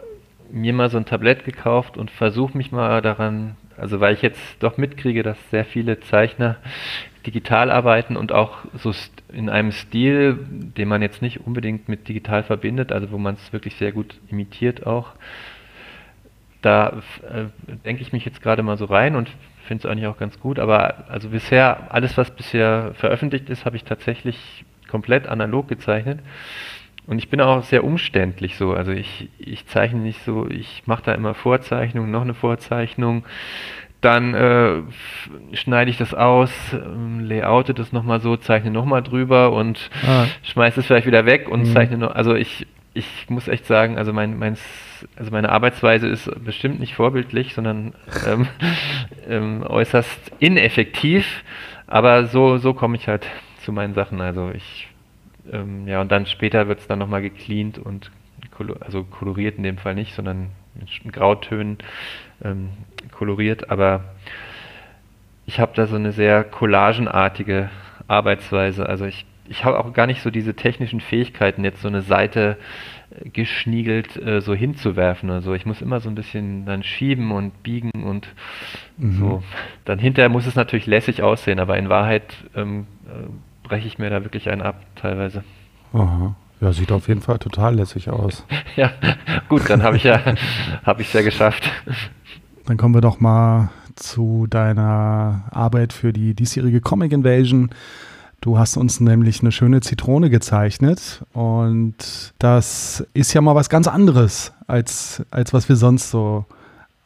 mir 0.51 0.73
mal 0.73 0.89
so 0.89 0.97
ein 0.97 1.05
Tablett 1.05 1.43
gekauft 1.45 1.97
und 1.97 2.09
versuche 2.09 2.57
mich 2.57 2.71
mal 2.71 3.01
daran, 3.01 3.55
also 3.77 3.99
weil 3.99 4.13
ich 4.13 4.21
jetzt 4.21 4.41
doch 4.59 4.77
mitkriege, 4.77 5.23
dass 5.23 5.37
sehr 5.51 5.65
viele 5.65 5.99
Zeichner 5.99 6.57
digital 7.25 7.69
arbeiten 7.69 8.15
und 8.15 8.31
auch 8.31 8.59
so 8.77 8.93
in 9.31 9.49
einem 9.49 9.71
Stil, 9.71 10.39
den 10.49 10.87
man 10.87 11.01
jetzt 11.01 11.21
nicht 11.21 11.45
unbedingt 11.45 11.89
mit 11.89 12.07
digital 12.07 12.43
verbindet, 12.43 12.91
also 12.91 13.11
wo 13.11 13.17
man 13.17 13.35
es 13.35 13.51
wirklich 13.51 13.75
sehr 13.75 13.91
gut 13.91 14.15
imitiert 14.29 14.87
auch. 14.87 15.13
Da 16.67 17.01
äh, 17.23 17.45
denke 17.85 18.01
ich 18.01 18.11
mich 18.11 18.25
jetzt 18.25 18.41
gerade 18.41 18.61
mal 18.61 18.75
so 18.75 18.83
rein 18.83 19.15
und 19.15 19.29
finde 19.63 19.87
es 19.87 19.89
eigentlich 19.89 20.07
auch 20.07 20.17
ganz 20.17 20.37
gut. 20.37 20.59
Aber 20.59 21.05
also 21.07 21.29
bisher, 21.29 21.93
alles 21.93 22.17
was 22.17 22.29
bisher 22.31 22.91
veröffentlicht 22.95 23.49
ist, 23.49 23.63
habe 23.63 23.77
ich 23.77 23.85
tatsächlich 23.85 24.65
komplett 24.89 25.27
analog 25.27 25.69
gezeichnet. 25.69 26.19
Und 27.05 27.19
ich 27.19 27.29
bin 27.29 27.39
auch 27.39 27.63
sehr 27.63 27.85
umständlich 27.85 28.57
so. 28.57 28.73
Also 28.73 28.91
ich, 28.91 29.29
ich 29.39 29.65
zeichne 29.67 30.01
nicht 30.01 30.21
so, 30.25 30.45
ich 30.49 30.83
mache 30.87 31.03
da 31.05 31.13
immer 31.13 31.35
Vorzeichnungen, 31.35 32.11
noch 32.11 32.23
eine 32.23 32.33
Vorzeichnung. 32.33 33.23
Dann 34.01 34.33
äh, 34.33 34.81
schneide 35.53 35.89
ich 35.89 35.97
das 35.97 36.13
aus, 36.13 36.51
ähm, 36.73 37.21
layoute 37.21 37.73
das 37.73 37.93
nochmal 37.93 38.19
so, 38.19 38.35
zeichne 38.35 38.71
nochmal 38.71 39.03
drüber 39.03 39.53
und 39.53 39.89
ah. 40.05 40.25
schmeiße 40.43 40.81
es 40.81 40.85
vielleicht 40.85 41.07
wieder 41.07 41.25
weg 41.25 41.47
und 41.47 41.61
mhm. 41.61 41.73
zeichne 41.73 41.97
noch. 41.97 42.13
Also 42.13 42.35
ich, 42.35 42.67
ich 42.97 43.29
muss 43.29 43.47
echt 43.47 43.65
sagen, 43.65 43.97
also 43.97 44.13
mein, 44.13 44.37
mein 44.37 44.57
also 45.15 45.31
meine 45.31 45.49
Arbeitsweise 45.49 46.07
ist 46.07 46.29
bestimmt 46.43 46.79
nicht 46.79 46.95
vorbildlich, 46.95 47.53
sondern 47.53 47.93
ähm, 48.27 48.47
ähm, 49.27 49.63
äußerst 49.63 50.31
ineffektiv. 50.39 51.43
Aber 51.85 52.25
so, 52.25 52.57
so 52.57 52.73
komme 52.73 52.97
ich 52.97 53.07
halt 53.07 53.27
zu 53.61 53.71
meinen 53.71 53.93
Sachen. 53.93 54.19
Also 54.19 54.51
ich 54.53 54.89
ähm, 55.51 55.87
ja, 55.87 56.01
und 56.01 56.11
dann 56.11 56.25
später 56.25 56.67
wird 56.67 56.79
es 56.79 56.87
dann 56.87 56.99
nochmal 56.99 57.21
gecleant 57.21 57.77
und 57.79 58.11
also 58.79 59.03
koloriert 59.03 59.57
in 59.57 59.63
dem 59.63 59.77
Fall 59.77 59.93
nicht, 59.93 60.15
sondern 60.15 60.49
mit 60.73 61.13
Grautönen 61.13 61.77
ähm, 62.43 62.69
koloriert. 63.11 63.69
Aber 63.69 64.15
ich 65.45 65.59
habe 65.59 65.73
da 65.75 65.87
so 65.87 65.95
eine 65.95 66.11
sehr 66.11 66.43
collagenartige 66.43 67.69
Arbeitsweise. 68.07 68.87
Also 68.87 69.05
ich, 69.05 69.25
ich 69.49 69.65
habe 69.65 69.79
auch 69.79 69.93
gar 69.93 70.07
nicht 70.07 70.21
so 70.21 70.29
diese 70.29 70.55
technischen 70.55 70.99
Fähigkeiten, 70.99 71.63
jetzt 71.63 71.81
so 71.81 71.87
eine 71.87 72.01
Seite 72.01 72.57
äh, 73.09 73.29
geschniegelt 73.29 74.15
äh, 74.17 74.41
so 74.41 74.53
hinzuwerfen 74.53 75.29
oder 75.29 75.41
so. 75.41 75.53
Ich 75.53 75.65
muss 75.65 75.81
immer 75.81 75.99
so 75.99 76.09
ein 76.09 76.15
bisschen 76.15 76.65
dann 76.65 76.83
schieben 76.83 77.31
und 77.31 77.63
biegen 77.63 77.91
und 78.03 78.27
mhm. 78.97 79.19
so. 79.19 79.43
Dann 79.85 79.99
hinterher 79.99 80.29
muss 80.29 80.45
es 80.45 80.55
natürlich 80.55 80.85
lässig 80.85 81.23
aussehen, 81.23 81.59
aber 81.59 81.77
in 81.77 81.89
Wahrheit 81.89 82.35
ähm, 82.55 82.87
äh, 83.07 83.27
breche 83.67 83.87
ich 83.87 83.97
mir 83.97 84.09
da 84.09 84.23
wirklich 84.23 84.49
einen 84.49 84.61
ab, 84.61 84.81
teilweise. 84.95 85.43
Aha. 85.93 86.35
Ja, 86.59 86.73
sieht 86.73 86.91
auf 86.91 87.07
jeden 87.07 87.21
Fall 87.21 87.37
total 87.37 87.75
lässig 87.75 88.09
aus. 88.09 88.45
ja, 88.75 88.91
gut, 89.47 89.69
dann 89.69 89.83
habe 89.83 89.97
ich 89.97 90.03
ja, 90.03 90.19
habe 90.83 91.01
ich 91.01 91.13
ja 91.13 91.21
geschafft. 91.21 91.69
Dann 92.65 92.77
kommen 92.77 92.95
wir 92.95 93.01
doch 93.01 93.19
mal 93.19 93.69
zu 93.95 94.47
deiner 94.47 95.43
Arbeit 95.51 95.93
für 95.93 96.13
die 96.13 96.33
diesjährige 96.33 96.81
Comic 96.81 97.11
Invasion. 97.11 97.69
Du 98.41 98.57
hast 98.57 98.77
uns 98.77 98.99
nämlich 98.99 99.41
eine 99.41 99.51
schöne 99.51 99.81
Zitrone 99.81 100.29
gezeichnet 100.29 101.23
und 101.33 102.33
das 102.39 103.05
ist 103.13 103.33
ja 103.33 103.41
mal 103.41 103.55
was 103.55 103.69
ganz 103.69 103.87
anderes 103.87 104.53
als, 104.67 105.23
als 105.31 105.53
was 105.53 105.67
wir 105.69 105.75
sonst 105.75 106.11
so 106.11 106.45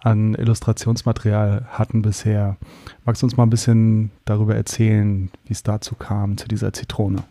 an 0.04 0.34
Illustrationsmaterial 0.36 1.67
hatten 1.70 2.02
bisher. 2.02 2.58
Magst 3.06 3.22
du 3.22 3.28
uns 3.28 3.38
mal 3.38 3.44
ein 3.44 3.50
bisschen 3.50 4.12
darüber 4.26 4.56
erzählen, 4.56 5.30
wie 5.46 5.54
es 5.54 5.63
dazu 5.63 5.96
kam, 5.96 6.38
zu 6.38 6.48
dieser 6.48 6.74
Zitrone? 6.74 7.24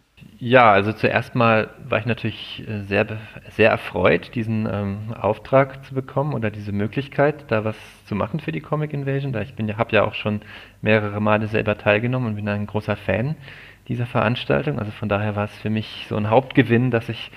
Ja, 0.42 0.72
also 0.72 0.94
zuerst 0.94 1.34
mal 1.34 1.68
war 1.86 1.98
ich 1.98 2.06
natürlich 2.06 2.64
äh, 2.66 2.80
sehr, 2.84 3.06
sehr 3.50 3.70
erfreut, 3.70 4.34
diesen 4.34 4.66
ähm, 4.72 5.12
Auftrag 5.12 5.84
zu 5.84 5.94
bekommen 5.94 6.32
oder 6.32 6.50
diese 6.50 6.72
Möglichkeit, 6.72 7.44
da 7.48 7.64
was 7.64 7.76
zu 8.06 8.14
machen 8.14 8.40
für 8.40 8.50
die 8.50 8.62
Comic 8.62 8.94
Invasion. 8.94 9.34
Da 9.34 9.42
ich 9.42 9.54
bin 9.54 9.76
habe 9.76 9.94
ja 9.94 10.02
auch 10.02 10.14
schon 10.14 10.40
mehrere 10.80 11.20
Male 11.20 11.46
selber 11.46 11.76
teilgenommen 11.76 12.28
und 12.28 12.36
bin 12.36 12.48
ein 12.48 12.66
großer 12.66 12.96
Fan 12.96 13.36
dieser 13.88 14.06
Veranstaltung. 14.06 14.78
Also 14.78 14.92
von 14.92 15.08
daher 15.08 15.36
war 15.36 15.44
es 15.44 15.56
für 15.58 15.70
mich 15.70 16.06
so 16.08 16.16
ein 16.16 16.30
Hauptgewinn, 16.30 16.90
dass 16.90 17.08
ich 17.08 17.30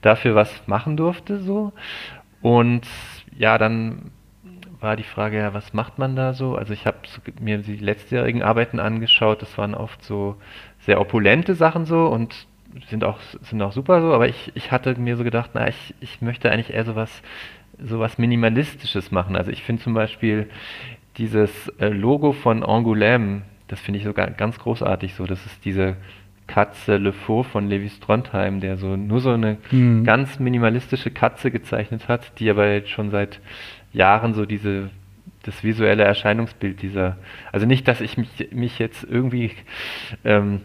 dafür 0.00 0.34
was 0.34 0.66
machen 0.66 0.96
durfte. 0.96 1.38
So 1.38 1.72
und 2.42 2.86
ja, 3.36 3.56
dann 3.56 4.10
war 4.80 4.96
die 4.96 5.04
Frage, 5.04 5.38
ja, 5.38 5.54
was 5.54 5.72
macht 5.72 5.98
man 5.98 6.16
da 6.16 6.34
so? 6.34 6.56
Also 6.56 6.72
ich 6.72 6.86
habe 6.86 6.98
mir 7.40 7.58
die 7.58 7.76
letztjährigen 7.76 8.42
Arbeiten 8.42 8.80
angeschaut, 8.80 9.40
das 9.40 9.56
waren 9.56 9.74
oft 9.74 10.02
so 10.02 10.36
sehr 10.80 11.00
opulente 11.00 11.54
Sachen 11.54 11.86
so 11.86 12.06
und 12.06 12.46
sind 12.88 13.04
auch, 13.04 13.20
sind 13.42 13.62
auch 13.62 13.72
super 13.72 14.00
so, 14.00 14.12
aber 14.12 14.28
ich, 14.28 14.50
ich 14.54 14.72
hatte 14.72 14.98
mir 14.98 15.16
so 15.16 15.24
gedacht, 15.24 15.50
na, 15.54 15.68
ich, 15.68 15.94
ich 16.00 16.20
möchte 16.20 16.50
eigentlich 16.50 16.74
eher 16.74 16.84
sowas, 16.84 17.22
sowas 17.78 18.18
Minimalistisches 18.18 19.12
machen. 19.12 19.36
Also 19.36 19.50
ich 19.52 19.62
finde 19.62 19.82
zum 19.82 19.94
Beispiel 19.94 20.50
dieses 21.16 21.68
äh, 21.78 21.88
Logo 21.88 22.32
von 22.32 22.64
Angoulême, 22.64 23.42
das 23.72 23.80
finde 23.80 24.00
ich 24.00 24.04
so 24.04 24.12
ganz 24.12 24.58
großartig 24.58 25.14
so. 25.14 25.24
Das 25.24 25.46
ist 25.46 25.64
diese 25.64 25.96
Katze 26.46 26.98
Le 26.98 27.14
Faux 27.14 27.48
von 27.48 27.70
Levi 27.70 27.88
Strondheim, 27.88 28.60
der 28.60 28.76
so 28.76 28.96
nur 28.96 29.20
so 29.20 29.30
eine 29.30 29.56
mhm. 29.70 30.04
ganz 30.04 30.38
minimalistische 30.38 31.10
Katze 31.10 31.50
gezeichnet 31.50 32.06
hat, 32.06 32.38
die 32.38 32.50
aber 32.50 32.70
jetzt 32.70 32.90
schon 32.90 33.10
seit 33.10 33.40
Jahren 33.94 34.34
so 34.34 34.44
diese 34.44 34.90
das 35.44 35.64
visuelle 35.64 36.04
Erscheinungsbild 36.04 36.82
dieser. 36.82 37.16
Also 37.50 37.64
nicht, 37.64 37.88
dass 37.88 38.02
ich 38.02 38.18
mich, 38.18 38.28
mich 38.50 38.78
jetzt 38.78 39.06
irgendwie. 39.08 39.52
Ähm, 40.22 40.60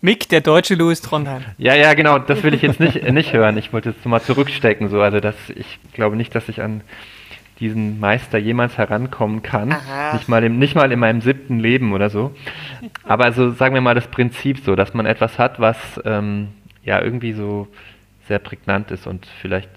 Mick, 0.00 0.28
der 0.28 0.40
deutsche 0.40 0.74
Louis 0.74 1.02
Trondheim. 1.02 1.44
Ja, 1.56 1.76
ja, 1.76 1.94
genau, 1.94 2.18
das 2.18 2.42
will 2.42 2.52
ich 2.52 2.62
jetzt 2.62 2.80
nicht, 2.80 3.08
nicht 3.12 3.32
hören. 3.32 3.56
Ich 3.58 3.72
wollte 3.72 3.90
jetzt 3.90 4.04
mal 4.04 4.20
zurückstecken. 4.20 4.88
So. 4.88 5.00
Also 5.00 5.20
das, 5.20 5.36
ich 5.50 5.78
glaube 5.92 6.16
nicht, 6.16 6.34
dass 6.34 6.48
ich 6.48 6.62
an 6.62 6.80
diesen 7.60 8.00
Meister 8.00 8.38
jemals 8.38 8.78
herankommen 8.78 9.42
kann. 9.42 9.74
Nicht 10.12 10.28
mal, 10.28 10.42
im, 10.42 10.58
nicht 10.58 10.74
mal 10.74 10.90
in 10.90 10.98
meinem 10.98 11.20
siebten 11.20 11.60
Leben 11.60 11.92
oder 11.92 12.10
so. 12.10 12.34
Aber 13.04 13.32
so 13.32 13.50
sagen 13.50 13.74
wir 13.74 13.80
mal 13.80 13.94
das 13.94 14.08
Prinzip 14.08 14.58
so, 14.58 14.74
dass 14.74 14.94
man 14.94 15.06
etwas 15.06 15.38
hat, 15.38 15.60
was 15.60 16.00
ähm, 16.04 16.48
ja 16.82 17.00
irgendwie 17.00 17.32
so 17.32 17.68
sehr 18.26 18.38
prägnant 18.38 18.90
ist 18.90 19.06
und 19.06 19.26
vielleicht 19.40 19.68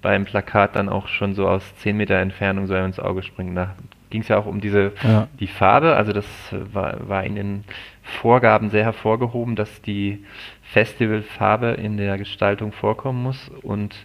beim 0.00 0.24
Plakat 0.24 0.76
dann 0.76 0.88
auch 0.88 1.08
schon 1.08 1.34
so 1.34 1.48
aus 1.48 1.62
10 1.78 1.96
Meter 1.96 2.16
Entfernung 2.16 2.66
so 2.66 2.74
ins 2.76 3.00
Auge 3.00 3.22
springt. 3.22 3.56
Da 3.56 3.74
ging 4.10 4.20
es 4.22 4.28
ja 4.28 4.38
auch 4.38 4.46
um 4.46 4.60
diese 4.60 4.92
ja. 5.02 5.26
die 5.40 5.48
Farbe, 5.48 5.96
also 5.96 6.12
das 6.12 6.26
war, 6.72 7.08
war 7.08 7.24
in 7.24 7.34
den 7.34 7.64
Vorgaben 8.02 8.70
sehr 8.70 8.84
hervorgehoben, 8.84 9.56
dass 9.56 9.82
die 9.82 10.24
Festivalfarbe 10.62 11.70
in 11.70 11.96
der 11.96 12.16
Gestaltung 12.16 12.72
vorkommen 12.72 13.22
muss 13.22 13.50
und 13.62 13.96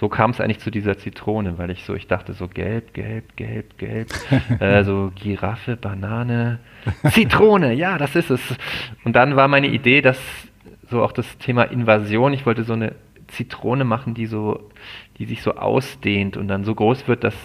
so 0.00 0.08
kam 0.08 0.30
es 0.30 0.40
eigentlich 0.40 0.60
zu 0.60 0.70
dieser 0.70 0.96
Zitrone, 0.96 1.58
weil 1.58 1.68
ich 1.68 1.84
so, 1.84 1.94
ich 1.94 2.06
dachte 2.06 2.32
so 2.32 2.48
gelb, 2.48 2.94
gelb, 2.94 3.36
gelb, 3.36 3.76
gelb, 3.76 4.08
äh, 4.58 4.82
so 4.82 5.12
Giraffe, 5.14 5.76
Banane, 5.76 6.58
Zitrone, 7.10 7.74
ja, 7.74 7.98
das 7.98 8.16
ist 8.16 8.30
es. 8.30 8.40
Und 9.04 9.14
dann 9.14 9.36
war 9.36 9.46
meine 9.46 9.66
Idee, 9.66 10.00
dass 10.00 10.18
so 10.88 11.02
auch 11.02 11.12
das 11.12 11.36
Thema 11.36 11.64
Invasion, 11.64 12.32
ich 12.32 12.46
wollte 12.46 12.64
so 12.64 12.72
eine 12.72 12.94
Zitrone 13.26 13.84
machen, 13.84 14.14
die 14.14 14.24
so, 14.24 14.70
die 15.18 15.26
sich 15.26 15.42
so 15.42 15.56
ausdehnt 15.56 16.38
und 16.38 16.48
dann 16.48 16.64
so 16.64 16.74
groß 16.74 17.06
wird, 17.06 17.22
dass 17.22 17.36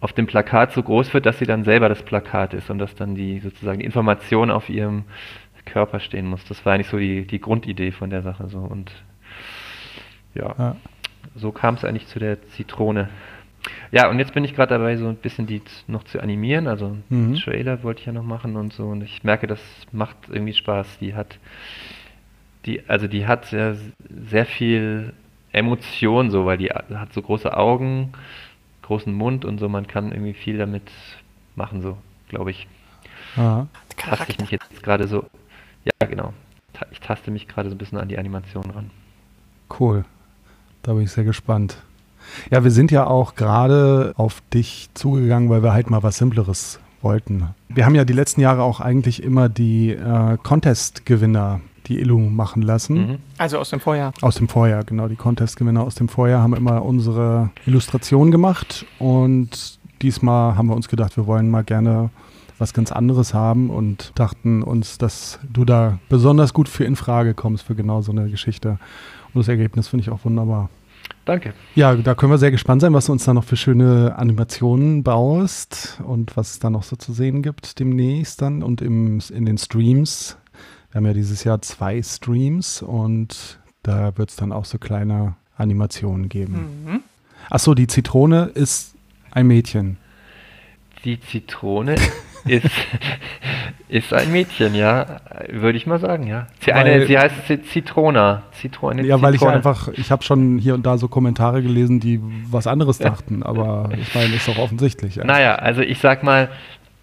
auf 0.00 0.12
dem 0.12 0.26
Plakat 0.26 0.72
so 0.72 0.82
groß 0.82 1.14
wird, 1.14 1.26
dass 1.26 1.38
sie 1.38 1.46
dann 1.46 1.62
selber 1.62 1.88
das 1.88 2.02
Plakat 2.02 2.54
ist 2.54 2.70
und 2.70 2.80
dass 2.80 2.96
dann 2.96 3.14
die 3.14 3.38
sozusagen 3.38 3.78
die 3.78 3.84
Information 3.84 4.50
auf 4.50 4.68
ihrem 4.68 5.04
Körper 5.64 6.00
stehen 6.00 6.26
muss. 6.26 6.44
Das 6.46 6.66
war 6.66 6.72
eigentlich 6.74 6.88
so 6.88 6.98
die, 6.98 7.24
die 7.24 7.40
Grundidee 7.40 7.92
von 7.92 8.10
der 8.10 8.22
Sache 8.22 8.48
so 8.48 8.58
und 8.58 8.90
ja, 10.34 10.54
ja. 10.58 10.76
So 11.36 11.52
kam 11.52 11.74
es 11.74 11.84
eigentlich 11.84 12.06
zu 12.06 12.18
der 12.18 12.42
Zitrone. 12.50 13.08
Ja, 13.90 14.08
und 14.08 14.18
jetzt 14.18 14.32
bin 14.32 14.44
ich 14.44 14.54
gerade 14.54 14.74
dabei, 14.74 14.96
so 14.96 15.08
ein 15.08 15.16
bisschen 15.16 15.46
die 15.46 15.62
noch 15.86 16.04
zu 16.04 16.20
animieren. 16.20 16.66
Also 16.68 16.96
mhm. 17.08 17.34
Trailer 17.36 17.82
wollte 17.82 18.00
ich 18.00 18.06
ja 18.06 18.12
noch 18.12 18.24
machen 18.24 18.56
und 18.56 18.72
so. 18.72 18.84
Und 18.86 19.02
ich 19.02 19.24
merke, 19.24 19.46
das 19.46 19.60
macht 19.92 20.16
irgendwie 20.28 20.54
Spaß. 20.54 20.98
Die 21.00 21.14
hat 21.14 21.38
die, 22.66 22.88
also 22.88 23.06
die 23.06 23.26
hat 23.26 23.46
sehr, 23.46 23.76
sehr 24.28 24.44
viel 24.44 25.12
Emotion, 25.52 26.30
so, 26.30 26.44
weil 26.44 26.58
die 26.58 26.68
hat 26.68 27.12
so 27.12 27.22
große 27.22 27.56
Augen, 27.56 28.12
großen 28.82 29.12
Mund 29.12 29.44
und 29.44 29.58
so, 29.58 29.68
man 29.68 29.86
kann 29.86 30.12
irgendwie 30.12 30.34
viel 30.34 30.58
damit 30.58 30.90
machen, 31.54 31.80
so, 31.80 31.96
glaube 32.28 32.50
ich. 32.50 32.66
Aha. 33.36 33.66
Taste 33.96 34.26
ich 34.28 34.38
mich 34.38 34.50
jetzt 34.50 34.82
gerade 34.82 35.08
so, 35.08 35.24
ja 35.84 36.06
genau, 36.06 36.34
ich 36.90 37.00
taste 37.00 37.30
mich 37.30 37.48
gerade 37.48 37.70
so 37.70 37.74
ein 37.74 37.78
bisschen 37.78 37.98
an 37.98 38.08
die 38.08 38.18
Animation 38.18 38.70
ran. 38.70 38.90
Cool, 39.78 40.04
da 40.86 40.92
bin 40.94 41.02
ich 41.02 41.10
sehr 41.10 41.24
gespannt. 41.24 41.76
Ja, 42.50 42.62
wir 42.62 42.70
sind 42.70 42.92
ja 42.92 43.06
auch 43.06 43.34
gerade 43.34 44.12
auf 44.16 44.40
dich 44.54 44.88
zugegangen, 44.94 45.50
weil 45.50 45.62
wir 45.62 45.72
halt 45.72 45.90
mal 45.90 46.02
was 46.04 46.16
Simpleres 46.16 46.78
wollten. 47.02 47.48
Wir 47.68 47.84
haben 47.84 47.96
ja 47.96 48.04
die 48.04 48.12
letzten 48.12 48.40
Jahre 48.40 48.62
auch 48.62 48.80
eigentlich 48.80 49.22
immer 49.22 49.48
die 49.48 49.90
äh, 49.90 50.36
Contest-Gewinner 50.42 51.60
die 51.88 52.00
Illu 52.00 52.18
machen 52.18 52.62
lassen. 52.62 52.94
Mhm. 52.94 53.18
Also 53.36 53.58
aus 53.58 53.70
dem 53.70 53.80
Vorjahr. 53.80 54.12
Aus 54.20 54.36
dem 54.36 54.48
Vorjahr, 54.48 54.84
genau. 54.84 55.08
Die 55.08 55.16
Contest-Gewinner 55.16 55.82
aus 55.82 55.96
dem 55.96 56.08
Vorjahr 56.08 56.42
haben 56.42 56.54
immer 56.54 56.84
unsere 56.84 57.50
Illustration 57.64 58.30
gemacht 58.30 58.86
und 58.98 59.78
diesmal 60.02 60.56
haben 60.56 60.68
wir 60.68 60.76
uns 60.76 60.88
gedacht, 60.88 61.16
wir 61.16 61.26
wollen 61.26 61.50
mal 61.50 61.64
gerne 61.64 62.10
was 62.58 62.72
ganz 62.72 62.90
anderes 62.92 63.34
haben 63.34 63.70
und 63.70 64.12
dachten 64.14 64.62
uns, 64.62 64.98
dass 64.98 65.38
du 65.52 65.64
da 65.64 65.98
besonders 66.08 66.54
gut 66.54 66.68
für 66.68 66.84
in 66.84 66.96
Frage 66.96 67.34
kommst 67.34 67.64
für 67.64 67.74
genau 67.74 68.02
so 68.02 68.12
eine 68.12 68.30
Geschichte. 68.30 68.78
Und 69.36 69.40
das 69.40 69.48
Ergebnis 69.48 69.88
finde 69.88 70.02
ich 70.02 70.08
auch 70.08 70.24
wunderbar. 70.24 70.70
Danke. 71.26 71.52
Ja, 71.74 71.94
da 71.94 72.14
können 72.14 72.32
wir 72.32 72.38
sehr 72.38 72.50
gespannt 72.50 72.80
sein, 72.80 72.94
was 72.94 73.04
du 73.04 73.12
uns 73.12 73.26
da 73.26 73.34
noch 73.34 73.44
für 73.44 73.58
schöne 73.58 74.16
Animationen 74.16 75.02
baust 75.02 76.00
und 76.06 76.38
was 76.38 76.52
es 76.52 76.58
da 76.58 76.70
noch 76.70 76.84
so 76.84 76.96
zu 76.96 77.12
sehen 77.12 77.42
gibt 77.42 77.78
demnächst 77.78 78.40
dann 78.40 78.62
und 78.62 78.80
im, 78.80 79.20
in 79.30 79.44
den 79.44 79.58
Streams. 79.58 80.38
Wir 80.90 81.00
haben 81.00 81.06
ja 81.06 81.12
dieses 81.12 81.44
Jahr 81.44 81.60
zwei 81.60 82.02
Streams 82.02 82.80
und 82.80 83.60
da 83.82 84.16
wird 84.16 84.30
es 84.30 84.36
dann 84.36 84.52
auch 84.52 84.64
so 84.64 84.78
kleine 84.78 85.36
Animationen 85.58 86.30
geben. 86.30 86.54
Mhm. 86.86 87.00
Achso, 87.50 87.74
die 87.74 87.88
Zitrone 87.88 88.46
ist 88.54 88.94
ein 89.32 89.48
Mädchen. 89.48 89.98
Die 91.04 91.20
Zitrone 91.20 91.96
ist, 92.46 92.70
ist 93.88 94.12
ein 94.12 94.32
Mädchen, 94.32 94.74
ja, 94.74 95.20
würde 95.48 95.78
ich 95.78 95.86
mal 95.86 95.98
sagen, 95.98 96.26
ja. 96.26 96.46
Sie, 96.60 96.72
eine, 96.72 97.06
sie 97.06 97.18
heißt 97.18 97.34
Zitrona. 97.70 98.42
Zitrone, 98.52 99.04
ja, 99.04 99.20
weil 99.22 99.34
ich 99.34 99.42
einfach, 99.42 99.88
ich 99.88 100.10
habe 100.10 100.22
schon 100.22 100.58
hier 100.58 100.74
und 100.74 100.84
da 100.84 100.98
so 100.98 101.08
Kommentare 101.08 101.62
gelesen, 101.62 102.00
die 102.00 102.20
was 102.50 102.66
anderes 102.66 102.98
dachten, 102.98 103.42
aber 103.42 103.90
ich 104.00 104.14
meine, 104.14 104.34
ist 104.34 104.48
doch 104.48 104.58
offensichtlich. 104.58 105.16
Ja. 105.16 105.24
Naja, 105.24 105.54
also 105.56 105.82
ich 105.82 105.98
sag 105.98 106.22
mal, 106.22 106.48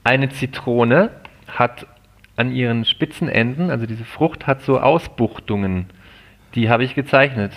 eine 0.04 0.30
Zitrone 0.30 1.12
hat 1.48 1.88
an 2.36 2.54
ihren 2.54 2.86
spitzen 2.86 3.30
Enden, 3.30 3.70
also 3.70 3.86
diese 3.86 4.06
Frucht 4.06 4.48
hat 4.48 4.62
so 4.64 4.80
Ausbuchtungen, 4.80 5.86
die 6.56 6.70
habe 6.70 6.84
ich 6.84 6.96
gezeichnet. 6.96 7.52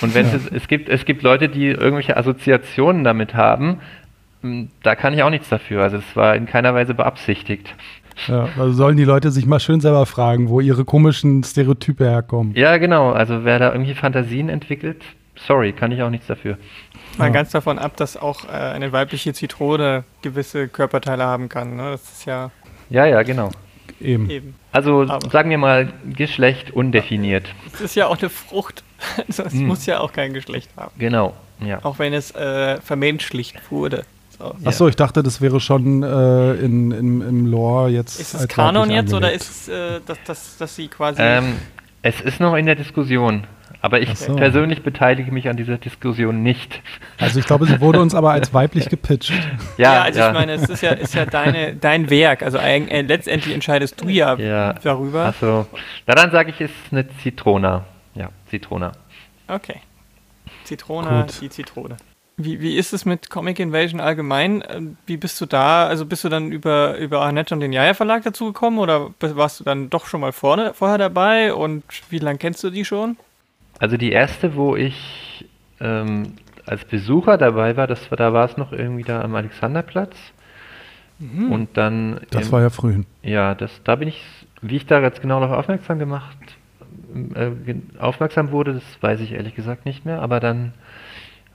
Und 0.00 0.14
wenn 0.14 0.26
ja. 0.26 0.34
es, 0.34 0.46
es 0.50 0.68
gibt, 0.68 0.88
es 0.88 1.04
gibt 1.04 1.22
Leute, 1.22 1.48
die 1.48 1.66
irgendwelche 1.66 2.16
Assoziationen 2.16 3.04
damit 3.04 3.34
haben, 3.34 3.80
da 4.82 4.94
kann 4.94 5.14
ich 5.14 5.22
auch 5.22 5.30
nichts 5.30 5.48
dafür. 5.48 5.82
Also 5.82 5.98
es 5.98 6.16
war 6.16 6.36
in 6.36 6.46
keiner 6.46 6.74
Weise 6.74 6.94
beabsichtigt. 6.94 7.74
Ja, 8.28 8.48
also 8.58 8.72
sollen 8.72 8.96
die 8.96 9.04
Leute 9.04 9.30
sich 9.30 9.46
mal 9.46 9.60
schön 9.60 9.80
selber 9.80 10.06
fragen, 10.06 10.48
wo 10.48 10.60
ihre 10.60 10.84
komischen 10.84 11.42
Stereotype 11.42 12.04
herkommen. 12.04 12.54
Ja, 12.54 12.76
genau. 12.76 13.10
Also 13.10 13.44
wer 13.44 13.58
da 13.58 13.72
irgendwie 13.72 13.94
Fantasien 13.94 14.48
entwickelt, 14.48 15.02
sorry, 15.36 15.72
kann 15.72 15.90
ich 15.92 16.02
auch 16.02 16.10
nichts 16.10 16.26
dafür. 16.26 16.58
Mal 17.18 17.26
ja. 17.26 17.32
ganz 17.32 17.50
davon 17.50 17.78
ab, 17.78 17.96
dass 17.96 18.16
auch 18.16 18.44
äh, 18.44 18.52
eine 18.52 18.92
weibliche 18.92 19.32
Zitrone 19.32 20.04
gewisse 20.22 20.68
Körperteile 20.68 21.24
haben 21.24 21.48
kann. 21.48 21.76
Ne? 21.76 21.90
Das 21.92 22.02
ist 22.02 22.24
ja. 22.24 22.50
Ja, 22.90 23.06
ja, 23.06 23.22
genau. 23.22 23.50
Eben. 24.00 24.30
Eben. 24.30 24.54
Also 24.72 25.06
Aber 25.08 25.30
sagen 25.30 25.50
wir 25.50 25.58
mal 25.58 25.92
Geschlecht 26.04 26.70
undefiniert. 26.70 27.46
Es 27.72 27.80
ist 27.80 27.94
ja 27.94 28.06
auch 28.06 28.18
eine 28.18 28.30
Frucht. 28.30 28.82
Also 29.28 29.42
es 29.42 29.52
hm. 29.52 29.66
muss 29.66 29.84
ja 29.84 30.00
auch 30.00 30.14
kein 30.14 30.32
Geschlecht 30.32 30.70
haben. 30.78 30.92
Genau, 30.98 31.34
ja. 31.60 31.78
Auch 31.82 31.98
wenn 31.98 32.14
es 32.14 32.30
äh, 32.30 32.80
vermenschlicht 32.80 33.70
wurde. 33.70 34.06
So. 34.38 34.54
Achso, 34.64 34.88
ich 34.88 34.96
dachte, 34.96 35.22
das 35.22 35.40
wäre 35.40 35.60
schon 35.60 36.02
äh, 36.02 36.54
in, 36.54 36.90
in, 36.90 37.20
im 37.20 37.46
Lore 37.46 37.90
jetzt. 37.90 38.20
Ist 38.20 38.34
es 38.34 38.48
Kanon 38.48 38.90
jetzt 38.90 39.14
oder 39.14 39.32
ist 39.32 39.50
es, 39.50 39.68
äh, 39.68 40.00
dass, 40.04 40.18
dass, 40.26 40.56
dass 40.56 40.76
sie 40.76 40.88
quasi. 40.88 41.20
Ähm, 41.22 41.56
es 42.02 42.20
ist 42.20 42.40
noch 42.40 42.54
in 42.54 42.66
der 42.66 42.74
Diskussion. 42.74 43.46
Aber 43.80 44.00
ich 44.00 44.16
so. 44.16 44.34
persönlich 44.34 44.82
beteilige 44.82 45.30
mich 45.30 45.46
an 45.46 45.58
dieser 45.58 45.76
Diskussion 45.76 46.42
nicht. 46.42 46.80
Also 47.18 47.38
ich 47.38 47.44
glaube, 47.44 47.66
sie 47.66 47.82
wurde 47.82 48.00
uns 48.00 48.14
aber 48.14 48.30
als 48.32 48.54
weiblich 48.54 48.88
gepitcht. 48.88 49.32
Ja, 49.76 49.94
ja 49.94 50.02
also 50.02 50.20
ja. 50.20 50.28
ich 50.28 50.34
meine, 50.34 50.52
es 50.52 50.68
ist 50.70 50.82
ja, 50.82 50.92
ist 50.92 51.14
ja 51.14 51.26
deine, 51.26 51.76
dein 51.76 52.08
Werk. 52.08 52.42
Also 52.42 52.56
äh, 52.56 53.02
letztendlich 53.02 53.52
entscheidest 53.52 54.00
du 54.00 54.08
ja, 54.08 54.36
ja. 54.36 54.72
darüber. 54.82 55.26
Achso. 55.26 55.66
Na 56.06 56.14
dann 56.14 56.30
sage 56.30 56.50
ich, 56.50 56.60
es 56.62 56.70
ist 56.70 56.92
eine 56.92 57.06
Zitrona. 57.18 57.84
Ja, 58.14 58.30
Zitrona. 58.48 58.92
Okay. 59.48 59.80
Zitrona, 60.64 61.22
Gut. 61.22 61.40
die 61.42 61.50
Zitrone. 61.50 61.96
Wie, 62.36 62.60
wie 62.60 62.76
ist 62.76 62.92
es 62.92 63.04
mit 63.04 63.30
Comic 63.30 63.60
Invasion 63.60 64.00
allgemein? 64.00 64.64
Ähm, 64.68 64.96
wie 65.06 65.16
bist 65.16 65.40
du 65.40 65.46
da? 65.46 65.86
Also 65.86 66.04
bist 66.04 66.24
du 66.24 66.28
dann 66.28 66.50
über, 66.50 66.98
über 66.98 67.22
Annette 67.22 67.54
und 67.54 67.60
den 67.60 67.72
Jaja 67.72 67.94
Verlag 67.94 68.24
dazu 68.24 68.46
gekommen 68.46 68.78
oder 68.78 69.10
warst 69.20 69.60
du 69.60 69.64
dann 69.64 69.88
doch 69.88 70.06
schon 70.06 70.20
mal 70.20 70.32
vorne, 70.32 70.74
vorher 70.74 70.98
dabei 70.98 71.54
und 71.54 71.84
wie 72.10 72.18
lange 72.18 72.38
kennst 72.38 72.64
du 72.64 72.70
die 72.70 72.84
schon? 72.84 73.16
Also 73.78 73.96
die 73.96 74.10
erste, 74.10 74.56
wo 74.56 74.74
ich 74.74 75.46
ähm, 75.80 76.34
als 76.66 76.84
Besucher 76.84 77.38
dabei 77.38 77.76
war, 77.76 77.86
das 77.86 78.10
war, 78.10 78.16
da 78.16 78.32
war 78.32 78.46
es 78.46 78.56
noch 78.56 78.72
irgendwie 78.72 79.04
da 79.04 79.22
am 79.22 79.34
Alexanderplatz. 79.34 80.16
Mhm. 81.18 81.52
Und 81.52 81.76
dann. 81.76 82.20
Das 82.30 82.46
im, 82.46 82.52
war 82.52 82.62
ja 82.62 82.70
früh. 82.70 83.02
Ja, 83.22 83.54
das, 83.54 83.70
da 83.84 83.96
bin 83.96 84.08
ich, 84.08 84.22
wie 84.62 84.76
ich 84.76 84.86
da 84.86 85.00
jetzt 85.00 85.22
genau 85.22 85.40
darauf 85.40 85.58
aufmerksam 85.58 85.98
gemacht, 85.98 86.36
äh, 87.34 87.50
aufmerksam 87.98 88.50
wurde, 88.50 88.74
das 88.74 88.82
weiß 89.00 89.20
ich 89.20 89.32
ehrlich 89.32 89.54
gesagt 89.54 89.86
nicht 89.86 90.04
mehr, 90.04 90.20
aber 90.20 90.40
dann, 90.40 90.72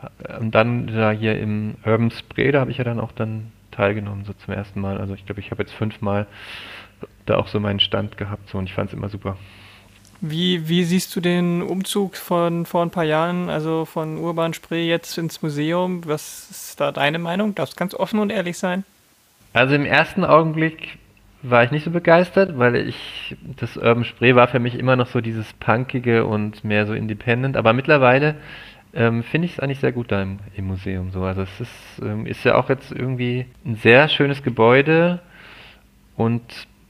äh, 0.01 0.39
dann 0.41 0.87
da 0.87 1.11
hier 1.11 1.39
im 1.39 1.75
Urban 1.85 2.11
Spray, 2.11 2.51
da 2.51 2.61
habe 2.61 2.71
ich 2.71 2.77
ja 2.77 2.83
dann 2.83 2.99
auch 2.99 3.11
dann 3.11 3.51
teilgenommen, 3.71 4.25
so 4.25 4.33
zum 4.33 4.53
ersten 4.53 4.81
Mal. 4.81 4.97
Also 4.97 5.13
ich 5.13 5.25
glaube, 5.25 5.41
ich 5.41 5.51
habe 5.51 5.63
jetzt 5.63 5.73
fünfmal 5.73 6.27
da 7.25 7.37
auch 7.37 7.47
so 7.47 7.59
meinen 7.59 7.79
Stand 7.79 8.17
gehabt 8.17 8.49
so, 8.49 8.57
und 8.57 8.65
ich 8.65 8.73
fand 8.73 8.89
es 8.89 8.97
immer 8.97 9.09
super. 9.09 9.37
Wie, 10.21 10.67
wie 10.67 10.83
siehst 10.83 11.15
du 11.15 11.21
den 11.21 11.61
Umzug 11.61 12.17
von 12.17 12.65
vor 12.65 12.81
ein 12.81 12.89
paar 12.89 13.05
Jahren, 13.05 13.49
also 13.49 13.85
von 13.85 14.17
Urban 14.17 14.53
Spree 14.53 14.85
jetzt 14.85 15.17
ins 15.17 15.41
Museum? 15.41 16.05
Was 16.05 16.49
ist 16.49 16.81
da 16.81 16.91
deine 16.91 17.19
Meinung? 17.19 17.55
Darfst 17.55 17.77
ganz 17.77 17.93
offen 17.93 18.19
und 18.19 18.29
ehrlich 18.29 18.57
sein? 18.57 18.83
Also 19.53 19.75
im 19.75 19.85
ersten 19.85 20.25
Augenblick 20.25 20.97
war 21.41 21.63
ich 21.63 21.71
nicht 21.71 21.85
so 21.85 21.91
begeistert, 21.91 22.59
weil 22.59 22.75
ich 22.75 23.37
das 23.55 23.77
Urban 23.77 24.03
Spree 24.03 24.35
war 24.35 24.49
für 24.49 24.59
mich 24.59 24.75
immer 24.75 24.97
noch 24.97 25.07
so 25.07 25.21
dieses 25.21 25.53
punkige 25.53 26.25
und 26.25 26.65
mehr 26.65 26.85
so 26.85 26.93
independent, 26.93 27.55
aber 27.55 27.71
mittlerweile 27.71 28.35
ähm, 28.93 29.23
finde 29.23 29.45
ich 29.45 29.53
es 29.53 29.59
eigentlich 29.59 29.79
sehr 29.79 29.91
gut 29.91 30.11
da 30.11 30.21
im, 30.21 30.39
im, 30.55 30.67
Museum 30.67 31.11
so. 31.11 31.23
Also 31.23 31.43
es 31.43 31.61
ist, 31.61 32.01
ähm, 32.01 32.25
ist 32.25 32.43
ja 32.43 32.55
auch 32.55 32.69
jetzt 32.69 32.91
irgendwie 32.91 33.45
ein 33.65 33.75
sehr 33.75 34.09
schönes 34.09 34.43
Gebäude 34.43 35.19
und 36.15 36.41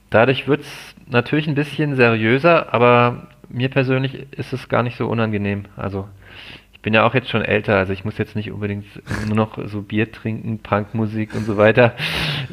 dadurch 0.10 0.48
wird 0.48 0.62
es 0.62 0.96
natürlich 1.08 1.48
ein 1.48 1.56
bisschen 1.56 1.96
seriöser, 1.96 2.74
aber 2.74 3.28
mir 3.50 3.70
persönlich 3.70 4.28
ist 4.32 4.54
es 4.54 4.70
gar 4.70 4.84
nicht 4.84 4.98
so 4.98 5.08
unangenehm. 5.08 5.66
Also 5.76 6.08
ich 6.80 6.84
bin 6.84 6.94
ja 6.94 7.06
auch 7.06 7.14
jetzt 7.14 7.30
schon 7.30 7.42
älter, 7.42 7.76
also 7.76 7.92
ich 7.92 8.06
muss 8.06 8.18
jetzt 8.18 8.38
nicht 8.38 8.54
unbedingt 8.54 8.86
nur 9.28 9.36
noch 9.36 9.58
so 9.66 9.82
Bier 9.82 10.14
trinken, 10.14 10.60
Punkmusik 10.60 11.36
und 11.36 11.46
so 11.46 11.58
weiter. 11.58 11.94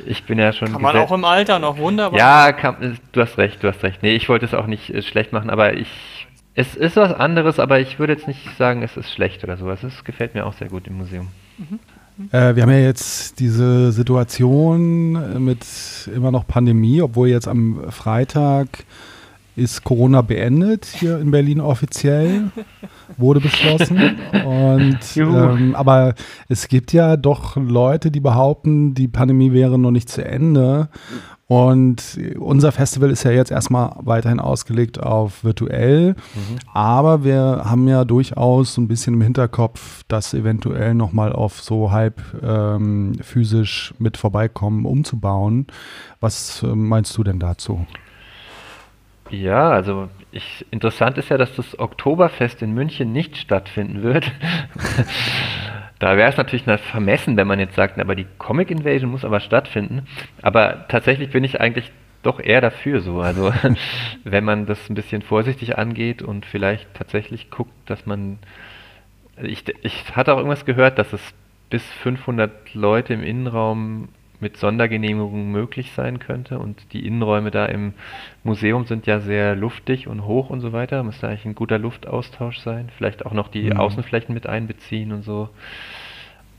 Ich 0.04 0.24
bin 0.24 0.36
ja 0.36 0.52
schon. 0.52 0.72
Kann 0.72 0.82
man 0.82 0.96
auch 0.96 1.12
im 1.12 1.24
Alter 1.24 1.60
noch 1.60 1.78
wunderbar. 1.78 2.18
Ja, 2.18 2.52
kann, 2.52 2.98
du 3.12 3.20
hast 3.20 3.38
recht, 3.38 3.62
du 3.62 3.68
hast 3.68 3.84
recht. 3.84 4.02
Nee, 4.02 4.16
ich 4.16 4.28
wollte 4.28 4.44
es 4.44 4.52
auch 4.52 4.66
nicht 4.66 4.90
äh, 4.90 5.02
schlecht 5.02 5.32
machen, 5.32 5.48
aber 5.48 5.74
ich. 5.74 6.15
Es 6.58 6.74
ist 6.74 6.96
was 6.96 7.12
anderes, 7.12 7.58
aber 7.58 7.80
ich 7.80 7.98
würde 7.98 8.14
jetzt 8.14 8.26
nicht 8.26 8.56
sagen, 8.56 8.82
es 8.82 8.96
ist 8.96 9.12
schlecht 9.12 9.44
oder 9.44 9.58
sowas. 9.58 9.82
Es 9.82 10.04
gefällt 10.04 10.34
mir 10.34 10.46
auch 10.46 10.54
sehr 10.54 10.68
gut 10.68 10.86
im 10.86 10.96
Museum. 10.96 11.28
Mhm. 11.58 11.78
Äh, 12.32 12.56
wir 12.56 12.62
haben 12.62 12.70
ja 12.70 12.78
jetzt 12.78 13.38
diese 13.40 13.92
Situation 13.92 15.44
mit 15.44 15.66
immer 16.14 16.30
noch 16.30 16.46
Pandemie, 16.46 17.02
obwohl 17.02 17.28
jetzt 17.28 17.46
am 17.46 17.90
Freitag 17.90 18.68
ist 19.54 19.84
Corona 19.84 20.20
beendet 20.22 20.84
hier 20.84 21.18
in 21.18 21.30
Berlin 21.30 21.60
offiziell, 21.60 22.50
wurde 23.16 23.40
beschlossen. 23.40 24.16
Und, 24.44 24.98
ähm, 25.16 25.74
aber 25.74 26.14
es 26.48 26.68
gibt 26.68 26.92
ja 26.92 27.16
doch 27.16 27.56
Leute, 27.56 28.10
die 28.10 28.20
behaupten, 28.20 28.94
die 28.94 29.08
Pandemie 29.08 29.52
wäre 29.52 29.78
noch 29.78 29.90
nicht 29.90 30.10
zu 30.10 30.24
Ende. 30.24 30.88
Und 31.48 32.18
unser 32.38 32.72
Festival 32.72 33.08
ist 33.10 33.22
ja 33.22 33.30
jetzt 33.30 33.52
erstmal 33.52 33.92
weiterhin 34.00 34.40
ausgelegt 34.40 35.00
auf 35.00 35.44
virtuell, 35.44 36.16
mhm. 36.34 36.58
aber 36.72 37.22
wir 37.22 37.62
haben 37.64 37.86
ja 37.86 38.04
durchaus 38.04 38.74
so 38.74 38.80
ein 38.80 38.88
bisschen 38.88 39.14
im 39.14 39.20
Hinterkopf, 39.20 40.02
das 40.08 40.34
eventuell 40.34 40.94
nochmal 40.94 41.32
auf 41.32 41.60
so 41.60 41.92
halb 41.92 42.20
ähm, 42.42 43.12
physisch 43.20 43.94
mit 44.00 44.16
vorbeikommen 44.16 44.86
umzubauen. 44.86 45.68
Was 46.18 46.64
äh, 46.64 46.66
meinst 46.66 47.16
du 47.16 47.22
denn 47.22 47.38
dazu? 47.38 47.86
Ja, 49.30 49.70
also 49.70 50.08
ich, 50.32 50.66
interessant 50.70 51.16
ist 51.18 51.28
ja, 51.28 51.38
dass 51.38 51.54
das 51.54 51.78
Oktoberfest 51.78 52.62
in 52.62 52.74
München 52.74 53.12
nicht 53.12 53.36
stattfinden 53.36 54.02
wird. 54.02 54.32
Da 55.98 56.16
wäre 56.16 56.28
es 56.28 56.36
natürlich 56.36 56.64
vermessen, 56.80 57.36
wenn 57.36 57.46
man 57.46 57.58
jetzt 57.58 57.74
sagt, 57.74 57.98
aber 57.98 58.14
die 58.14 58.26
Comic 58.38 58.70
Invasion 58.70 59.10
muss 59.10 59.24
aber 59.24 59.40
stattfinden. 59.40 60.06
Aber 60.42 60.86
tatsächlich 60.88 61.30
bin 61.30 61.44
ich 61.44 61.60
eigentlich 61.60 61.90
doch 62.22 62.40
eher 62.40 62.60
dafür 62.60 63.00
so. 63.00 63.20
Also 63.20 63.52
wenn 64.24 64.44
man 64.44 64.66
das 64.66 64.90
ein 64.90 64.94
bisschen 64.94 65.22
vorsichtig 65.22 65.78
angeht 65.78 66.22
und 66.22 66.44
vielleicht 66.44 66.92
tatsächlich 66.94 67.50
guckt, 67.50 67.72
dass 67.86 68.04
man... 68.06 68.38
Ich, 69.42 69.64
ich 69.82 70.16
hatte 70.16 70.32
auch 70.32 70.38
irgendwas 70.38 70.64
gehört, 70.64 70.98
dass 70.98 71.12
es 71.12 71.34
bis 71.70 71.84
500 72.02 72.74
Leute 72.74 73.14
im 73.14 73.22
Innenraum 73.22 74.08
mit 74.40 74.56
Sondergenehmigungen 74.56 75.50
möglich 75.50 75.92
sein 75.92 76.18
könnte. 76.18 76.58
Und 76.58 76.92
die 76.92 77.06
Innenräume 77.06 77.50
da 77.50 77.66
im 77.66 77.94
Museum 78.44 78.84
sind 78.84 79.06
ja 79.06 79.20
sehr 79.20 79.54
luftig 79.56 80.08
und 80.08 80.24
hoch 80.24 80.50
und 80.50 80.60
so 80.60 80.72
weiter. 80.72 81.02
Müsste 81.02 81.28
eigentlich 81.28 81.44
ein 81.44 81.54
guter 81.54 81.78
Luftaustausch 81.78 82.58
sein. 82.58 82.90
Vielleicht 82.96 83.26
auch 83.26 83.32
noch 83.32 83.48
die 83.48 83.70
mhm. 83.70 83.78
Außenflächen 83.78 84.34
mit 84.34 84.46
einbeziehen 84.46 85.12
und 85.12 85.22
so. 85.22 85.48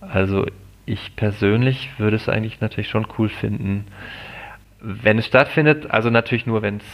Also 0.02 0.46
ich 0.86 1.16
persönlich 1.16 1.90
würde 2.00 2.16
es 2.16 2.30
eigentlich 2.30 2.62
natürlich 2.62 2.90
schon 2.90 3.08
cool 3.18 3.30
finden, 3.30 3.86
wenn 4.80 5.18
es 5.18 5.26
stattfindet, 5.26 5.90
also 5.90 6.10
natürlich 6.10 6.46
nur, 6.46 6.62
wenn 6.62 6.78
es 6.78 6.86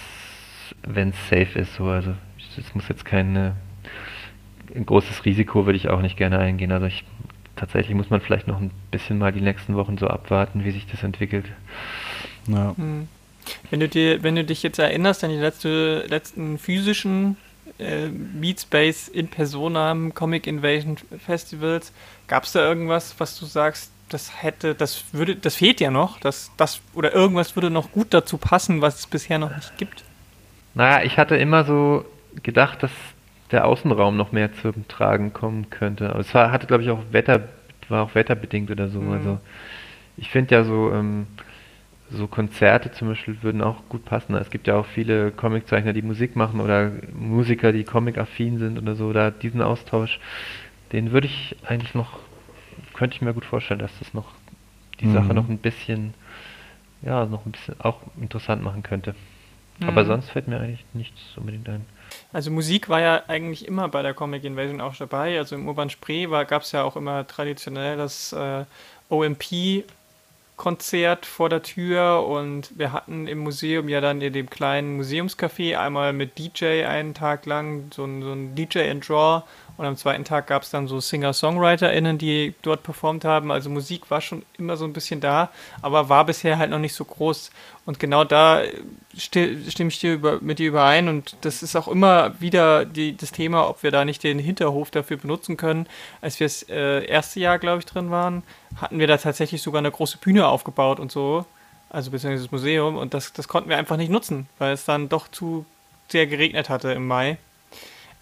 wenn 0.86 1.10
es 1.10 1.30
safe 1.30 1.60
ist, 1.60 1.76
so, 1.76 1.86
also 1.86 2.14
es 2.58 2.74
muss 2.74 2.88
jetzt 2.88 3.06
kein 3.06 3.54
ein 4.76 4.86
großes 4.86 5.26
Risiko 5.26 5.66
würde 5.66 5.78
ich 5.78 5.90
auch 5.90 6.02
nicht 6.02 6.18
gerne 6.18 6.40
eingehen. 6.40 6.72
Also 6.72 6.88
ich 6.88 7.04
tatsächlich 7.56 7.96
muss 7.96 8.10
man 8.10 8.22
vielleicht 8.22 8.48
noch 8.48 8.60
ein 8.60 8.72
bisschen 8.92 9.18
mal 9.18 9.32
die 9.32 9.42
nächsten 9.42 9.76
Wochen 9.76 9.98
so 9.98 10.08
abwarten, 10.08 10.64
wie 10.64 10.72
sich 10.72 10.88
das 10.88 11.04
entwickelt. 11.04 11.46
Ja. 12.48 12.74
Hm. 12.76 13.08
Wenn 13.70 13.80
du 13.80 13.90
dir, 13.90 14.24
wenn 14.24 14.36
du 14.36 14.44
dich 14.44 14.64
jetzt 14.64 14.80
erinnerst 14.80 15.24
an 15.24 15.30
die 15.30 15.38
letzte, 15.38 16.06
letzten 16.08 16.58
physischen 16.58 17.36
äh, 17.78 18.08
Beatspace 18.10 19.10
in 19.10 19.28
Persona 19.28 19.96
Comic 20.14 20.48
Invasion 20.48 20.98
Festivals, 21.26 21.92
gab 22.28 22.44
es 22.44 22.54
da 22.54 22.66
irgendwas, 22.66 23.16
was 23.18 23.38
du 23.38 23.46
sagst, 23.46 23.92
das 24.10 24.44
hätte, 24.44 24.76
das 24.76 25.06
würde, 25.12 25.36
das 25.36 25.56
fehlt 25.56 25.82
ja 25.82 25.92
noch, 25.92 26.20
das, 26.20 26.52
das, 26.58 26.82
oder 26.94 27.14
irgendwas 27.14 27.56
würde 27.56 27.70
noch 27.70 27.92
gut 27.92 28.14
dazu 28.14 28.38
passen, 28.38 28.82
was 28.82 29.00
es 29.00 29.08
bisher 29.08 29.40
noch 29.40 29.56
nicht 29.56 29.78
gibt? 29.78 30.04
Naja, 30.76 31.04
ich 31.04 31.18
hatte 31.18 31.36
immer 31.36 31.64
so 31.66 32.06
gedacht, 32.42 32.84
dass 32.84 32.92
der 33.54 33.66
Außenraum 33.66 34.18
noch 34.18 34.32
mehr 34.32 34.54
zum 34.54 34.88
Tragen 34.88 35.32
kommen 35.32 35.70
könnte. 35.70 36.10
Aber 36.10 36.20
es 36.20 36.34
war, 36.34 36.52
hatte, 36.52 36.68
glaube 36.68 36.84
ich, 36.84 36.90
auch 36.90 37.02
Wetter, 37.12 37.48
war 37.90 38.04
auch 38.04 38.16
wetterbedingt 38.16 38.72
oder 38.72 38.90
so. 38.90 39.00
Mhm. 39.00 39.12
Also 39.14 39.40
ich 40.18 40.30
finde 40.30 40.56
ja 40.56 40.64
so, 40.64 40.92
ähm, 40.92 41.28
so 42.10 42.28
Konzerte 42.28 42.92
zum 42.92 43.10
Beispiel 43.10 43.42
würden 43.42 43.62
auch 43.62 43.78
gut 43.90 44.06
passen. 44.06 44.36
Es 44.36 44.50
gibt 44.50 44.68
ja 44.68 44.76
auch 44.76 44.86
viele 44.86 45.32
Comiczeichner, 45.32 45.94
die 45.94 46.02
Musik 46.02 46.36
machen 46.36 46.60
oder 46.60 46.92
Musiker, 47.14 47.72
die 47.72 47.84
comic-affin 47.84 48.60
sind 48.60 48.78
oder 48.78 48.96
so. 48.96 49.14
Da 49.14 49.32
diesen 49.32 49.62
Austausch, 49.62 50.20
den 50.92 51.12
würde 51.12 51.28
ich 51.28 51.56
eigentlich 51.66 51.96
noch, 51.96 52.20
könnte 52.94 53.16
ich 53.16 53.22
mir 53.22 53.34
gut 53.34 53.46
vorstellen, 53.46 53.80
dass 53.80 53.98
das 54.00 54.14
noch 54.14 54.28
die 55.00 55.06
mhm. 55.06 55.14
Sache 55.14 55.34
noch 55.34 55.50
ein 55.50 55.58
bisschen, 55.58 56.14
ja, 57.02 57.26
noch 57.26 57.46
ein 57.46 57.52
bisschen 57.52 57.80
auch 57.80 58.02
interessant 58.20 58.62
machen 58.62 58.84
könnte. 58.84 59.16
Mhm. 59.80 59.88
Aber 59.88 60.06
sonst 60.06 60.30
fällt 60.30 60.48
mir 60.48 60.60
eigentlich 60.60 60.86
nichts 60.94 61.20
unbedingt 61.36 61.68
ein. 61.68 61.86
Also 62.32 62.52
Musik 62.52 62.90
war 62.90 63.02
ja 63.02 63.24
eigentlich 63.28 63.68
immer 63.68 63.88
bei 63.90 64.02
der 64.02 64.14
Comic 64.14 64.44
Invasion 64.44 64.82
auch 64.82 64.96
dabei. 64.96 65.38
Also 65.38 65.56
im 65.56 65.68
Urban 65.68 65.90
Spree 65.90 66.26
gab 66.26 66.64
es 66.64 66.72
ja 66.72 66.84
auch 66.84 66.96
immer 66.96 67.28
traditionell 67.28 67.98
das 67.98 68.34
äh, 68.34 68.66
OMP 69.10 69.84
Konzert 70.56 71.26
vor 71.26 71.50
der 71.50 71.64
Tür 71.64 72.26
und 72.28 72.78
wir 72.78 72.94
hatten 72.94 73.28
im 73.28 73.40
Museum 73.40 73.90
ja 73.90 74.02
dann 74.02 74.22
in 74.22 74.34
dem 74.34 74.50
kleinen 74.50 74.98
Museumscafé 74.98 75.78
einmal 75.78 76.14
mit 76.14 76.38
DJ 76.38 76.86
einen 76.86 77.16
Tag 77.16 77.48
lang 77.48 77.92
so 77.94 78.06
ein, 78.06 78.22
so 78.22 78.32
ein 78.34 78.56
DJ 78.56 78.90
and 78.90 79.08
Draw 79.08 79.42
und 79.76 79.86
am 79.86 79.98
zweiten 79.98 80.24
Tag 80.24 80.48
gab 80.48 80.62
es 80.62 80.70
dann 80.70 80.88
so 80.88 81.00
Singer-SongwriterInnen, 81.00 82.20
die 82.20 82.54
dort 82.62 82.84
performt 82.84 83.26
haben. 83.26 83.52
Also 83.52 83.72
Musik 83.72 84.12
war 84.12 84.22
schon 84.22 84.44
immer 84.58 84.78
so 84.78 84.86
ein 84.86 84.94
bisschen 84.94 85.20
da, 85.20 85.50
aber 85.82 86.10
war 86.10 86.26
bisher 86.26 86.60
halt 86.60 86.70
noch 86.70 86.80
nicht 86.80 86.94
so 86.94 87.04
groß. 87.04 87.50
Und 87.86 88.00
genau 88.00 88.24
da 88.24 88.62
stimme 89.18 89.90
ich 89.90 90.00
dir 90.00 90.14
über, 90.14 90.40
mit 90.42 90.60
dir 90.60 90.68
überein. 90.68 91.08
Und 91.08 91.36
das 91.42 91.64
ist 91.64 91.76
auch 91.76 91.88
immer 91.88 92.40
wieder 92.40 92.86
die, 92.86 93.18
das 93.18 93.32
Thema, 93.32 93.68
ob 93.68 93.82
wir 93.82 93.90
da 93.90 94.06
nicht 94.06 94.24
den 94.24 94.38
Hinterhof 94.38 94.92
dafür 94.92 95.18
benutzen 95.18 95.58
können. 95.58 95.88
Als 96.22 96.40
wir 96.40 96.46
das 96.46 96.64
äh, 96.70 97.06
erste 97.06 97.40
Jahr, 97.40 97.58
glaube 97.58 97.80
ich, 97.80 97.86
drin 97.86 98.12
waren, 98.12 98.44
hatten 98.80 99.00
wir 99.00 99.08
da 99.08 99.18
tatsächlich 99.18 99.64
sogar 99.64 99.80
eine 99.80 99.92
große 99.92 100.20
Bühne 100.20 100.48
aufgebaut 100.48 101.00
und 101.00 101.12
so. 101.12 101.46
Also 101.90 102.12
beziehungsweise 102.12 102.44
das 102.44 102.52
Museum. 102.52 102.96
Und 102.96 103.16
das, 103.16 103.34
das 103.34 103.48
konnten 103.48 103.70
wir 103.70 103.78
einfach 103.78 103.98
nicht 103.98 104.12
nutzen, 104.12 104.48
weil 104.60 104.74
es 104.74 104.86
dann 104.86 105.10
doch 105.10 105.28
zu 105.28 105.66
sehr 106.10 106.28
geregnet 106.28 106.70
hatte 106.70 106.92
im 106.92 107.08
Mai. 107.08 107.38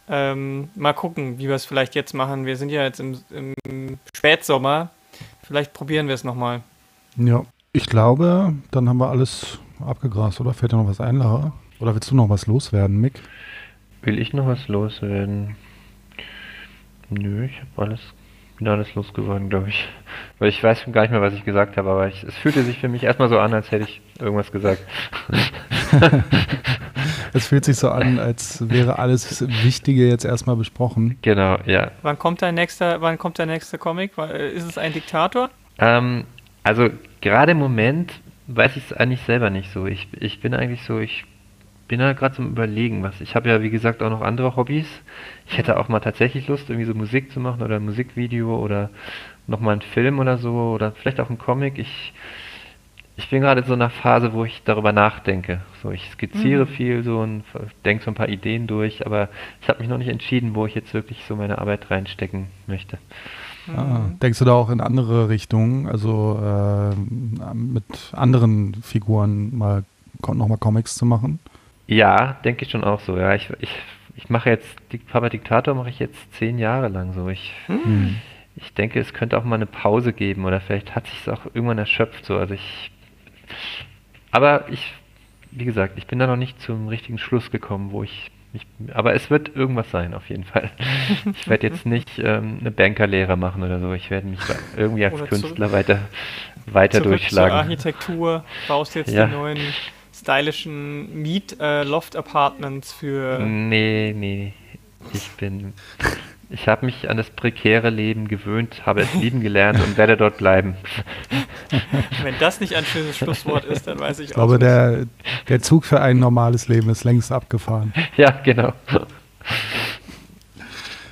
Ähm, 0.10 0.70
mal 0.76 0.94
gucken, 0.94 1.38
wie 1.38 1.48
wir 1.48 1.56
es 1.56 1.66
vielleicht 1.66 1.96
jetzt 1.96 2.14
machen. 2.14 2.46
Wir 2.46 2.58
sind 2.58 2.70
ja 2.70 2.84
jetzt 2.84 3.00
im, 3.00 3.20
im 3.30 3.98
Spätsommer. 4.16 4.90
Vielleicht 5.44 5.74
probieren 5.74 6.08
wir 6.08 6.16
es 6.16 6.24
nochmal. 6.24 6.62
Ja, 7.18 7.44
ich 7.74 7.88
glaube, 7.88 8.54
dann 8.72 8.90
haben 8.90 8.98
wir 8.98 9.10
alles 9.10 9.60
abgegrast, 9.80 10.42
oder? 10.42 10.54
Fällt 10.54 10.72
dir 10.72 10.78
noch 10.78 10.88
was 10.88 11.02
ein, 11.02 11.18
Lara? 11.18 11.54
Oder 11.80 11.94
willst 11.94 12.12
du 12.12 12.16
noch 12.16 12.30
was 12.30 12.48
loswerden, 12.48 13.00
Mick? 13.00 13.22
Will 14.02 14.20
ich 14.20 14.34
noch 14.34 14.48
was 14.48 14.68
loswerden? 14.68 15.56
Nö, 17.10 17.46
ich 17.46 17.60
habe 17.60 17.90
alles, 17.90 18.00
bin 18.58 18.68
alles 18.68 18.94
losgeworden, 18.96 19.50
glaube 19.50 19.70
ich. 19.70 19.88
Weil 20.40 20.50
ich 20.50 20.64
weiß 20.64 20.86
gar 20.92 21.02
nicht 21.02 21.12
mehr, 21.12 21.22
was 21.22 21.34
ich 21.34 21.44
gesagt 21.44 21.78
habe, 21.78 21.90
aber 21.90 22.08
ich, 22.08 22.24
es 22.24 22.36
fühlte 22.36 22.64
sich 22.64 22.80
für 22.80 22.88
mich 22.88 23.04
erstmal 23.04 23.30
so 23.30 23.40
an, 23.40 23.54
als 23.54 23.72
hätte 23.72 23.86
ich 23.86 24.02
irgendwas 24.20 24.52
gesagt. 24.52 24.82
Es 27.34 27.48
fühlt 27.48 27.66
sich 27.66 27.78
so 27.78 27.90
an, 27.90 28.20
als 28.20 28.70
wäre 28.70 29.00
alles 29.00 29.46
Wichtige 29.64 30.08
jetzt 30.08 30.26
erstmal 30.26 30.56
besprochen. 30.56 31.18
Genau, 31.22 31.58
ja. 31.66 31.92
Wann 32.02 32.18
kommt 32.20 32.42
dein 32.42 32.56
nächster, 32.56 33.02
wann 33.02 33.18
kommt 33.18 33.38
der 33.38 33.46
nächste 33.46 33.78
Comic? 33.78 34.18
Ist 34.18 34.66
es 34.66 34.78
ein 34.78 34.94
Diktator? 34.94 35.50
Ähm, 35.80 36.26
also 36.64 36.90
gerade 37.22 37.54
im 37.54 37.60
Moment 37.60 38.14
weiß 38.48 38.78
ich 38.78 38.92
es 38.92 38.94
eigentlich 38.94 39.22
selber 39.22 39.50
nicht 39.50 39.72
so. 39.72 39.86
Ich, 39.86 40.08
ich 40.20 40.42
bin 40.42 40.54
eigentlich 40.54 40.84
so, 40.84 41.00
ich 41.00 41.26
bin 41.88 42.00
da 42.00 42.14
gerade 42.14 42.36
zum 42.36 42.48
Überlegen, 42.50 43.04
was. 43.04 43.20
Ich 43.22 43.36
habe 43.36 43.50
ja, 43.50 43.62
wie 43.62 43.70
gesagt, 43.70 44.02
auch 44.02 44.10
noch 44.10 44.22
andere 44.22 44.56
Hobbys. 44.56 44.88
Ich 45.48 45.58
hätte 45.58 45.78
auch 45.78 45.90
mal 45.90 46.00
tatsächlich 46.00 46.48
Lust, 46.48 46.70
irgendwie 46.70 46.88
so 46.88 46.94
Musik 46.94 47.32
zu 47.32 47.40
machen 47.40 47.62
oder 47.62 47.78
ein 47.78 47.86
Musikvideo 47.86 48.58
oder 48.58 48.90
nochmal 49.48 49.74
einen 49.74 49.82
Film 49.82 50.20
oder 50.20 50.38
so 50.38 50.54
oder 50.54 50.94
vielleicht 50.94 51.20
auch 51.20 51.30
einen 51.30 51.38
Comic. 51.38 51.78
Ich 51.78 52.14
ich 53.22 53.30
bin 53.30 53.42
gerade 53.42 53.62
in 53.62 53.68
so 53.68 53.74
einer 53.74 53.92
Phase, 53.92 54.34
wo 54.34 54.46
ich 54.46 54.64
darüber 54.66 54.92
nachdenke. 54.92 55.62
So, 55.84 55.92
ich 55.92 56.10
skizziere 56.10 56.66
mhm. 56.66 56.70
viel 56.70 57.04
so 57.04 57.20
und 57.20 57.44
denke 57.86 58.04
so 58.04 58.10
ein 58.10 58.16
paar 58.16 58.30
Ideen 58.30 58.66
durch, 58.66 59.06
aber 59.06 59.30
ich 59.62 59.70
habe 59.70 59.80
mich 59.80 59.90
noch 59.90 60.00
nicht 60.00 60.08
entschieden, 60.08 60.56
wo 60.56 60.66
ich 60.66 60.74
jetzt 60.74 60.94
wirklich 60.96 61.24
so 61.28 61.36
meine 61.36 61.60
Arbeit 61.60 61.92
reinstecken 61.92 62.48
möchte. 62.66 62.98
Ah, 63.68 63.82
mhm. 63.84 64.20
denkst 64.20 64.40
du 64.40 64.46
da 64.46 64.54
auch 64.54 64.72
in 64.72 64.82
andere 64.82 65.30
Richtungen, 65.30 65.88
also 65.88 66.40
äh, 66.44 67.54
mit 67.54 67.84
anderen 68.14 68.74
Figuren 68.82 69.56
mal 69.56 69.84
nochmal 70.28 70.58
Comics 70.58 70.96
zu 70.96 71.06
machen? 71.06 71.40
Ja, 71.86 72.38
denke 72.44 72.66
ich 72.66 72.72
schon 72.72 72.84
auch 72.84 73.02
so. 73.02 73.18
Ja, 73.18 73.36
ich, 73.36 73.52
ich, 73.60 73.76
ich 74.16 74.30
mache 74.32 74.50
jetzt, 74.50 74.68
Papa 75.12 75.30
Diktator 75.30 75.76
mache 75.76 75.90
ich 75.90 76.00
jetzt 76.00 76.34
zehn 76.34 76.58
Jahre 76.58 76.88
lang 76.88 77.14
so. 77.14 77.30
Ich, 77.30 77.54
mhm. 77.68 78.16
ich 78.56 78.74
denke, 78.74 79.00
es 79.00 79.14
könnte 79.14 79.38
auch 79.38 79.44
mal 79.44 79.56
eine 79.56 79.68
Pause 79.68 80.12
geben 80.12 80.46
oder 80.46 80.60
vielleicht 80.60 80.96
hat 80.96 81.06
sich 81.06 81.20
es 81.22 81.30
auch 81.30 81.46
irgendwann 81.54 81.78
erschöpft 81.78 82.26
so. 82.26 82.38
Also 82.38 82.56
ich 82.56 82.92
aber 84.32 84.66
ich, 84.70 84.94
wie 85.52 85.66
gesagt, 85.66 85.98
ich 85.98 86.08
bin 86.08 86.20
da 86.20 86.28
noch 86.28 86.38
nicht 86.38 86.62
zum 86.62 86.88
richtigen 86.88 87.18
Schluss 87.18 87.52
gekommen, 87.52 87.92
wo 87.92 88.04
ich 88.04 88.32
mich, 88.54 88.66
aber 88.94 89.14
es 89.14 89.30
wird 89.30 89.56
irgendwas 89.56 89.90
sein, 89.92 90.14
auf 90.14 90.30
jeden 90.30 90.44
Fall. 90.44 90.70
Ich 91.40 91.48
werde 91.48 91.68
jetzt 91.68 91.86
nicht 91.86 92.10
ähm, 92.20 92.58
eine 92.60 92.72
Bankerlehre 92.72 93.38
machen 93.38 93.64
oder 93.64 93.80
so. 93.80 93.94
Ich 93.94 94.10
werde 94.10 94.28
mich 94.28 94.40
irgendwie 94.76 95.06
als 95.06 95.16
oder 95.16 95.28
Künstler 95.28 95.68
zu, 95.68 95.74
weiter, 95.74 96.00
weiter 96.66 97.02
durchschlagen. 97.02 97.52
Zur 97.52 97.60
Architektur, 97.60 98.44
baust 98.68 98.96
jetzt 98.96 99.12
ja. 99.12 99.28
die 99.28 99.34
neuen 99.34 99.60
stylischen 100.14 101.22
Meet 101.22 101.60
äh, 101.60 101.86
für. 102.82 103.40
Nee, 103.40 104.14
nee. 104.16 104.54
Ich 105.14 105.30
bin 105.32 105.74
ich 106.52 106.68
habe 106.68 106.86
mich 106.86 107.10
an 107.10 107.18
das 107.18 107.30
prekäre 107.30 107.90
Leben 107.90 108.28
gewöhnt, 108.28 108.86
habe 108.86 109.02
es 109.02 109.14
lieben 109.14 109.40
gelernt 109.40 109.80
und 109.80 109.98
werde 109.98 110.18
dort 110.18 110.38
bleiben. 110.38 110.76
Wenn 112.24 112.36
das 112.40 112.60
nicht 112.60 112.76
ein 112.76 112.86
schönes 112.86 113.18
Schlusswort 113.18 113.66
ist, 113.66 113.88
dann 113.88 114.00
weiß 114.00 114.20
ich, 114.20 114.32
ich 114.32 114.38
auch. 114.38 114.52
Ich 114.52 114.60
glaube, 114.60 114.60
der, 114.60 115.06
der 115.48 115.62
Zug 115.62 115.86
für 115.86 116.02
ein 116.02 116.20
normales 116.20 116.68
Leben 116.68 116.90
ist 116.90 117.04
längst 117.04 117.32
abgefahren. 117.32 117.94
Ja, 118.18 118.32
genau. 118.32 118.74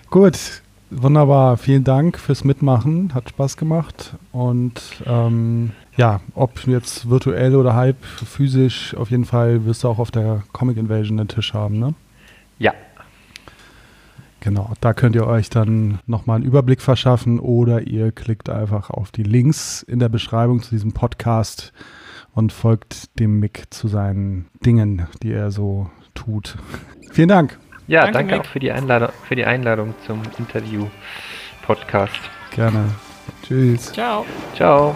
Gut, 0.10 0.62
wunderbar. 0.90 1.58
Vielen 1.58 1.84
Dank 1.84 2.20
fürs 2.20 2.44
Mitmachen. 2.44 3.14
Hat 3.14 3.30
Spaß 3.30 3.58
gemacht. 3.58 4.16
Und 4.32 4.82
ähm, 5.06 5.72
ja, 5.96 6.20
ob 6.36 6.68
jetzt 6.68 7.10
virtuell 7.10 7.56
oder 7.56 7.76
halb 7.76 8.04
physisch, 8.04 8.96
auf 8.96 9.10
jeden 9.10 9.26
Fall 9.26 9.66
wirst 9.66 9.84
du 9.84 9.88
auch 9.88 10.00
auf 10.00 10.12
der 10.12 10.44
Comic 10.52 10.78
Invasion 10.78 11.18
den 11.18 11.28
Tisch 11.28 11.54
haben, 11.54 11.80
ne? 11.80 11.94
Ja, 12.58 12.74
Genau, 14.42 14.72
da 14.80 14.94
könnt 14.94 15.16
ihr 15.16 15.28
euch 15.28 15.50
dann 15.50 16.00
nochmal 16.06 16.38
einen 16.38 16.46
Überblick 16.46 16.82
verschaffen 16.82 17.40
oder 17.40 17.82
ihr 17.82 18.12
klickt 18.12 18.50
einfach 18.50 18.90
auf 18.90 19.12
die 19.12 19.24
Links 19.24 19.84
in 19.84 20.00
der 20.00 20.10
Beschreibung 20.10 20.62
zu 20.62 20.70
diesem 20.70 20.94
Podcast 20.94 21.74
und 22.34 22.54
folgt 22.54 23.20
dem 23.20 23.40
Mick 23.40 23.66
zu 23.70 23.88
seinen 23.88 24.48
Dingen, 24.66 25.08
die 25.22 25.34
er 25.34 25.52
so 25.52 25.90
tut. 26.14 26.58
Vielen 27.12 27.30
Dank. 27.30 27.60
Ja, 27.88 28.02
danke, 28.02 28.18
danke 28.18 28.42
auch 28.42 28.46
für 28.46 28.60
die, 28.60 28.72
Einladung, 28.72 29.10
für 29.28 29.36
die 29.36 29.46
Einladung 29.46 29.96
zum 30.06 30.22
Interview-Podcast. 30.38 32.20
Gerne. 32.52 32.86
Tschüss. 33.44 33.92
Ciao. 33.92 34.26
Ciao. 34.56 34.96